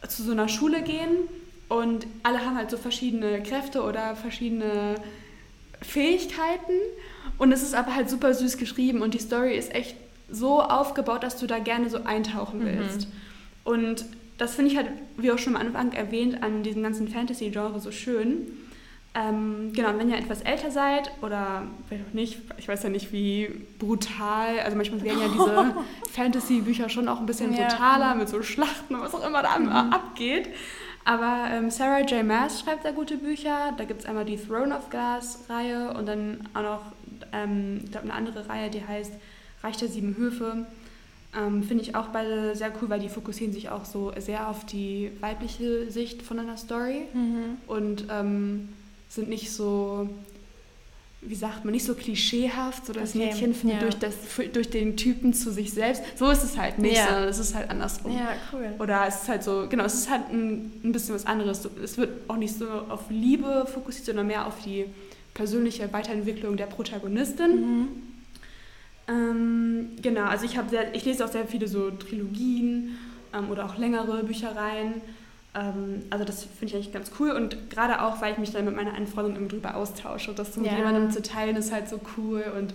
zu 0.09 0.23
so 0.23 0.33
einer 0.33 0.49
Schule 0.49 0.83
gehen 0.83 1.29
und 1.69 2.07
alle 2.23 2.45
haben 2.45 2.57
halt 2.57 2.71
so 2.71 2.77
verschiedene 2.77 3.42
Kräfte 3.42 3.83
oder 3.83 4.16
verschiedene 4.16 4.97
Fähigkeiten 5.83 6.73
und 7.38 7.53
es 7.53 7.62
ist 7.62 7.75
aber 7.75 7.95
halt 7.95 8.09
super 8.09 8.35
süß 8.35 8.57
geschrieben 8.57 9.03
und 9.03 9.14
die 9.14 9.19
Story 9.19 9.57
ist 9.57 9.75
echt 9.75 9.97
so 10.31 10.61
aufgebaut, 10.61 11.23
dass 11.23 11.38
du 11.38 11.47
da 11.47 11.59
gerne 11.59 11.90
so 11.90 12.05
eintauchen 12.05 12.61
mhm. 12.61 12.64
willst. 12.66 13.09
Mhm. 13.09 13.12
Und 13.64 14.05
das 14.38 14.55
finde 14.55 14.71
ich 14.71 14.77
halt, 14.77 14.88
wie 15.16 15.31
auch 15.31 15.38
schon 15.38 15.57
am 15.57 15.66
Anfang 15.66 15.92
erwähnt, 15.92 16.42
an 16.42 16.62
diesem 16.62 16.83
ganzen 16.83 17.09
Fantasy-Genre 17.09 17.81
so 17.81 17.90
schön 17.90 18.47
ähm, 19.17 19.73
genau, 19.73 19.91
und 19.91 19.99
wenn 19.99 20.11
ihr 20.11 20.19
etwas 20.19 20.43
älter 20.43 20.71
seid 20.71 21.11
oder 21.23 21.63
vielleicht 21.89 22.07
auch 22.07 22.13
nicht, 22.13 22.39
ich 22.59 22.69
weiß 22.69 22.83
ja 22.83 22.91
nicht, 22.91 23.13
wie 23.13 23.49
brutal, 23.79 24.59
also 24.63 24.77
manchmal 24.77 25.03
werden 25.03 25.21
ja 25.21 25.29
diese 25.29 25.75
Fantasy-Bücher 26.13 26.91
schon 26.91 27.09
auch 27.09 27.21
ein 27.21 27.27
bisschen 27.27 27.55
ja. 27.55 27.67
brutaler 27.67 28.15
mit 28.15 28.29
so 28.29 28.43
Schlachten 28.43 28.95
und 28.95 29.01
was 29.01 29.15
auch 29.15 29.27
immer 29.27 29.43
da 29.43 29.59
mhm. 29.59 29.69
abgeht. 29.71 30.51
Aber 31.07 31.47
ähm, 31.51 31.71
Sarah 31.71 32.01
J. 32.01 32.27
Maas 32.27 32.61
schreibt 32.61 32.83
sehr 32.83 32.93
gute 32.93 33.17
Bücher. 33.17 33.73
Da 33.79 33.85
gibt 33.85 34.01
es 34.01 34.07
einmal 34.07 34.25
die 34.25 34.37
Throne 34.37 34.77
of 34.77 34.91
Glass-Reihe 34.91 35.95
und 35.95 36.07
dann 36.07 36.49
auch 36.53 36.63
noch 36.63 36.81
ähm, 37.33 37.81
ich 37.85 37.93
glaub, 37.93 38.03
eine 38.03 38.13
andere 38.13 38.49
Reihe, 38.49 38.71
die 38.71 38.85
heißt 38.85 39.13
Reich 39.63 39.79
der 39.79 39.89
Sieben 39.89 40.17
Höfe. 40.17 40.67
Ähm, 41.35 41.63
Finde 41.63 41.85
ich 41.85 41.95
auch 41.95 42.09
beide 42.09 42.55
sehr 42.55 42.71
cool, 42.81 42.91
weil 42.91 43.01
die 43.01 43.09
fokussieren 43.09 43.53
sich 43.53 43.71
auch 43.71 43.85
so 43.85 44.13
sehr 44.19 44.49
auf 44.49 44.67
die 44.67 45.13
weibliche 45.21 45.91
Sicht 45.91 46.23
von 46.23 46.39
einer 46.39 46.57
Story. 46.57 47.03
Mhm. 47.15 47.57
Und 47.67 48.07
ähm, 48.11 48.69
sind 49.09 49.29
nicht 49.29 49.51
so, 49.53 50.09
wie 51.21 51.35
sagt 51.35 51.64
man, 51.64 51.73
nicht 51.73 51.85
so 51.85 51.95
klischeehaft, 51.95 52.87
so 52.87 52.92
das 52.92 53.11
okay. 53.11 53.27
Mädchen 53.27 53.55
findet 53.55 53.79
ja. 53.79 53.83
durch, 53.83 53.99
das, 53.99 54.14
durch 54.53 54.71
den 54.71 54.97
Typen 54.97 55.33
zu 55.33 55.51
sich 55.51 55.73
selbst. 55.73 56.03
So 56.16 56.31
ist 56.31 56.45
es 56.45 56.57
halt 56.57 56.79
nicht, 56.79 56.97
ja. 56.97 57.07
sondern 57.07 57.29
es 57.29 57.38
ist 57.38 57.55
halt 57.55 57.71
andersrum. 57.71 58.12
Ja, 58.12 58.31
cool. 58.53 58.75
Oder 58.79 59.07
es 59.09 59.23
ist 59.23 59.29
halt 59.29 59.42
so, 59.42 59.66
genau, 59.69 59.85
es 59.85 59.95
ist 59.95 60.11
halt 60.11 60.31
ein, 60.31 60.73
ein 60.85 60.92
bisschen 60.92 61.14
was 61.14 61.27
anderes. 61.27 61.69
Es 61.83 61.99
wird 61.99 62.11
auch 62.29 62.37
nicht 62.37 62.57
so 62.57 62.69
auf 62.88 63.11
Liebe 63.11 63.66
fokussiert, 63.73 64.07
sondern 64.07 64.27
mehr 64.27 64.47
auf 64.47 64.62
die 64.64 64.87
persönliche 65.35 65.92
Weiterentwicklung 65.92 66.57
der 66.57 66.66
Protagonistin. 66.66 67.61
Mhm. 67.61 67.88
Ähm, 69.09 69.90
genau, 70.03 70.25
also 70.25 70.47
ich, 70.47 70.59
sehr, 70.69 70.95
ich 70.95 71.05
lese 71.05 71.25
auch 71.25 71.31
sehr 71.31 71.47
viele 71.47 71.69
so 71.69 71.90
Trilogien 71.90 72.99
ähm, 73.33 73.51
oder 73.51 73.66
auch 73.66 73.79
längere 73.79 74.25
Büchereien. 74.25 74.95
Ähm, 75.57 76.03
also 76.11 76.25
das 76.25 76.45
finde 76.45 76.66
ich 76.66 76.75
eigentlich 76.75 76.92
ganz 76.92 77.11
cool 77.19 77.31
und 77.31 77.71
gerade 77.71 78.03
auch, 78.03 78.21
weil 78.21 78.33
ich 78.33 78.38
mich 78.38 78.53
dann 78.53 78.64
mit 78.66 78.77
meiner 78.77 78.92
einen 78.92 79.07
Freundin 79.07 79.37
immer 79.37 79.49
drüber 79.49 79.77
austausche. 79.77 80.33
Das 80.35 80.55
so 80.55 80.61
mit 80.61 80.71
ja. 80.71 80.77
jemandem 80.77 81.11
zu 81.11 81.23
teilen 81.23 81.57
ist 81.57 81.73
halt 81.73 81.88
so 81.88 81.99
cool 82.16 82.45
und 82.57 82.75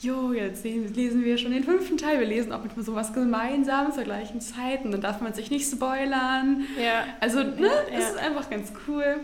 jo, 0.00 0.32
jetzt 0.32 0.64
lesen 0.64 1.24
wir 1.24 1.38
schon 1.38 1.52
den 1.52 1.64
fünften 1.64 1.96
Teil. 1.96 2.18
Wir 2.18 2.26
lesen 2.26 2.52
auch 2.52 2.62
mit 2.62 2.72
so 2.84 2.94
was 2.94 3.12
Gemeinsames 3.12 3.94
zur 3.94 4.04
gleichen 4.04 4.40
Zeit 4.40 4.84
und 4.84 4.92
dann 4.92 5.00
darf 5.00 5.20
man 5.20 5.34
sich 5.34 5.50
nicht 5.50 5.70
spoilern. 5.70 6.64
Ja. 6.82 7.04
Also, 7.20 7.42
ne, 7.42 7.60
ja, 7.60 7.92
ja. 7.92 7.98
ist 7.98 8.18
einfach 8.18 8.50
ganz 8.50 8.72
cool. 8.88 9.20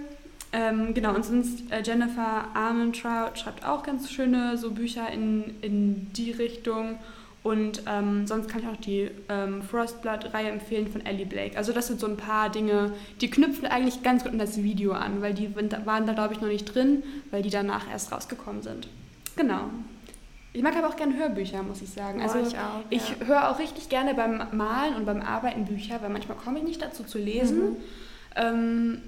Ähm, 0.52 0.94
genau, 0.94 1.14
und 1.14 1.24
sonst 1.24 1.70
äh, 1.70 1.82
Jennifer 1.82 2.46
Armentrout 2.54 3.36
schreibt 3.36 3.64
auch 3.64 3.84
ganz 3.84 4.10
schöne 4.10 4.56
so 4.56 4.72
Bücher 4.72 5.08
in, 5.10 5.54
in 5.60 6.12
die 6.14 6.32
Richtung. 6.32 6.98
Und 7.42 7.84
ähm, 7.86 8.26
sonst 8.26 8.48
kann 8.48 8.60
ich 8.60 8.68
auch 8.68 8.76
die 8.76 9.10
ähm, 9.30 9.62
Frostblood-Reihe 9.62 10.50
empfehlen 10.50 10.88
von 10.88 11.04
Ellie 11.06 11.24
Blake. 11.24 11.56
Also 11.56 11.72
das 11.72 11.86
sind 11.86 11.98
so 11.98 12.06
ein 12.06 12.18
paar 12.18 12.50
Dinge, 12.50 12.92
die 13.22 13.30
knüpfen 13.30 13.66
eigentlich 13.66 14.02
ganz 14.02 14.24
gut 14.24 14.32
an 14.32 14.38
das 14.38 14.62
Video 14.62 14.92
an, 14.92 15.22
weil 15.22 15.32
die 15.32 15.54
waren 15.56 16.06
da, 16.06 16.12
glaube 16.12 16.34
ich, 16.34 16.40
noch 16.42 16.48
nicht 16.48 16.74
drin, 16.74 17.02
weil 17.30 17.42
die 17.42 17.48
danach 17.48 17.90
erst 17.90 18.12
rausgekommen 18.12 18.62
sind. 18.62 18.88
Genau. 19.36 19.70
Ich 20.52 20.62
mag 20.62 20.76
aber 20.76 20.88
auch 20.88 20.96
gerne 20.96 21.16
Hörbücher, 21.16 21.62
muss 21.62 21.80
ich 21.80 21.90
sagen. 21.90 22.20
Also 22.20 22.38
oh, 22.38 22.46
ich, 22.46 22.58
auch, 22.58 22.80
ich 22.90 23.08
ja. 23.20 23.26
höre 23.26 23.50
auch 23.50 23.58
richtig 23.58 23.88
gerne 23.88 24.14
beim 24.14 24.42
Malen 24.52 24.96
und 24.96 25.06
beim 25.06 25.22
Arbeiten 25.22 25.64
Bücher, 25.64 26.02
weil 26.02 26.10
manchmal 26.10 26.36
komme 26.36 26.58
ich 26.58 26.64
nicht 26.64 26.82
dazu 26.82 27.04
zu 27.04 27.18
lesen. 27.18 27.70
Mhm. 27.70 27.76
Ähm, 28.36 29.02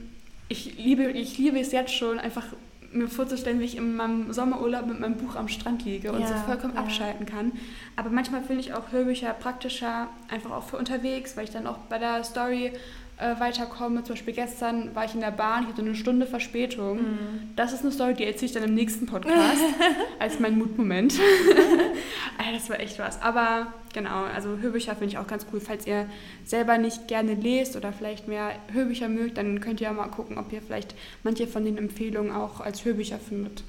ich, 0.48 0.78
liebe, 0.78 1.10
ich 1.10 1.36
liebe 1.38 1.58
es 1.58 1.72
jetzt 1.72 1.94
schon, 1.94 2.18
einfach 2.18 2.46
mir 2.94 3.08
vorzustellen, 3.08 3.60
wie 3.60 3.64
ich 3.64 3.76
in 3.76 3.96
meinem 3.96 4.32
Sommerurlaub 4.32 4.86
mit 4.86 5.00
meinem 5.00 5.16
Buch 5.16 5.36
am 5.36 5.48
Strand 5.48 5.84
liege 5.84 6.12
und 6.12 6.20
Ja, 6.20 6.28
so 6.28 6.34
vollkommen 6.34 6.74
ja. 6.74 6.80
abschalten 6.80 7.26
kann. 7.26 7.52
Aber 7.96 8.10
manchmal 8.10 8.42
finde 8.42 8.60
ich 8.60 8.74
auch 8.74 8.92
Hörbücher 8.92 9.32
praktischer, 9.34 10.08
einfach 10.28 10.50
auch 10.50 10.64
für 10.64 10.76
unterwegs, 10.76 11.36
weil 11.36 11.44
ich 11.44 11.50
dann 11.50 11.66
auch 11.66 11.78
bei 11.88 11.98
der 11.98 12.24
Story 12.24 12.72
äh, 13.18 13.38
weiterkomme. 13.38 14.02
Zum 14.04 14.14
Beispiel 14.14 14.34
gestern 14.34 14.94
war 14.94 15.04
ich 15.04 15.14
in 15.14 15.20
der 15.20 15.30
Bahn, 15.30 15.64
ich 15.64 15.68
hatte 15.68 15.82
eine 15.82 15.94
Stunde 15.94 16.26
Verspätung. 16.26 16.98
Mhm. 16.98 17.50
Das 17.56 17.72
ist 17.72 17.82
eine 17.82 17.92
Story, 17.92 18.14
die 18.14 18.24
erzähle 18.24 18.46
ich 18.46 18.52
dann 18.52 18.64
im 18.64 18.74
nächsten 18.74 19.06
Podcast 19.06 19.62
als 20.18 20.40
mein 20.40 20.58
Mutmoment. 20.58 21.14
Alter, 22.38 22.52
das 22.52 22.70
war 22.70 22.80
echt 22.80 22.98
was. 22.98 23.20
Aber 23.22 23.68
genau, 23.92 24.24
also 24.24 24.58
Hörbücher 24.58 24.92
finde 24.92 25.06
ich 25.06 25.18
auch 25.18 25.26
ganz 25.26 25.46
cool. 25.52 25.60
Falls 25.60 25.86
ihr 25.86 26.06
selber 26.44 26.78
nicht 26.78 27.08
gerne 27.08 27.34
lest 27.34 27.76
oder 27.76 27.92
vielleicht 27.92 28.28
mehr 28.28 28.52
Hörbücher 28.72 29.08
mögt, 29.08 29.38
dann 29.38 29.60
könnt 29.60 29.80
ihr 29.80 29.88
ja 29.88 29.92
mal 29.92 30.08
gucken, 30.08 30.38
ob 30.38 30.52
ihr 30.52 30.62
vielleicht 30.62 30.94
manche 31.22 31.46
von 31.46 31.64
den 31.64 31.78
Empfehlungen 31.78 32.32
auch 32.32 32.60
als 32.60 32.84
Hörbücher 32.84 33.18
findet. 33.18 33.64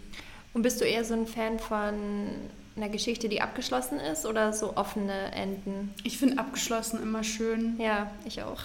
Und 0.54 0.62
bist 0.62 0.82
du 0.82 0.86
eher 0.86 1.04
so 1.04 1.16
ein 1.16 1.28
Fan 1.28 1.60
von 1.60 1.94
einer 2.76 2.90
Geschichte, 2.90 3.30
die 3.30 3.42
abgeschlossen 3.42 4.00
ist 4.00 4.26
oder 4.26 4.54
so 4.54 4.76
offene 4.76 5.32
Enden? 5.34 5.94
Ich 6.04 6.18
finde 6.18 6.40
abgeschlossen 6.40 7.02
immer 7.02 7.24
schön. 7.24 7.80
Ja, 7.80 8.12
ich 8.26 8.42
auch. 8.44 8.62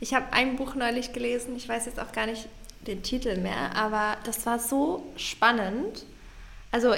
Ich 0.00 0.14
habe 0.14 0.32
ein 0.32 0.56
Buch 0.56 0.74
neulich 0.74 1.12
gelesen, 1.12 1.56
ich 1.56 1.68
weiß 1.68 1.86
jetzt 1.86 2.00
auch 2.00 2.12
gar 2.12 2.26
nicht 2.26 2.48
den 2.86 3.02
Titel 3.02 3.36
mehr, 3.36 3.76
aber 3.76 4.16
das 4.24 4.44
war 4.46 4.58
so 4.58 5.04
spannend. 5.16 6.04
Also 6.72 6.94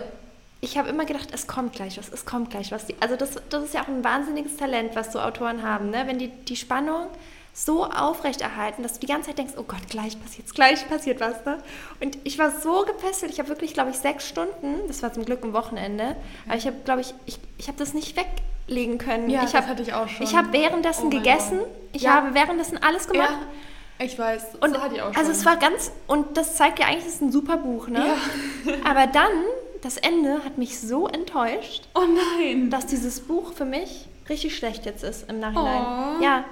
ich 0.60 0.78
habe 0.78 0.88
immer 0.88 1.04
gedacht, 1.04 1.28
es 1.32 1.46
kommt 1.46 1.74
gleich 1.74 1.98
was, 1.98 2.08
es 2.08 2.24
kommt 2.24 2.50
gleich 2.50 2.72
was. 2.72 2.86
Also 3.00 3.16
das, 3.16 3.32
das 3.50 3.64
ist 3.64 3.74
ja 3.74 3.82
auch 3.82 3.88
ein 3.88 4.02
wahnsinniges 4.02 4.56
Talent, 4.56 4.96
was 4.96 5.12
so 5.12 5.20
Autoren 5.20 5.62
haben, 5.62 5.90
ne? 5.90 6.04
wenn 6.06 6.18
die 6.18 6.28
die 6.28 6.56
Spannung 6.56 7.08
so 7.56 7.84
aufrechterhalten, 7.86 8.82
dass 8.82 8.94
du 8.94 9.00
die 9.00 9.06
ganze 9.06 9.28
Zeit 9.28 9.38
denkst, 9.38 9.54
oh 9.56 9.62
Gott, 9.62 9.88
gleich 9.88 10.20
passiert 10.20 10.52
gleich 10.54 10.88
passiert 10.88 11.20
was. 11.20 11.44
Ne? 11.46 11.58
Und 12.00 12.18
ich 12.24 12.36
war 12.38 12.50
so 12.50 12.84
gefesselt, 12.84 13.30
ich 13.32 13.38
habe 13.38 13.48
wirklich, 13.48 13.72
glaube 13.74 13.90
ich, 13.90 13.96
sechs 13.96 14.28
Stunden, 14.28 14.80
das 14.88 15.02
war 15.04 15.12
zum 15.12 15.24
Glück 15.24 15.42
am 15.44 15.52
Wochenende, 15.52 16.16
aber 16.46 16.56
ich 16.56 16.66
habe, 16.66 16.76
glaube 16.84 17.00
ich, 17.02 17.14
ich, 17.26 17.38
ich 17.56 17.68
habe 17.68 17.78
das 17.78 17.94
nicht 17.94 18.16
weglegen 18.16 18.98
können. 18.98 19.30
Ja, 19.30 19.44
ich 19.44 19.52
das 19.52 19.54
hab, 19.62 19.68
hatte 19.68 19.82
ich 19.82 19.94
auch 19.94 20.08
schon. 20.08 20.26
Ich 20.26 20.34
habe 20.36 20.52
währenddessen 20.52 21.06
Oh 21.06 21.10
gegessen, 21.10 21.58
Gott. 21.60 21.68
ich 21.92 22.02
Ja. 22.02 22.14
habe 22.14 22.34
währenddessen 22.34 22.82
alles 22.82 23.06
gemacht. 23.06 23.30
Ja, 24.00 24.04
ich 24.04 24.18
weiß. 24.18 24.56
Und 24.60 24.74
so 24.74 24.82
hatte 24.82 24.96
ich 24.96 25.02
auch 25.02 25.12
schon. 25.14 25.16
also 25.16 25.30
es 25.30 25.46
war 25.46 25.56
ganz, 25.56 25.92
und 26.08 26.36
das 26.36 26.56
zeigt 26.56 26.80
ja 26.80 26.86
eigentlich, 26.86 27.06
es 27.06 27.14
ist 27.14 27.22
ein 27.22 27.30
super 27.30 27.56
Buch, 27.58 27.86
ne? 27.86 28.04
Ja. 28.66 28.72
Aber 28.90 29.06
dann, 29.06 29.30
das 29.82 29.96
Ende 29.98 30.44
hat 30.44 30.58
mich 30.58 30.80
so 30.80 31.06
enttäuscht, 31.06 31.84
Oh 31.94 32.00
nein. 32.40 32.70
dass 32.70 32.86
dieses 32.86 33.20
Buch 33.20 33.52
für 33.52 33.64
mich 33.64 34.06
richtig 34.28 34.56
schlecht 34.56 34.86
jetzt 34.86 35.04
ist 35.04 35.28
im 35.30 35.38
Nachhinein. 35.38 36.16
Oh. 36.18 36.22
Ja, 36.24 36.44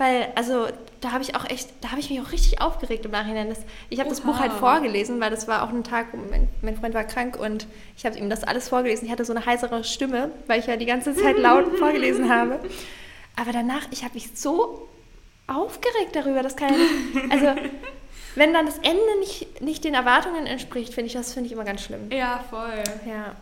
weil, 0.00 0.28
also 0.34 0.66
da 1.02 1.12
habe 1.12 1.22
ich 1.22 1.34
auch 1.36 1.48
echt, 1.48 1.68
da 1.82 1.90
habe 1.90 2.00
ich 2.00 2.08
mich 2.08 2.20
auch 2.20 2.32
richtig 2.32 2.60
aufgeregt 2.60 3.04
im 3.04 3.10
Nachhinein. 3.10 3.50
Das, 3.50 3.58
ich 3.90 4.00
habe 4.00 4.08
das. 4.08 4.22
Buch 4.22 4.38
halt 4.38 4.52
vorgelesen, 4.52 5.20
weil 5.20 5.30
das 5.30 5.46
war 5.46 5.62
auch 5.62 5.68
ein 5.68 5.84
Tag, 5.84 6.06
wo 6.12 6.16
mein, 6.30 6.48
mein 6.62 6.76
Freund 6.76 6.94
war 6.94 7.04
krank 7.04 7.38
und 7.38 7.66
ich 7.96 8.06
habe 8.06 8.18
ihm 8.18 8.30
das 8.30 8.42
alles 8.44 8.70
vorgelesen. 8.70 9.04
Ich 9.06 9.12
hatte 9.12 9.24
so 9.26 9.34
eine 9.34 9.44
heisere 9.44 9.84
Stimme, 9.84 10.30
weil 10.46 10.58
ich 10.60 10.66
ja 10.66 10.76
die 10.76 10.86
ganze 10.86 11.14
Zeit 11.14 11.38
laut 11.38 11.76
vorgelesen 11.78 12.30
habe. 12.32 12.60
Aber 13.36 13.52
danach, 13.52 13.86
ich 13.90 14.02
habe 14.02 14.14
mich 14.14 14.30
so 14.34 14.88
aufgeregt 15.46 16.14
darüber, 16.14 16.42
das 16.42 16.56
kann 16.56 16.70
ja 16.72 16.78
nicht, 16.78 17.32
also 17.32 17.60
wenn 18.36 18.52
dann 18.54 18.66
das 18.66 18.78
Ende 18.78 19.18
nicht, 19.20 19.60
nicht 19.60 19.84
den 19.84 19.94
Erwartungen 19.94 20.46
entspricht, 20.46 20.94
finde 20.94 21.08
ich, 21.08 21.12
das 21.12 21.34
finde 21.34 21.48
ich 21.48 21.52
immer 21.52 21.64
ganz 21.64 21.82
schlimm. 21.82 22.10
Ja, 22.10 22.42
voll. 22.48 22.82
Ja. 23.06 23.34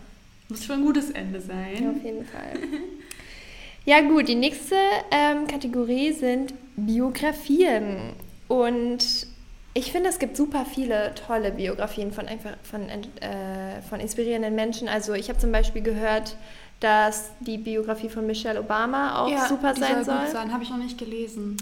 Muss 0.49 0.65
schon 0.65 0.77
ein 0.77 0.83
gutes 0.83 1.11
Ende 1.11 1.39
Ja, 1.39 1.45
sein. 1.45 1.95
auf 1.97 2.03
jeden 2.05 2.25
Fall. 2.27 2.53
Ja 3.89 4.03
gut, 4.03 4.29
die 4.29 4.35
nächste 4.35 4.75
ähm, 5.11 5.47
Kategorie 5.47 6.13
sind 6.13 6.53
Biografien. 6.77 8.13
Und 8.47 8.99
ich 9.73 9.91
finde, 9.93 10.11
es 10.11 10.19
gibt 10.19 10.37
super 10.37 10.67
viele 10.67 11.15
tolle 11.27 11.53
Biografien 11.53 12.13
von, 12.13 12.29
einfach, 12.29 12.51
von, 12.65 12.83
äh, 12.83 13.81
von 13.89 13.99
inspirierenden 13.99 14.55
Menschen. 14.55 14.89
Also 14.89 15.15
ich 15.15 15.31
habe 15.31 15.39
zum 15.39 15.53
Beispiel 15.53 15.81
gehört, 15.81 16.37
dass 16.81 17.31
die 17.41 17.57
Biografie 17.57 18.11
von 18.11 18.27
Michelle 18.27 18.61
Obama 18.61 19.23
auch 19.23 19.47
super 19.47 19.73
die 19.73 19.81
sein 19.81 20.05
soll. 20.05 20.17
soll. 20.17 20.19
Gut 20.19 20.33
sein. 20.33 20.53
Habe 20.53 20.65
ich 20.65 20.69
noch 20.69 20.77
nicht 20.77 20.99
gelesen. 20.99 21.57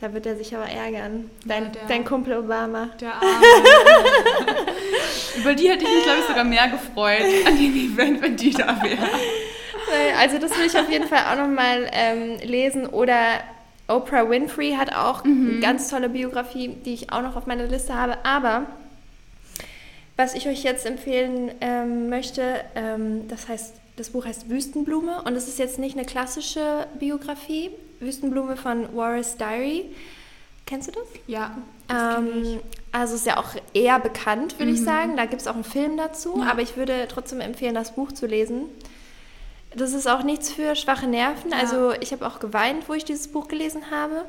Da 0.00 0.12
wird 0.12 0.26
er 0.26 0.34
sich 0.34 0.52
aber 0.56 0.66
ärgern. 0.66 1.30
Dein, 1.44 1.66
Ja, 1.66 1.68
der- 1.70 1.82
dein 1.86 2.04
Kumpel 2.04 2.38
Obama. 2.38 2.88
Der 3.00 3.14
Arme. 3.14 3.24
Über 5.36 5.54
die 5.54 5.68
hätte 5.68 5.84
ich 5.84 5.94
mich, 5.94 6.02
glaube 6.02 6.18
ich, 6.22 6.26
sogar 6.26 6.42
mehr 6.42 6.66
gefreut 6.70 7.22
an 7.46 7.56
dem 7.56 7.72
Event, 7.94 8.20
wenn 8.20 8.36
die 8.36 8.50
da 8.50 8.82
wäre. 8.82 9.08
Also 10.18 10.38
das 10.38 10.56
will 10.58 10.66
ich 10.66 10.76
auf 10.78 10.90
jeden 10.90 11.06
Fall 11.08 11.20
auch 11.32 11.36
nochmal 11.40 11.88
ähm, 11.92 12.38
lesen. 12.42 12.86
Oder 12.86 13.16
Oprah 13.88 14.28
Winfrey 14.28 14.72
hat 14.72 14.94
auch 14.94 15.24
eine 15.24 15.60
ganz 15.60 15.88
tolle 15.88 16.08
Biografie, 16.08 16.68
die 16.68 16.94
ich 16.94 17.12
auch 17.12 17.22
noch 17.22 17.36
auf 17.36 17.46
meiner 17.46 17.66
Liste 17.66 17.94
habe. 17.94 18.18
Aber 18.24 18.66
was 20.16 20.34
ich 20.34 20.48
euch 20.48 20.62
jetzt 20.62 20.86
empfehlen 20.86 21.50
ähm, 21.60 22.08
möchte, 22.08 22.42
ähm, 22.74 23.28
das 23.28 23.48
heißt, 23.48 23.74
das 23.96 24.10
Buch 24.10 24.24
heißt 24.26 24.48
Wüstenblume 24.48 25.22
und 25.22 25.34
es 25.36 25.46
ist 25.48 25.58
jetzt 25.58 25.78
nicht 25.78 25.96
eine 25.96 26.06
klassische 26.06 26.86
Biografie. 26.98 27.70
Wüstenblume 28.00 28.56
von 28.56 28.94
Warris 28.94 29.36
Diary. 29.36 29.86
Kennst 30.66 30.88
du 30.88 30.92
das? 30.92 31.04
Ja, 31.26 31.56
das 31.88 32.16
kenn 32.16 32.42
ich. 32.42 32.52
Ähm, 32.54 32.60
also 32.92 33.14
ist 33.14 33.26
ja 33.26 33.38
auch 33.38 33.50
eher 33.72 33.98
bekannt, 34.00 34.58
würde 34.58 34.72
ich 34.72 34.80
Mhm. 34.80 34.84
sagen. 34.84 35.16
Da 35.16 35.26
gibt 35.26 35.40
es 35.42 35.46
auch 35.48 35.54
einen 35.54 35.64
Film 35.64 35.96
dazu, 35.96 36.38
Ja. 36.44 36.50
aber 36.50 36.60
ich 36.62 36.76
würde 36.76 37.06
trotzdem 37.08 37.40
empfehlen, 37.40 37.74
das 37.74 37.92
Buch 37.94 38.12
zu 38.12 38.26
lesen. 38.26 38.64
Das 39.76 39.92
ist 39.92 40.08
auch 40.08 40.22
nichts 40.22 40.50
für 40.50 40.74
schwache 40.74 41.06
Nerven. 41.06 41.50
Ja. 41.50 41.58
Also 41.58 41.92
ich 42.00 42.12
habe 42.12 42.26
auch 42.26 42.40
geweint, 42.40 42.88
wo 42.88 42.94
ich 42.94 43.04
dieses 43.04 43.28
Buch 43.28 43.46
gelesen 43.46 43.90
habe. 43.90 44.24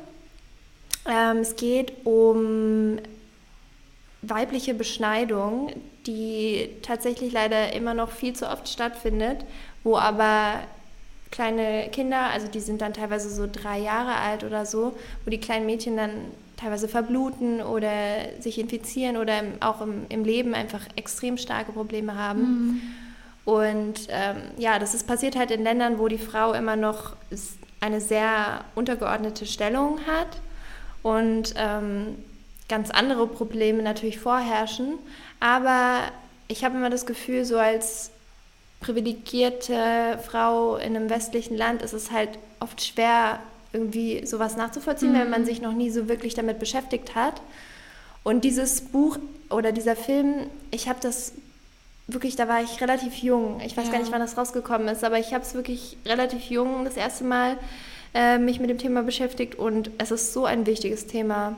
Ähm, 1.06 1.38
es 1.38 1.56
geht 1.56 1.92
um 2.04 2.98
weibliche 4.20 4.74
Beschneidung, 4.74 5.72
die 6.06 6.68
tatsächlich 6.82 7.32
leider 7.32 7.72
immer 7.72 7.94
noch 7.94 8.10
viel 8.10 8.34
zu 8.34 8.48
oft 8.48 8.68
stattfindet, 8.68 9.44
wo 9.84 9.96
aber 9.96 10.60
kleine 11.30 11.88
Kinder, 11.92 12.30
also 12.30 12.48
die 12.48 12.60
sind 12.60 12.80
dann 12.80 12.92
teilweise 12.92 13.30
so 13.30 13.48
drei 13.50 13.78
Jahre 13.78 14.16
alt 14.16 14.44
oder 14.44 14.66
so, 14.66 14.96
wo 15.24 15.30
die 15.30 15.38
kleinen 15.38 15.66
Mädchen 15.66 15.96
dann 15.96 16.10
teilweise 16.56 16.88
verbluten 16.88 17.62
oder 17.62 17.90
sich 18.40 18.58
infizieren 18.58 19.16
oder 19.16 19.42
auch 19.60 19.80
im, 19.80 20.06
im 20.08 20.24
Leben 20.24 20.54
einfach 20.54 20.80
extrem 20.96 21.38
starke 21.38 21.72
Probleme 21.72 22.16
haben. 22.16 22.40
Mhm. 22.42 22.80
Und 23.48 24.08
ähm, 24.10 24.42
ja, 24.58 24.78
das 24.78 24.92
ist 24.92 25.06
passiert 25.06 25.34
halt 25.34 25.50
in 25.50 25.62
Ländern, 25.62 25.98
wo 25.98 26.08
die 26.08 26.18
Frau 26.18 26.52
immer 26.52 26.76
noch 26.76 27.16
eine 27.80 28.02
sehr 28.02 28.62
untergeordnete 28.74 29.46
Stellung 29.46 30.00
hat 30.06 30.26
und 31.02 31.54
ähm, 31.56 32.16
ganz 32.68 32.90
andere 32.90 33.26
Probleme 33.26 33.82
natürlich 33.82 34.18
vorherrschen. 34.18 34.98
Aber 35.40 36.00
ich 36.48 36.62
habe 36.62 36.76
immer 36.76 36.90
das 36.90 37.06
Gefühl, 37.06 37.46
so 37.46 37.56
als 37.56 38.10
privilegierte 38.80 40.18
Frau 40.26 40.76
in 40.76 40.94
einem 40.94 41.08
westlichen 41.08 41.56
Land 41.56 41.80
ist 41.80 41.94
es 41.94 42.10
halt 42.10 42.38
oft 42.60 42.84
schwer, 42.84 43.38
irgendwie 43.72 44.26
sowas 44.26 44.58
nachzuvollziehen, 44.58 45.14
wenn 45.14 45.30
man 45.30 45.46
sich 45.46 45.62
noch 45.62 45.72
nie 45.72 45.88
so 45.88 46.06
wirklich 46.06 46.34
damit 46.34 46.58
beschäftigt 46.58 47.14
hat. 47.14 47.40
Und 48.24 48.44
dieses 48.44 48.82
Buch 48.82 49.16
oder 49.48 49.72
dieser 49.72 49.96
Film, 49.96 50.50
ich 50.70 50.86
habe 50.86 50.98
das 51.00 51.32
wirklich, 52.08 52.36
da 52.36 52.48
war 52.48 52.62
ich 52.62 52.80
relativ 52.80 53.14
jung. 53.16 53.60
Ich 53.64 53.76
weiß 53.76 53.86
Ja. 53.86 53.92
gar 53.92 53.98
nicht, 54.00 54.10
wann 54.10 54.20
das 54.20 54.36
rausgekommen 54.36 54.88
ist, 54.88 55.04
aber 55.04 55.18
ich 55.18 55.32
habe 55.34 55.44
es 55.44 55.54
wirklich 55.54 55.96
relativ 56.06 56.50
jung 56.50 56.84
das 56.84 56.96
erste 56.96 57.24
Mal 57.24 57.56
äh, 58.14 58.38
mich 58.38 58.58
mit 58.60 58.70
dem 58.70 58.78
Thema 58.78 59.02
beschäftigt 59.02 59.54
und 59.56 59.90
es 59.98 60.10
ist 60.10 60.32
so 60.32 60.46
ein 60.46 60.66
wichtiges 60.66 61.06
Thema. 61.06 61.56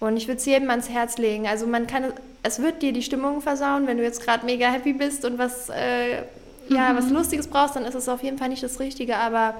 Und 0.00 0.16
ich 0.16 0.28
würde 0.28 0.38
es 0.38 0.46
jedem 0.46 0.70
ans 0.70 0.88
Herz 0.88 1.18
legen. 1.18 1.48
Also 1.48 1.66
man 1.66 1.88
kann, 1.88 2.12
es 2.44 2.62
wird 2.62 2.82
dir 2.82 2.92
die 2.92 3.02
Stimmung 3.02 3.40
versauen, 3.42 3.88
wenn 3.88 3.96
du 3.98 4.04
jetzt 4.04 4.22
gerade 4.24 4.46
mega 4.46 4.68
happy 4.70 4.92
bist 4.92 5.24
und 5.24 5.38
was, 5.38 5.68
äh, 5.70 6.18
ja, 6.68 6.94
was 6.96 7.10
Lustiges 7.10 7.48
brauchst, 7.48 7.74
dann 7.74 7.84
ist 7.84 7.94
es 7.96 8.08
auf 8.08 8.22
jeden 8.22 8.38
Fall 8.38 8.48
nicht 8.50 8.62
das 8.62 8.78
Richtige, 8.78 9.16
aber 9.16 9.54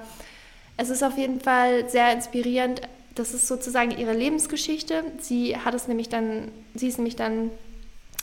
es 0.77 0.91
ist 0.91 1.03
auf 1.03 1.19
jeden 1.19 1.41
Fall 1.41 1.91
sehr 1.91 2.13
inspirierend. 2.13 2.83
Das 3.17 3.35
ist 3.35 3.49
sozusagen 3.49 3.91
ihre 3.91 4.13
Lebensgeschichte. 4.13 5.03
Sie 5.19 5.57
hat 5.57 5.75
es 5.75 5.89
nämlich 5.89 6.09
dann, 6.09 6.53
sie 6.77 6.87
ist 6.87 6.99
nämlich 6.99 7.17
dann 7.17 7.51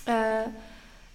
äh, 0.06 0.48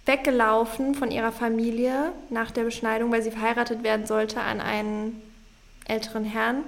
weggelaufen 0.05 0.95
von 0.95 1.11
ihrer 1.11 1.31
Familie 1.31 2.11
nach 2.29 2.51
der 2.51 2.63
Beschneidung, 2.63 3.11
weil 3.11 3.21
sie 3.21 3.31
verheiratet 3.31 3.83
werden 3.83 4.05
sollte 4.05 4.41
an 4.41 4.59
einen 4.59 5.21
älteren 5.85 6.25
Herrn 6.25 6.63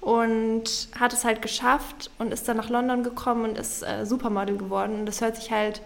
und 0.00 0.88
hat 0.98 1.12
es 1.12 1.24
halt 1.24 1.42
geschafft 1.42 2.10
und 2.18 2.32
ist 2.32 2.48
dann 2.48 2.56
nach 2.56 2.68
London 2.68 3.02
gekommen 3.02 3.44
und 3.44 3.58
ist 3.58 3.82
äh, 3.82 4.06
Supermodel 4.06 4.56
geworden. 4.56 5.00
Und 5.00 5.06
das 5.06 5.20
hört 5.20 5.36
sich 5.36 5.50
halt 5.50 5.82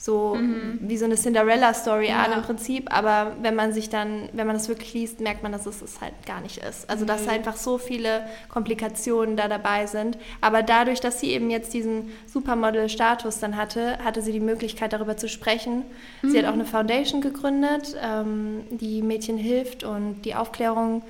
so 0.00 0.38
wie 0.80 0.96
so 0.96 1.06
eine 1.06 1.16
Cinderella-Story 1.16 2.08
Ja. 2.08 2.22
an 2.22 2.32
im 2.32 2.42
Prinzip, 2.42 2.86
aber 2.96 3.32
wenn 3.42 3.56
man 3.56 3.72
sich 3.72 3.90
dann, 3.90 4.28
wenn 4.32 4.46
man 4.46 4.54
das 4.54 4.68
wirklich 4.68 4.94
liest, 4.94 5.18
merkt 5.20 5.42
man, 5.42 5.50
dass 5.50 5.66
es 5.66 5.82
es 5.82 6.00
halt 6.00 6.12
gar 6.24 6.40
nicht 6.40 6.58
ist. 6.58 6.88
Also 6.88 7.04
dass 7.04 7.22
Nee. 7.26 7.30
einfach 7.32 7.56
so 7.56 7.78
viele 7.78 8.22
Komplikationen 8.48 9.36
da 9.36 9.48
dabei 9.48 9.86
sind. 9.86 10.16
Aber 10.40 10.62
dadurch, 10.62 11.00
dass 11.00 11.18
sie 11.18 11.30
eben 11.32 11.50
jetzt 11.50 11.74
diesen 11.74 12.10
Supermodel-Status 12.26 13.40
dann 13.40 13.56
hatte, 13.56 13.98
hatte 14.04 14.22
sie 14.22 14.30
die 14.30 14.38
Möglichkeit, 14.40 14.92
darüber 14.92 15.16
zu 15.16 15.28
sprechen. 15.28 15.82
Sie 16.22 16.38
hat 16.38 16.44
auch 16.46 16.52
eine 16.52 16.64
Foundation 16.64 17.20
gegründet, 17.20 17.96
ähm, 18.00 18.60
die 18.70 19.02
Mädchen 19.02 19.36
hilft 19.36 19.82
und 19.82 20.22
die 20.22 20.36
Aufklärung 20.36 21.02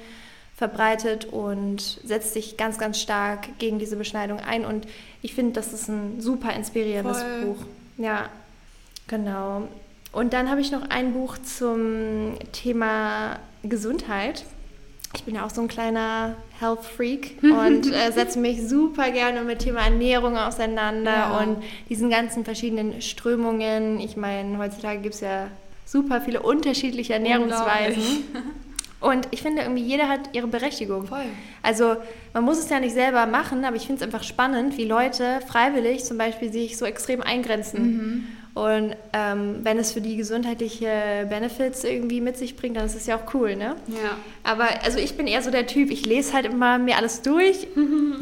verbreitet 0.57 1.27
und 1.27 2.01
setzt 2.05 2.33
sich 2.33 2.57
ganz, 2.57 2.79
ganz 2.79 2.99
stark 3.01 3.59
gegen 3.59 3.79
diese 3.79 3.97
Beschneidung 3.97 4.41
ein. 4.41 4.65
Und 4.65 4.87
ich 5.23 5.35
finde, 5.35 5.53
das 5.53 5.73
ist 5.73 5.89
ein 5.89 6.21
super 6.21 6.53
inspirierendes 6.55 7.23
Voll. 7.23 7.43
Buch. 7.45 7.57
Ja, 7.99 8.29
genau. 9.09 9.67
Und 10.13 10.33
dann 10.33 10.51
habe 10.51 10.61
ich 10.61 10.71
noch 10.71 10.89
ein 10.89 11.13
Buch 11.13 11.37
zum 11.39 12.35
Thema 12.53 13.39
Gesundheit. 13.63 14.45
Ich 15.15 15.25
bin 15.25 15.35
ja 15.35 15.45
auch 15.45 15.51
so 15.51 15.61
ein 15.63 15.69
kleiner 15.69 16.35
Health 16.61 16.85
Freak 16.85 17.37
und 17.43 17.93
äh, 17.93 18.13
setze 18.13 18.39
mich 18.39 18.67
super 18.69 19.11
gerne 19.11 19.43
mit 19.43 19.61
Thema 19.61 19.81
Ernährung 19.81 20.37
auseinander 20.37 21.11
Ja. 21.11 21.41
und 21.41 21.63
diesen 21.89 22.11
ganzen 22.11 22.45
verschiedenen 22.45 23.01
Strömungen. 23.03 24.01
Ich 24.01 24.17
meine, 24.17 24.59
heutzutage 24.59 25.01
gibt 25.01 25.15
es 25.15 25.21
ja 25.23 25.49
super 25.85 26.21
viele 26.21 26.41
unterschiedliche 26.43 27.15
Ernährungsweisen. 27.15 28.25
Und 29.01 29.29
ich 29.31 29.43
finde 29.43 29.63
irgendwie, 29.63 29.83
jeder 29.85 30.09
hat 30.09 30.21
ihre 30.35 30.49
Berechtigung. 30.49 31.07
Voll. 31.07 31.21
Also 31.63 31.97
man 32.35 32.45
muss 32.45 32.59
es 32.59 32.69
ja 32.69 32.81
nicht 32.81 32.95
selber 32.95 33.27
machen, 33.27 33.65
aber 33.65 33.77
ich 33.77 33.87
finde 33.87 34.01
es 34.01 34.03
einfach 34.03 34.25
spannend, 34.25 34.77
wie 34.77 34.85
Leute 34.85 35.41
freiwillig 35.47 36.05
zum 36.05 36.19
Beispiel 36.19 36.53
sich 36.53 36.77
so 36.77 36.85
extrem 36.85 37.23
eingrenzen. 37.23 37.83
Mhm. 37.83 38.25
Und 38.59 38.97
ähm, 39.13 39.61
wenn 39.63 39.79
es 39.79 39.93
für 39.93 40.01
die 40.01 40.17
gesundheitliche 40.17 41.27
Benefits 41.31 41.85
irgendwie 41.85 42.21
mit 42.21 42.37
sich 42.37 42.57
bringt, 42.57 42.77
dann 42.77 42.87
ist 42.87 42.97
es 42.97 43.07
ja 43.07 43.15
auch 43.15 43.33
cool, 43.33 43.55
ne? 43.55 43.77
Ja. 43.87 44.17
Aber 44.43 44.65
also 44.83 44.99
ich 44.99 45.17
bin 45.17 45.29
eher 45.29 45.43
so 45.43 45.53
der 45.53 45.69
Typ, 45.69 45.93
ich 45.93 46.05
lese 46.05 46.33
halt 46.33 46.47
immer 46.47 46.77
mir 46.77 46.97
alles 46.97 47.23
durch, 47.23 47.69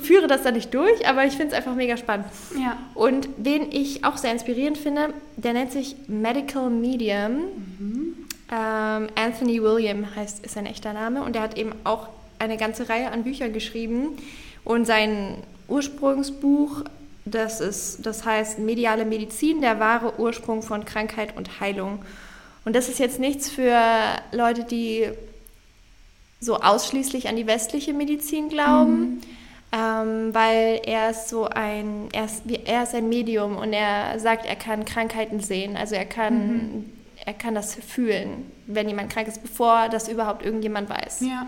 führe 0.02 0.26
das 0.26 0.42
dann 0.42 0.52
nicht 0.52 0.74
durch, 0.74 1.08
aber 1.08 1.24
ich 1.24 1.32
finde 1.32 1.52
es 1.52 1.54
einfach 1.54 1.74
mega 1.74 1.96
spannend. 1.96 2.26
Ja. 2.54 2.76
Und 2.92 3.30
wen 3.38 3.72
ich 3.72 4.04
auch 4.04 4.18
sehr 4.18 4.30
inspirierend 4.30 4.76
finde, 4.76 5.14
der 5.38 5.54
nennt 5.54 5.72
sich 5.72 5.96
Medical 6.06 6.68
Medium. 6.68 7.44
Ähm, 8.52 9.06
Anthony 9.14 9.62
William 9.62 10.04
heißt, 10.14 10.44
ist 10.44 10.52
sein 10.52 10.66
echter 10.66 10.92
Name 10.92 11.22
und 11.22 11.34
der 11.34 11.40
hat 11.40 11.56
eben 11.56 11.72
auch 11.84 12.08
eine 12.38 12.58
ganze 12.58 12.90
Reihe 12.90 13.10
an 13.10 13.24
Büchern 13.24 13.54
geschrieben. 13.54 14.18
Und 14.64 14.86
sein 14.86 15.38
Ursprungsbuch, 15.68 16.84
das, 17.26 17.60
ist, 17.60 18.06
das 18.06 18.24
heißt 18.24 18.60
Mediale 18.60 19.04
Medizin, 19.04 19.60
der 19.60 19.80
wahre 19.80 20.18
Ursprung 20.18 20.62
von 20.62 20.84
Krankheit 20.84 21.36
und 21.36 21.60
Heilung. 21.60 21.98
Und 22.64 22.74
das 22.74 22.88
ist 22.88 22.98
jetzt 22.98 23.18
nichts 23.18 23.50
für 23.50 23.80
Leute, 24.32 24.64
die 24.64 25.08
so 26.40 26.56
ausschließlich 26.56 27.28
an 27.28 27.36
die 27.36 27.46
westliche 27.46 27.92
Medizin 27.92 28.48
glauben, 28.48 29.20
ähm, 29.72 30.32
weil 30.32 30.80
er 30.84 31.10
ist 31.10 31.28
so 31.28 31.46
ein, 31.46 32.08
er 32.12 32.26
ist, 32.26 32.42
er 32.64 32.84
ist 32.84 32.94
ein 32.94 33.08
Medium 33.08 33.56
und 33.56 33.72
er 33.72 34.18
sagt, 34.20 34.46
er 34.46 34.56
kann 34.56 34.84
Krankheiten 34.84 35.40
sehen, 35.40 35.76
also 35.76 35.94
er 35.96 36.04
kann, 36.04 36.92
er 37.24 37.34
kann 37.34 37.54
das 37.54 37.74
fühlen, 37.74 38.50
wenn 38.66 38.88
jemand 38.88 39.10
krank 39.10 39.26
ist, 39.26 39.42
bevor 39.42 39.88
das 39.88 40.08
überhaupt 40.08 40.44
irgendjemand 40.44 40.88
weiß. 40.88 41.20
Ja. 41.20 41.46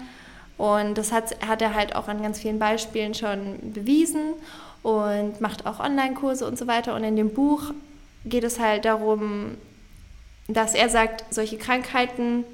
Und 0.57 0.99
das 0.99 1.13
hat, 1.13 1.37
hat 1.47 1.63
er 1.63 1.75
halt 1.75 1.95
auch 1.95 2.09
an 2.09 2.21
ganz 2.21 2.41
vielen 2.41 2.59
Beispielen 2.59 3.15
schon 3.15 3.73
bewiesen 3.73 4.35
und 4.89 5.41
macht 5.41 5.67
auch 5.67 5.81
Online-Kurse 5.81 6.47
und 6.47 6.59
so 6.59 6.67
weiter. 6.67 6.95
Und 6.95 7.05
in 7.05 7.15
dem 7.15 7.35
Buch 7.35 7.73
geht 8.25 8.45
es 8.45 8.59
halt 8.59 8.87
darum, 8.87 9.57
dass 10.49 10.75
er 10.75 10.89
sagt, 10.89 11.25
solche 11.33 11.59
Krankheiten, 11.59 12.45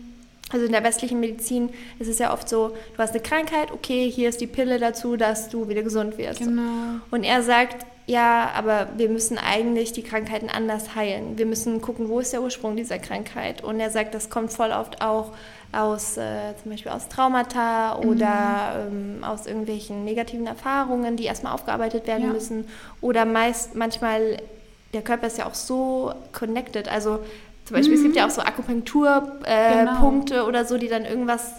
also 0.50 0.66
in 0.66 0.72
der 0.72 0.82
westlichen 0.82 1.20
Medizin 1.20 1.70
ist 2.00 2.08
es 2.08 2.18
ja 2.18 2.32
oft 2.32 2.48
so, 2.48 2.70
du 2.96 2.98
hast 2.98 3.12
eine 3.12 3.22
Krankheit, 3.22 3.70
okay, 3.70 4.10
hier 4.10 4.28
ist 4.28 4.40
die 4.40 4.48
Pille 4.48 4.80
dazu, 4.80 5.16
dass 5.16 5.48
du 5.48 5.68
wieder 5.68 5.82
gesund 5.82 6.18
wirst. 6.18 6.40
Genau. 6.40 7.00
Und 7.12 7.22
er 7.22 7.42
sagt, 7.42 7.86
ja, 8.06 8.50
aber 8.54 8.88
wir 8.96 9.08
müssen 9.08 9.38
eigentlich 9.38 9.92
die 9.92 10.02
Krankheiten 10.02 10.50
anders 10.50 10.94
heilen. 10.94 11.38
Wir 11.38 11.46
müssen 11.46 11.80
gucken, 11.80 12.08
wo 12.08 12.20
ist 12.20 12.32
der 12.32 12.42
Ursprung 12.42 12.76
dieser 12.76 12.98
Krankheit. 12.98 13.64
Und 13.64 13.80
er 13.80 13.90
sagt, 13.90 14.14
das 14.14 14.28
kommt 14.28 14.52
voll 14.52 14.72
oft 14.72 15.00
auch 15.00 15.32
aus 15.72 16.16
äh, 16.18 16.54
zum 16.62 16.70
Beispiel 16.70 16.92
aus 16.92 17.08
Traumata 17.08 17.96
oder 17.98 18.86
ähm, 18.86 19.24
aus 19.24 19.46
irgendwelchen 19.46 20.04
negativen 20.04 20.46
Erfahrungen, 20.46 21.16
die 21.16 21.24
erstmal 21.24 21.52
aufgearbeitet 21.54 22.06
werden 22.06 22.26
Ja. 22.26 22.32
müssen. 22.32 22.68
Oder 23.00 23.24
meist 23.24 23.74
manchmal, 23.74 24.36
der 24.92 25.02
Körper 25.02 25.26
ist 25.26 25.38
ja 25.38 25.46
auch 25.46 25.54
so 25.54 26.12
connected. 26.32 26.88
Also 26.88 27.20
zum 27.64 27.76
Beispiel, 27.76 27.94
es 27.96 28.02
gibt 28.02 28.14
ja 28.16 28.26
auch 28.26 28.30
so 28.30 28.42
Akupunkturpunkte 28.42 29.46
äh, 30.34 30.36
Genau. 30.36 30.46
Oder 30.46 30.64
so, 30.64 30.76
die 30.78 30.88
dann 30.88 31.04
irgendwas 31.06 31.54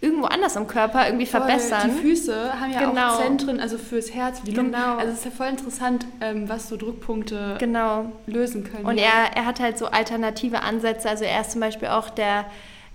irgendwo 0.00 0.26
anders 0.26 0.56
im 0.56 0.66
Körper 0.66 1.06
irgendwie 1.06 1.26
Voll. 1.26 1.40
verbessern. 1.40 1.90
Die 1.94 2.00
Füße 2.02 2.60
haben 2.60 2.70
ja 2.72 2.80
Genau. 2.90 3.14
auch 3.14 3.22
Zentren, 3.22 3.60
also 3.60 3.78
fürs 3.78 4.12
Herz, 4.12 4.40
für 4.40 4.46
die 4.46 4.52
Lungen. 4.52 4.72
Genau. 4.72 4.96
Also 4.96 5.12
es 5.12 5.18
ist 5.20 5.24
ja 5.24 5.30
voll 5.30 5.46
interessant, 5.48 6.06
ähm, 6.20 6.48
was 6.48 6.68
so 6.68 6.76
Druckpunkte 6.76 7.56
Genau. 7.58 8.12
lösen 8.26 8.64
können. 8.64 8.84
Und 8.84 8.98
er, 8.98 9.34
er 9.34 9.46
hat 9.46 9.58
halt 9.60 9.78
so 9.78 9.86
alternative 9.86 10.60
Ansätze. 10.62 11.08
Also 11.08 11.24
er 11.24 11.40
ist 11.40 11.52
zum 11.52 11.60
Beispiel 11.62 11.88
auch 11.88 12.10
der, 12.10 12.44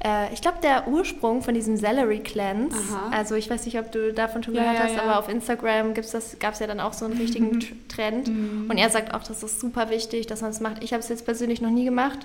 äh, 0.06 0.32
ich 0.32 0.42
glaube, 0.42 0.60
der 0.62 0.88
Ursprung 0.88 1.42
von 1.42 1.56
diesem 1.56 1.76
Celery 1.76 2.20
Cleanse. 2.20 2.78
Aha. 2.78 3.10
Also 3.18 3.34
ich 3.36 3.50
weiß 3.50 3.66
nicht, 3.66 3.80
ob 3.80 3.92
du 3.92 4.14
davon 4.14 4.44
schon 4.44 4.54
Ja, 4.54 4.62
gehört 4.62 4.84
hast, 4.84 4.96
ja. 4.96 5.02
aber 5.02 5.18
auf 5.18 5.28
Instagram 5.28 5.94
gab 5.96 6.54
es 6.54 6.60
ja 6.60 6.68
dann 6.68 6.80
auch 6.80 6.94
so 6.94 7.06
einen 7.06 7.18
richtigen 7.18 7.60
T- 7.60 7.74
Trend. 7.90 8.28
Mhm. 8.28 8.68
Und 8.70 8.78
er 8.78 8.90
sagt 8.92 9.14
auch, 9.16 9.24
das 9.24 9.42
ist 9.42 9.60
super 9.60 9.90
wichtig, 9.90 10.28
dass 10.28 10.42
man 10.42 10.52
es 10.52 10.60
macht. 10.60 10.84
Ich 10.84 10.94
habe 10.94 11.02
es 11.02 11.10
jetzt 11.10 11.26
persönlich 11.26 11.62
noch 11.62 11.72
nie 11.72 11.86
gemacht. 11.86 12.20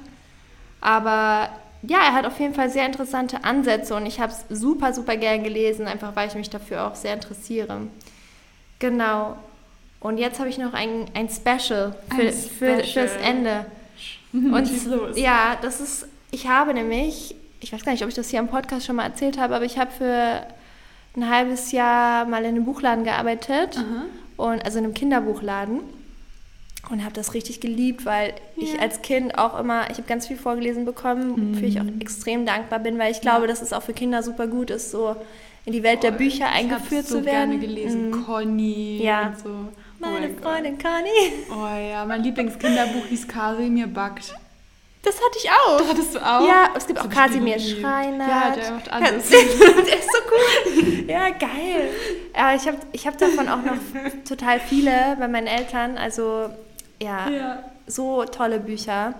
Aber 0.83 1.49
ja, 1.83 1.99
er 1.99 2.13
hat 2.15 2.27
auf 2.27 2.39
jeden 2.41 2.55
Fall 2.55 2.71
sehr 2.71 2.87
interessante 2.87 3.45
Ansätze 3.45 3.95
und 3.95 4.07
ich 4.07 4.21
habe 4.21 4.33
es 4.33 4.45
super, 4.59 4.93
super 4.93 5.17
gern 5.17 5.43
gelesen, 5.45 5.87
einfach 5.87 6.17
weil 6.17 6.29
ich 6.29 6.35
mich 6.35 6.51
dafür 6.51 6.87
auch 6.87 6.95
sehr 6.95 7.15
interessiere. 7.15 7.81
Genau. 8.79 9.37
Und 10.01 10.19
jetzt 10.19 10.39
habe 10.39 10.49
ich 10.49 10.59
noch 10.59 10.75
ein, 10.75 11.07
ein 11.15 11.29
Special, 11.29 11.95
für, 12.15 12.23
Ein 12.23 12.33
Für, 12.33 12.85
Special. 12.85 13.09
fürs 13.09 13.17
Ende. 13.23 13.67
Und 14.33 14.69
Schieß 14.69 14.87
los. 14.87 15.17
ja, 15.19 15.57
das 15.63 15.81
ist, 15.81 16.07
ich 16.31 16.47
habe 16.49 16.75
nämlich, 16.75 17.35
ich 17.61 17.73
weiß 17.73 17.85
gar 17.85 17.93
nicht, 17.93 18.03
ob 18.03 18.09
ich 18.09 18.15
das 18.15 18.29
hier 18.29 18.39
im 18.41 18.49
Podcast 18.49 18.85
schon 18.85 18.97
mal 18.97 19.05
erzählt 19.05 19.39
habe, 19.39 19.57
aber 19.57 19.65
ich 19.65 19.79
habe 19.79 19.91
für 19.91 20.47
ein 21.17 21.31
halbes 21.31 21.73
Jahr 21.73 22.27
mal 22.27 22.43
in 22.45 22.49
einem 22.57 22.65
Buchladen 22.67 23.05
gearbeitet, 23.05 23.79
Aha. 23.79 24.05
und, 24.37 24.65
also 24.65 24.79
in 24.79 24.85
einem 24.85 24.95
Kinderbuchladen. 24.95 25.81
Und 26.91 27.03
habe 27.03 27.15
das 27.15 27.35
richtig 27.35 27.61
geliebt, 27.61 28.05
weil 28.07 28.35
ich 28.57 28.75
Ja. 28.75 28.81
als 28.81 29.03
Kind 29.03 29.37
auch 29.39 29.59
immer, 29.59 29.91
ich 29.91 29.97
habe 29.97 30.07
ganz 30.07 30.29
viel 30.29 30.37
vorgelesen 30.37 30.85
bekommen, 30.85 31.55
wofür 31.55 31.67
ich 31.67 31.81
auch 31.81 31.85
extrem 32.01 32.47
dankbar 32.47 32.79
bin, 32.79 32.97
weil 32.99 33.11
ich 33.11 33.21
glaube, 33.21 33.43
Ja. 33.43 33.47
dass 33.49 33.61
es 33.61 33.73
auch 33.73 33.83
für 33.83 33.93
Kinder 33.93 34.23
super 34.23 34.47
gut 34.47 34.71
ist, 34.71 34.93
so 34.93 35.17
in 35.65 35.73
die 35.73 35.83
Welt 35.83 36.05
der 36.05 36.13
Voll. 36.13 36.19
Bücher 36.19 36.47
Ich 36.53 36.59
eingeführt 36.61 37.07
so 37.07 37.19
zu 37.19 37.25
werden. 37.25 37.51
gerne 37.51 37.59
gelesen. 37.59 38.11
Mm. 38.11 38.25
Conny 38.25 39.01
Ja. 39.03 39.29
und 39.29 39.39
so. 39.41 39.49
Oh 39.49 39.73
Meine 39.99 40.21
mein 40.29 40.37
Gott. 40.37 40.45
Freundin 40.53 40.79
Conny. 40.79 41.33
Oh 41.51 41.67
ja, 41.91 42.05
mein 42.05 42.23
Lieblingskinderbuch 42.23 43.07
hieß 43.09 43.27
Kasimir 43.27 43.89
backt. 43.89 44.35
Das 45.03 45.17
hatte 45.17 45.39
ich 45.43 45.49
auch. 45.51 45.79
Das 45.79 45.89
hattest 45.89 46.15
du 46.15 46.19
auch? 46.19 46.47
Ja, 46.49 46.69
es 46.77 46.87
gibt 46.87 46.99
Das 46.99 47.07
auch 47.07 47.11
ich 47.11 47.17
Kasimir 47.17 47.57
geliebt. 47.57 47.81
Schreinert. 47.81 48.29
Ja, 48.29 48.51
der 48.55 48.71
macht 48.73 48.93
alles. 48.93 49.29
der 49.31 49.39
ist 49.41 50.13
so 50.13 50.19
cool. 50.31 51.05
Ja, 51.09 51.31
geil. 51.31 51.91
Ja, 52.37 52.55
ich 52.55 52.67
habe 52.67 52.77
ich 52.93 53.07
hab 53.07 53.17
davon 53.19 53.49
auch 53.49 53.63
noch 53.63 53.77
total 54.29 54.61
viele 54.61 55.17
bei 55.19 55.27
meinen 55.29 55.47
Eltern. 55.47 55.97
Also, 55.97 56.51
ja, 57.03 57.29
Ja. 57.31 57.63
so 57.87 58.25
tolle 58.25 58.59
Bücher. 58.61 59.15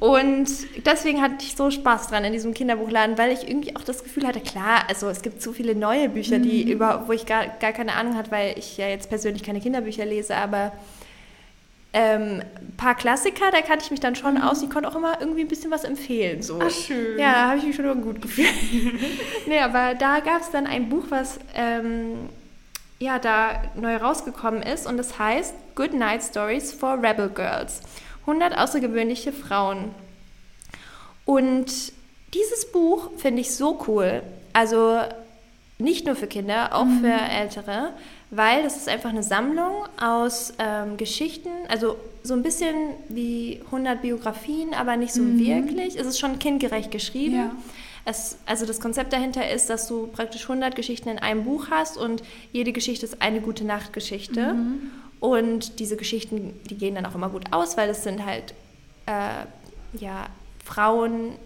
Und 0.00 0.48
deswegen 0.84 1.22
hatte 1.22 1.36
ich 1.40 1.56
so 1.56 1.70
Spaß 1.70 2.08
dran 2.08 2.24
in 2.24 2.32
diesem 2.32 2.52
Kinderbuchladen, 2.52 3.16
weil 3.16 3.32
ich 3.32 3.48
irgendwie 3.48 3.74
auch 3.74 3.82
das 3.82 4.02
Gefühl 4.02 4.26
hatte, 4.26 4.40
klar, 4.40 4.82
also 4.88 5.08
es 5.08 5.22
gibt 5.22 5.40
so 5.40 5.52
viele 5.52 5.74
neue 5.74 6.08
Bücher, 6.10 6.38
die 6.38 6.70
über, 6.70 7.04
wo 7.06 7.12
ich 7.12 7.24
gar, 7.26 7.46
gar 7.60 7.72
keine 7.72 7.94
Ahnung 7.94 8.14
hatte, 8.16 8.30
weil 8.30 8.58
ich 8.58 8.76
ja 8.76 8.88
jetzt 8.88 9.08
persönlich 9.08 9.42
keine 9.42 9.60
Kinderbücher 9.60 10.04
lese, 10.04 10.36
aber 10.36 10.72
ähm, 11.94 12.42
ein 12.42 12.74
paar 12.76 12.96
Klassiker, 12.96 13.50
da 13.52 13.60
kannte 13.62 13.84
ich 13.84 13.90
mich 13.92 14.00
dann 14.00 14.16
schon 14.16 14.36
aus. 14.36 14.60
Die 14.60 14.68
konnte 14.68 14.88
auch 14.88 14.96
immer 14.96 15.20
irgendwie 15.20 15.42
ein 15.42 15.48
bisschen 15.48 15.70
was 15.70 15.84
empfehlen. 15.84 16.42
So. 16.42 16.58
Ach, 16.60 16.68
schön. 16.68 17.18
Ja, 17.18 17.32
da 17.32 17.48
habe 17.50 17.58
ich 17.58 17.64
mich 17.64 17.76
schon 17.76 17.84
immer 17.84 17.94
gut 17.94 18.20
gefühlt. 18.20 18.48
nee, 19.46 19.60
aber 19.60 19.94
da 19.94 20.18
gab 20.18 20.40
es 20.42 20.50
dann 20.50 20.66
ein 20.66 20.88
Buch, 20.88 21.04
was 21.10 21.38
ähm, 21.54 22.28
ja 22.98 23.18
da 23.18 23.62
neu 23.74 23.96
rausgekommen 23.96 24.62
ist 24.62 24.86
und 24.86 24.96
das 24.96 25.18
heißt 25.18 25.54
Good 25.74 25.94
Night 25.94 26.22
Stories 26.22 26.72
for 26.72 27.02
Rebel 27.02 27.28
Girls. 27.28 27.80
100 28.22 28.56
außergewöhnliche 28.56 29.32
Frauen. 29.32 29.94
Und 31.24 31.92
dieses 32.32 32.70
Buch 32.72 33.10
finde 33.16 33.42
ich 33.42 33.54
so 33.54 33.84
cool. 33.86 34.22
Also 34.52 35.00
nicht 35.78 36.06
nur 36.06 36.14
für 36.14 36.26
Kinder, 36.26 36.74
auch 36.74 36.86
für 37.00 37.12
Ältere, 37.12 37.90
weil 38.30 38.62
das 38.62 38.76
ist 38.76 38.88
einfach 38.88 39.10
eine 39.10 39.22
Sammlung 39.22 39.84
aus 40.00 40.54
ähm, 40.58 40.96
Geschichten, 40.96 41.50
also 41.68 41.96
so 42.22 42.34
ein 42.34 42.42
bisschen 42.42 42.74
wie 43.08 43.60
100 43.66 44.00
Biografien, 44.00 44.72
aber 44.72 44.96
nicht 44.96 45.12
so 45.12 45.20
wirklich. 45.20 45.96
Es 45.96 46.06
ist 46.06 46.18
schon 46.18 46.38
kindgerecht 46.38 46.90
geschrieben. 46.90 47.36
Ja. 47.36 47.52
Es, 48.04 48.38
also 48.44 48.66
das 48.66 48.80
Konzept 48.80 49.12
dahinter 49.12 49.50
ist, 49.50 49.70
dass 49.70 49.88
du 49.88 50.08
praktisch 50.08 50.42
100 50.42 50.76
Geschichten 50.76 51.08
in 51.08 51.18
einem 51.18 51.44
Buch 51.44 51.68
hast 51.70 51.96
und 51.96 52.22
jede 52.52 52.72
Geschichte 52.72 53.06
ist 53.06 53.22
eine 53.22 53.40
gute 53.40 53.64
Nachtgeschichte. 53.64 54.56
Und 55.20 55.78
diese 55.80 55.96
Geschichten, 55.96 56.60
die 56.68 56.76
gehen 56.76 56.96
dann 56.96 57.06
auch 57.06 57.14
immer 57.14 57.30
gut 57.30 57.50
aus, 57.50 57.78
weil 57.78 57.88
es 57.88 58.04
sind 58.04 58.26
halt 58.26 58.52
äh, 59.06 59.46
ja, 59.98 60.26
Frauen 60.62 61.36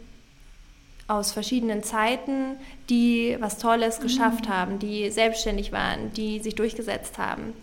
aus 1.07 1.33
verschiedenen 1.33 1.83
Zeiten, 1.83 2.57
die 2.91 3.37
was 3.41 3.59
Tolles 3.59 4.01
geschafft 4.01 4.49
haben, 4.49 4.79
die 4.79 5.11
selbstständig 5.11 5.73
waren, 5.73 6.13
die 6.13 6.41
sich 6.41 6.55
durchgesetzt 6.55 7.19
haben. 7.19 7.55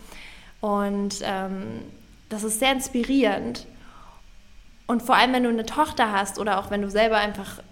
Und 0.61 1.17
ähm, 1.21 1.81
das 2.29 2.43
ist 2.43 2.59
sehr 2.59 2.71
inspirierend. 2.71 3.67
Und 4.87 5.03
vor 5.03 5.15
allem, 5.15 5.33
wenn 5.33 5.43
du 5.43 5.49
eine 5.49 5.65
Tochter 5.65 6.11
hast 6.11 6.39
oder 6.39 6.59
auch 6.59 6.71
wenn 6.71 6.81
du 6.81 6.89
selber 6.89 7.17
einfach 7.17 7.59
äh, 7.59 7.63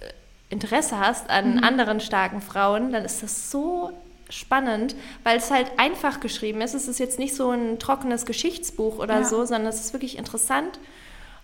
Interesse 0.54 0.97
hast 0.99 1.30
an 1.30 1.56
Mhm. 1.58 1.64
anderen 1.64 1.99
starken 1.99 2.41
Frauen, 2.41 2.91
dann 2.93 3.04
ist 3.04 3.22
das 3.24 3.51
so 3.51 3.91
spannend, 4.30 4.95
weil 5.24 5.38
es 5.38 5.51
halt 5.51 5.68
einfach 5.78 6.20
geschrieben 6.20 6.62
ist. 6.62 6.74
Es 6.74 6.88
ist 6.88 6.99
jetzt 6.99 7.20
nicht 7.20 7.36
so 7.36 7.49
ein 7.51 7.78
trockenes 7.80 8.26
Geschichtsbuch 8.26 8.97
oder 8.99 9.20
Ja. 9.20 9.24
so, 9.26 9.43
sondern 9.45 9.68
es 9.68 9.80
ist 9.82 9.93
wirklich 9.93 10.18
interessant 10.18 10.80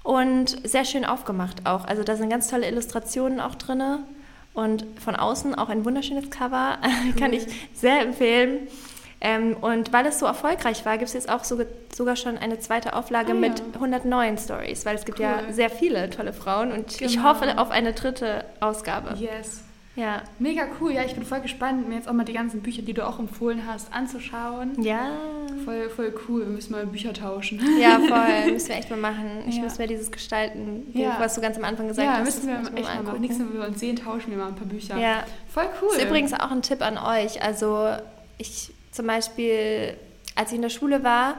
und 0.04 0.68
sehr 0.68 0.86
schön 0.86 1.06
aufgemacht 1.06 1.66
auch. 1.66 1.86
Also 1.86 2.04
da 2.04 2.16
sind 2.16 2.30
ganz 2.30 2.48
tolle 2.50 2.68
Illustrationen 2.68 3.40
auch 3.42 3.56
drin 3.56 4.00
und 4.54 4.86
von 5.04 5.16
außen 5.16 5.54
auch 5.56 5.70
ein 5.70 5.86
wunderschönes 5.86 6.30
Cover. 6.30 6.78
Kann 7.20 7.34
ich 7.34 7.46
sehr 7.74 8.02
empfehlen. 8.02 8.68
Ähm, 9.22 9.58
und 9.60 9.92
weil 9.92 10.06
es 10.06 10.18
so 10.20 10.26
erfolgreich 10.26 10.86
war, 10.86 10.94
gibt 10.98 11.10
es 11.10 11.14
jetzt 11.14 11.30
auch 11.30 11.44
sogar, 11.44 11.66
sogar 11.94 12.16
schon 12.16 12.38
eine 12.38 12.60
zweite 12.60 12.94
Auflage 12.94 13.32
Ah, 13.32 13.36
ja. 13.36 13.40
mit 13.42 13.62
109 13.76 14.38
Stories, 14.38 14.86
weil 14.86 14.96
es 14.96 15.04
gibt 15.06 15.20
ja 15.20 15.40
Cool. 15.46 15.54
sehr 15.54 15.70
viele 15.70 16.10
tolle 16.10 16.32
Frauen 16.32 16.72
und 16.72 17.02
ich 17.02 17.16
Genau. 17.16 17.24
hoffe 17.30 17.58
auf 17.58 17.70
eine 17.72 17.92
dritte 17.94 18.46
Ausgabe. 18.62 19.16
Yes. 19.20 19.64
Ja. 19.96 20.22
Mega 20.38 20.64
cool. 20.80 20.94
Ja, 20.94 21.04
ich 21.04 21.14
bin 21.16 21.26
voll 21.26 21.42
gespannt, 21.42 21.90
mir 21.90 21.96
jetzt 21.96 22.08
auch 22.08 22.14
mal 22.14 22.24
die 22.24 22.32
ganzen 22.32 22.62
Bücher, 22.62 22.82
die 22.84 22.94
du 22.94 23.06
auch 23.06 23.20
empfohlen 23.20 23.64
hast, 23.68 23.92
anzuschauen. 23.94 24.82
Ja. 24.82 25.10
Voll, 25.66 25.90
voll 25.90 26.14
cool. 26.30 26.42
Wir 26.42 26.48
müssen 26.48 26.72
mal 26.72 26.86
Bücher 26.86 27.12
tauschen. 27.12 27.60
Ja, 27.82 28.00
voll. 28.00 28.52
Müssen 28.54 28.70
wir 28.70 28.76
echt 28.78 28.90
mal 28.90 28.96
machen. 29.00 29.44
Ich 29.50 29.58
Ja. 29.58 29.64
muss 29.64 29.78
mir 29.78 29.88
dieses 29.88 30.10
Gestalten, 30.10 30.90
Ja. 30.94 31.18
was 31.20 31.36
du 31.36 31.42
ganz 31.42 31.58
am 31.58 31.66
Anfang 31.66 31.90
gesagt 31.90 32.08
ja, 32.08 32.14
hast, 32.14 32.24
müssen 32.24 32.48
wir 32.48 32.54
ich 32.62 32.68
echt 32.68 32.74
mal 32.76 32.82
machen. 32.84 33.00
angucken. 33.00 33.22
Nächstes 33.22 33.46
Mal, 33.46 33.54
wenn 33.54 33.62
wir 33.62 33.68
uns 33.68 33.80
sehen, 33.82 33.96
tauschen 33.98 34.32
wir 34.32 34.38
mal 34.38 34.48
ein 34.48 34.56
paar 34.56 34.68
Bücher. 34.68 34.98
Ja. 34.98 35.24
Voll 35.54 35.66
cool. 35.82 35.90
Das 35.92 35.98
ist 35.98 36.06
übrigens 36.06 36.34
auch 36.34 36.52
ein 36.52 36.62
Tipp 36.62 36.82
an 36.82 36.98
euch. 36.98 37.44
Also 37.44 37.90
ich 38.38 38.72
zum 38.92 39.08
Beispiel, 39.08 39.96
als 40.36 40.50
ich 40.52 40.56
in 40.56 40.62
der 40.62 40.70
Schule 40.70 41.04
war, 41.04 41.36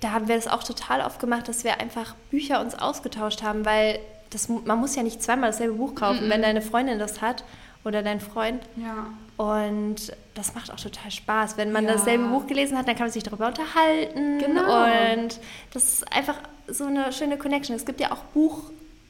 da 0.00 0.10
haben 0.12 0.28
wir 0.28 0.34
das 0.36 0.48
auch 0.48 0.64
total 0.64 1.00
oft 1.02 1.20
gemacht, 1.20 1.48
dass 1.48 1.62
wir 1.64 1.80
einfach 1.80 2.14
Bücher 2.30 2.60
uns 2.60 2.74
ausgetauscht 2.74 3.42
haben, 3.42 3.64
weil 3.64 4.00
das, 4.30 4.48
man 4.48 4.78
muss 4.78 4.96
ja 4.96 5.02
nicht 5.02 5.22
zweimal 5.22 5.50
dasselbe 5.50 5.74
Buch 5.74 5.94
kaufen, 5.94 6.26
Mhm. 6.26 6.30
wenn 6.30 6.42
deine 6.42 6.62
Freundin 6.62 6.98
das 6.98 7.20
hat 7.20 7.44
oder 7.84 8.02
dein 8.02 8.20
Freund. 8.20 8.62
Ja. 8.76 9.06
Und 9.36 10.12
das 10.34 10.54
macht 10.54 10.72
auch 10.72 10.76
total 10.80 11.10
Spaß. 11.10 11.56
Wenn 11.56 11.72
man 11.72 11.84
Ja. 11.84 11.92
dasselbe 11.92 12.24
Buch 12.28 12.46
gelesen 12.46 12.76
hat, 12.78 12.88
dann 12.88 12.94
kann 12.96 13.04
man 13.06 13.12
sich 13.12 13.22
darüber 13.22 13.48
unterhalten. 13.48 14.38
Genau. 14.38 14.84
Und 15.22 15.38
das 15.72 15.84
ist 15.84 16.12
einfach 16.12 16.36
so 16.68 16.84
eine 16.86 17.12
schöne 17.12 17.36
Connection. 17.38 17.76
Es 17.76 17.84
gibt 17.84 18.00
ja 18.00 18.12
auch 18.12 18.22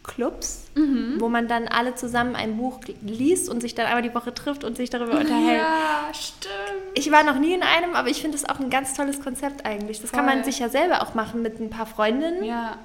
Buchclubs, 0.02 0.64
Mhm. 0.74 1.16
wo 1.20 1.28
man 1.28 1.48
dann 1.48 1.68
alle 1.68 1.94
zusammen 1.94 2.34
ein 2.34 2.56
Buch 2.56 2.80
liest 3.02 3.48
und 3.48 3.60
sich 3.60 3.74
dann 3.74 3.86
einmal 3.86 4.02
die 4.02 4.14
Woche 4.14 4.34
trifft 4.34 4.64
und 4.64 4.76
sich 4.76 4.90
darüber 4.90 5.18
unterhält. 5.20 5.58
Ja, 5.60 6.10
stimmt. 6.12 6.52
Ich 6.94 7.10
war 7.12 7.22
noch 7.24 7.38
nie 7.38 7.52
in 7.54 7.62
einem, 7.62 7.94
aber 7.94 8.08
ich 8.08 8.20
finde 8.20 8.36
das 8.38 8.48
auch 8.48 8.58
ein 8.60 8.70
ganz 8.70 8.94
tolles 8.94 9.20
Konzept 9.22 9.64
eigentlich. 9.66 10.00
Das 10.00 10.10
kann 10.12 10.24
man 10.24 10.36
Voll. 10.42 10.44
sich 10.44 10.58
ja 10.58 10.68
selber 10.68 11.02
auch 11.02 11.14
machen 11.14 11.42
mit 11.42 11.60
ein 11.60 11.70
paar 11.70 11.86
Freundinnen. 11.86 12.42
Ja. 12.44 12.78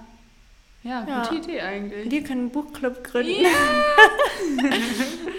Ja, 0.83 1.05
Ja. 1.07 1.23
gute 1.27 1.35
Idee 1.41 1.61
eigentlich. 1.61 2.07
Die 2.09 2.21
können 2.23 2.41
einen 2.41 2.49
Buchclub 2.51 3.03
gründen. 3.03 3.43
Ja. 3.43 3.49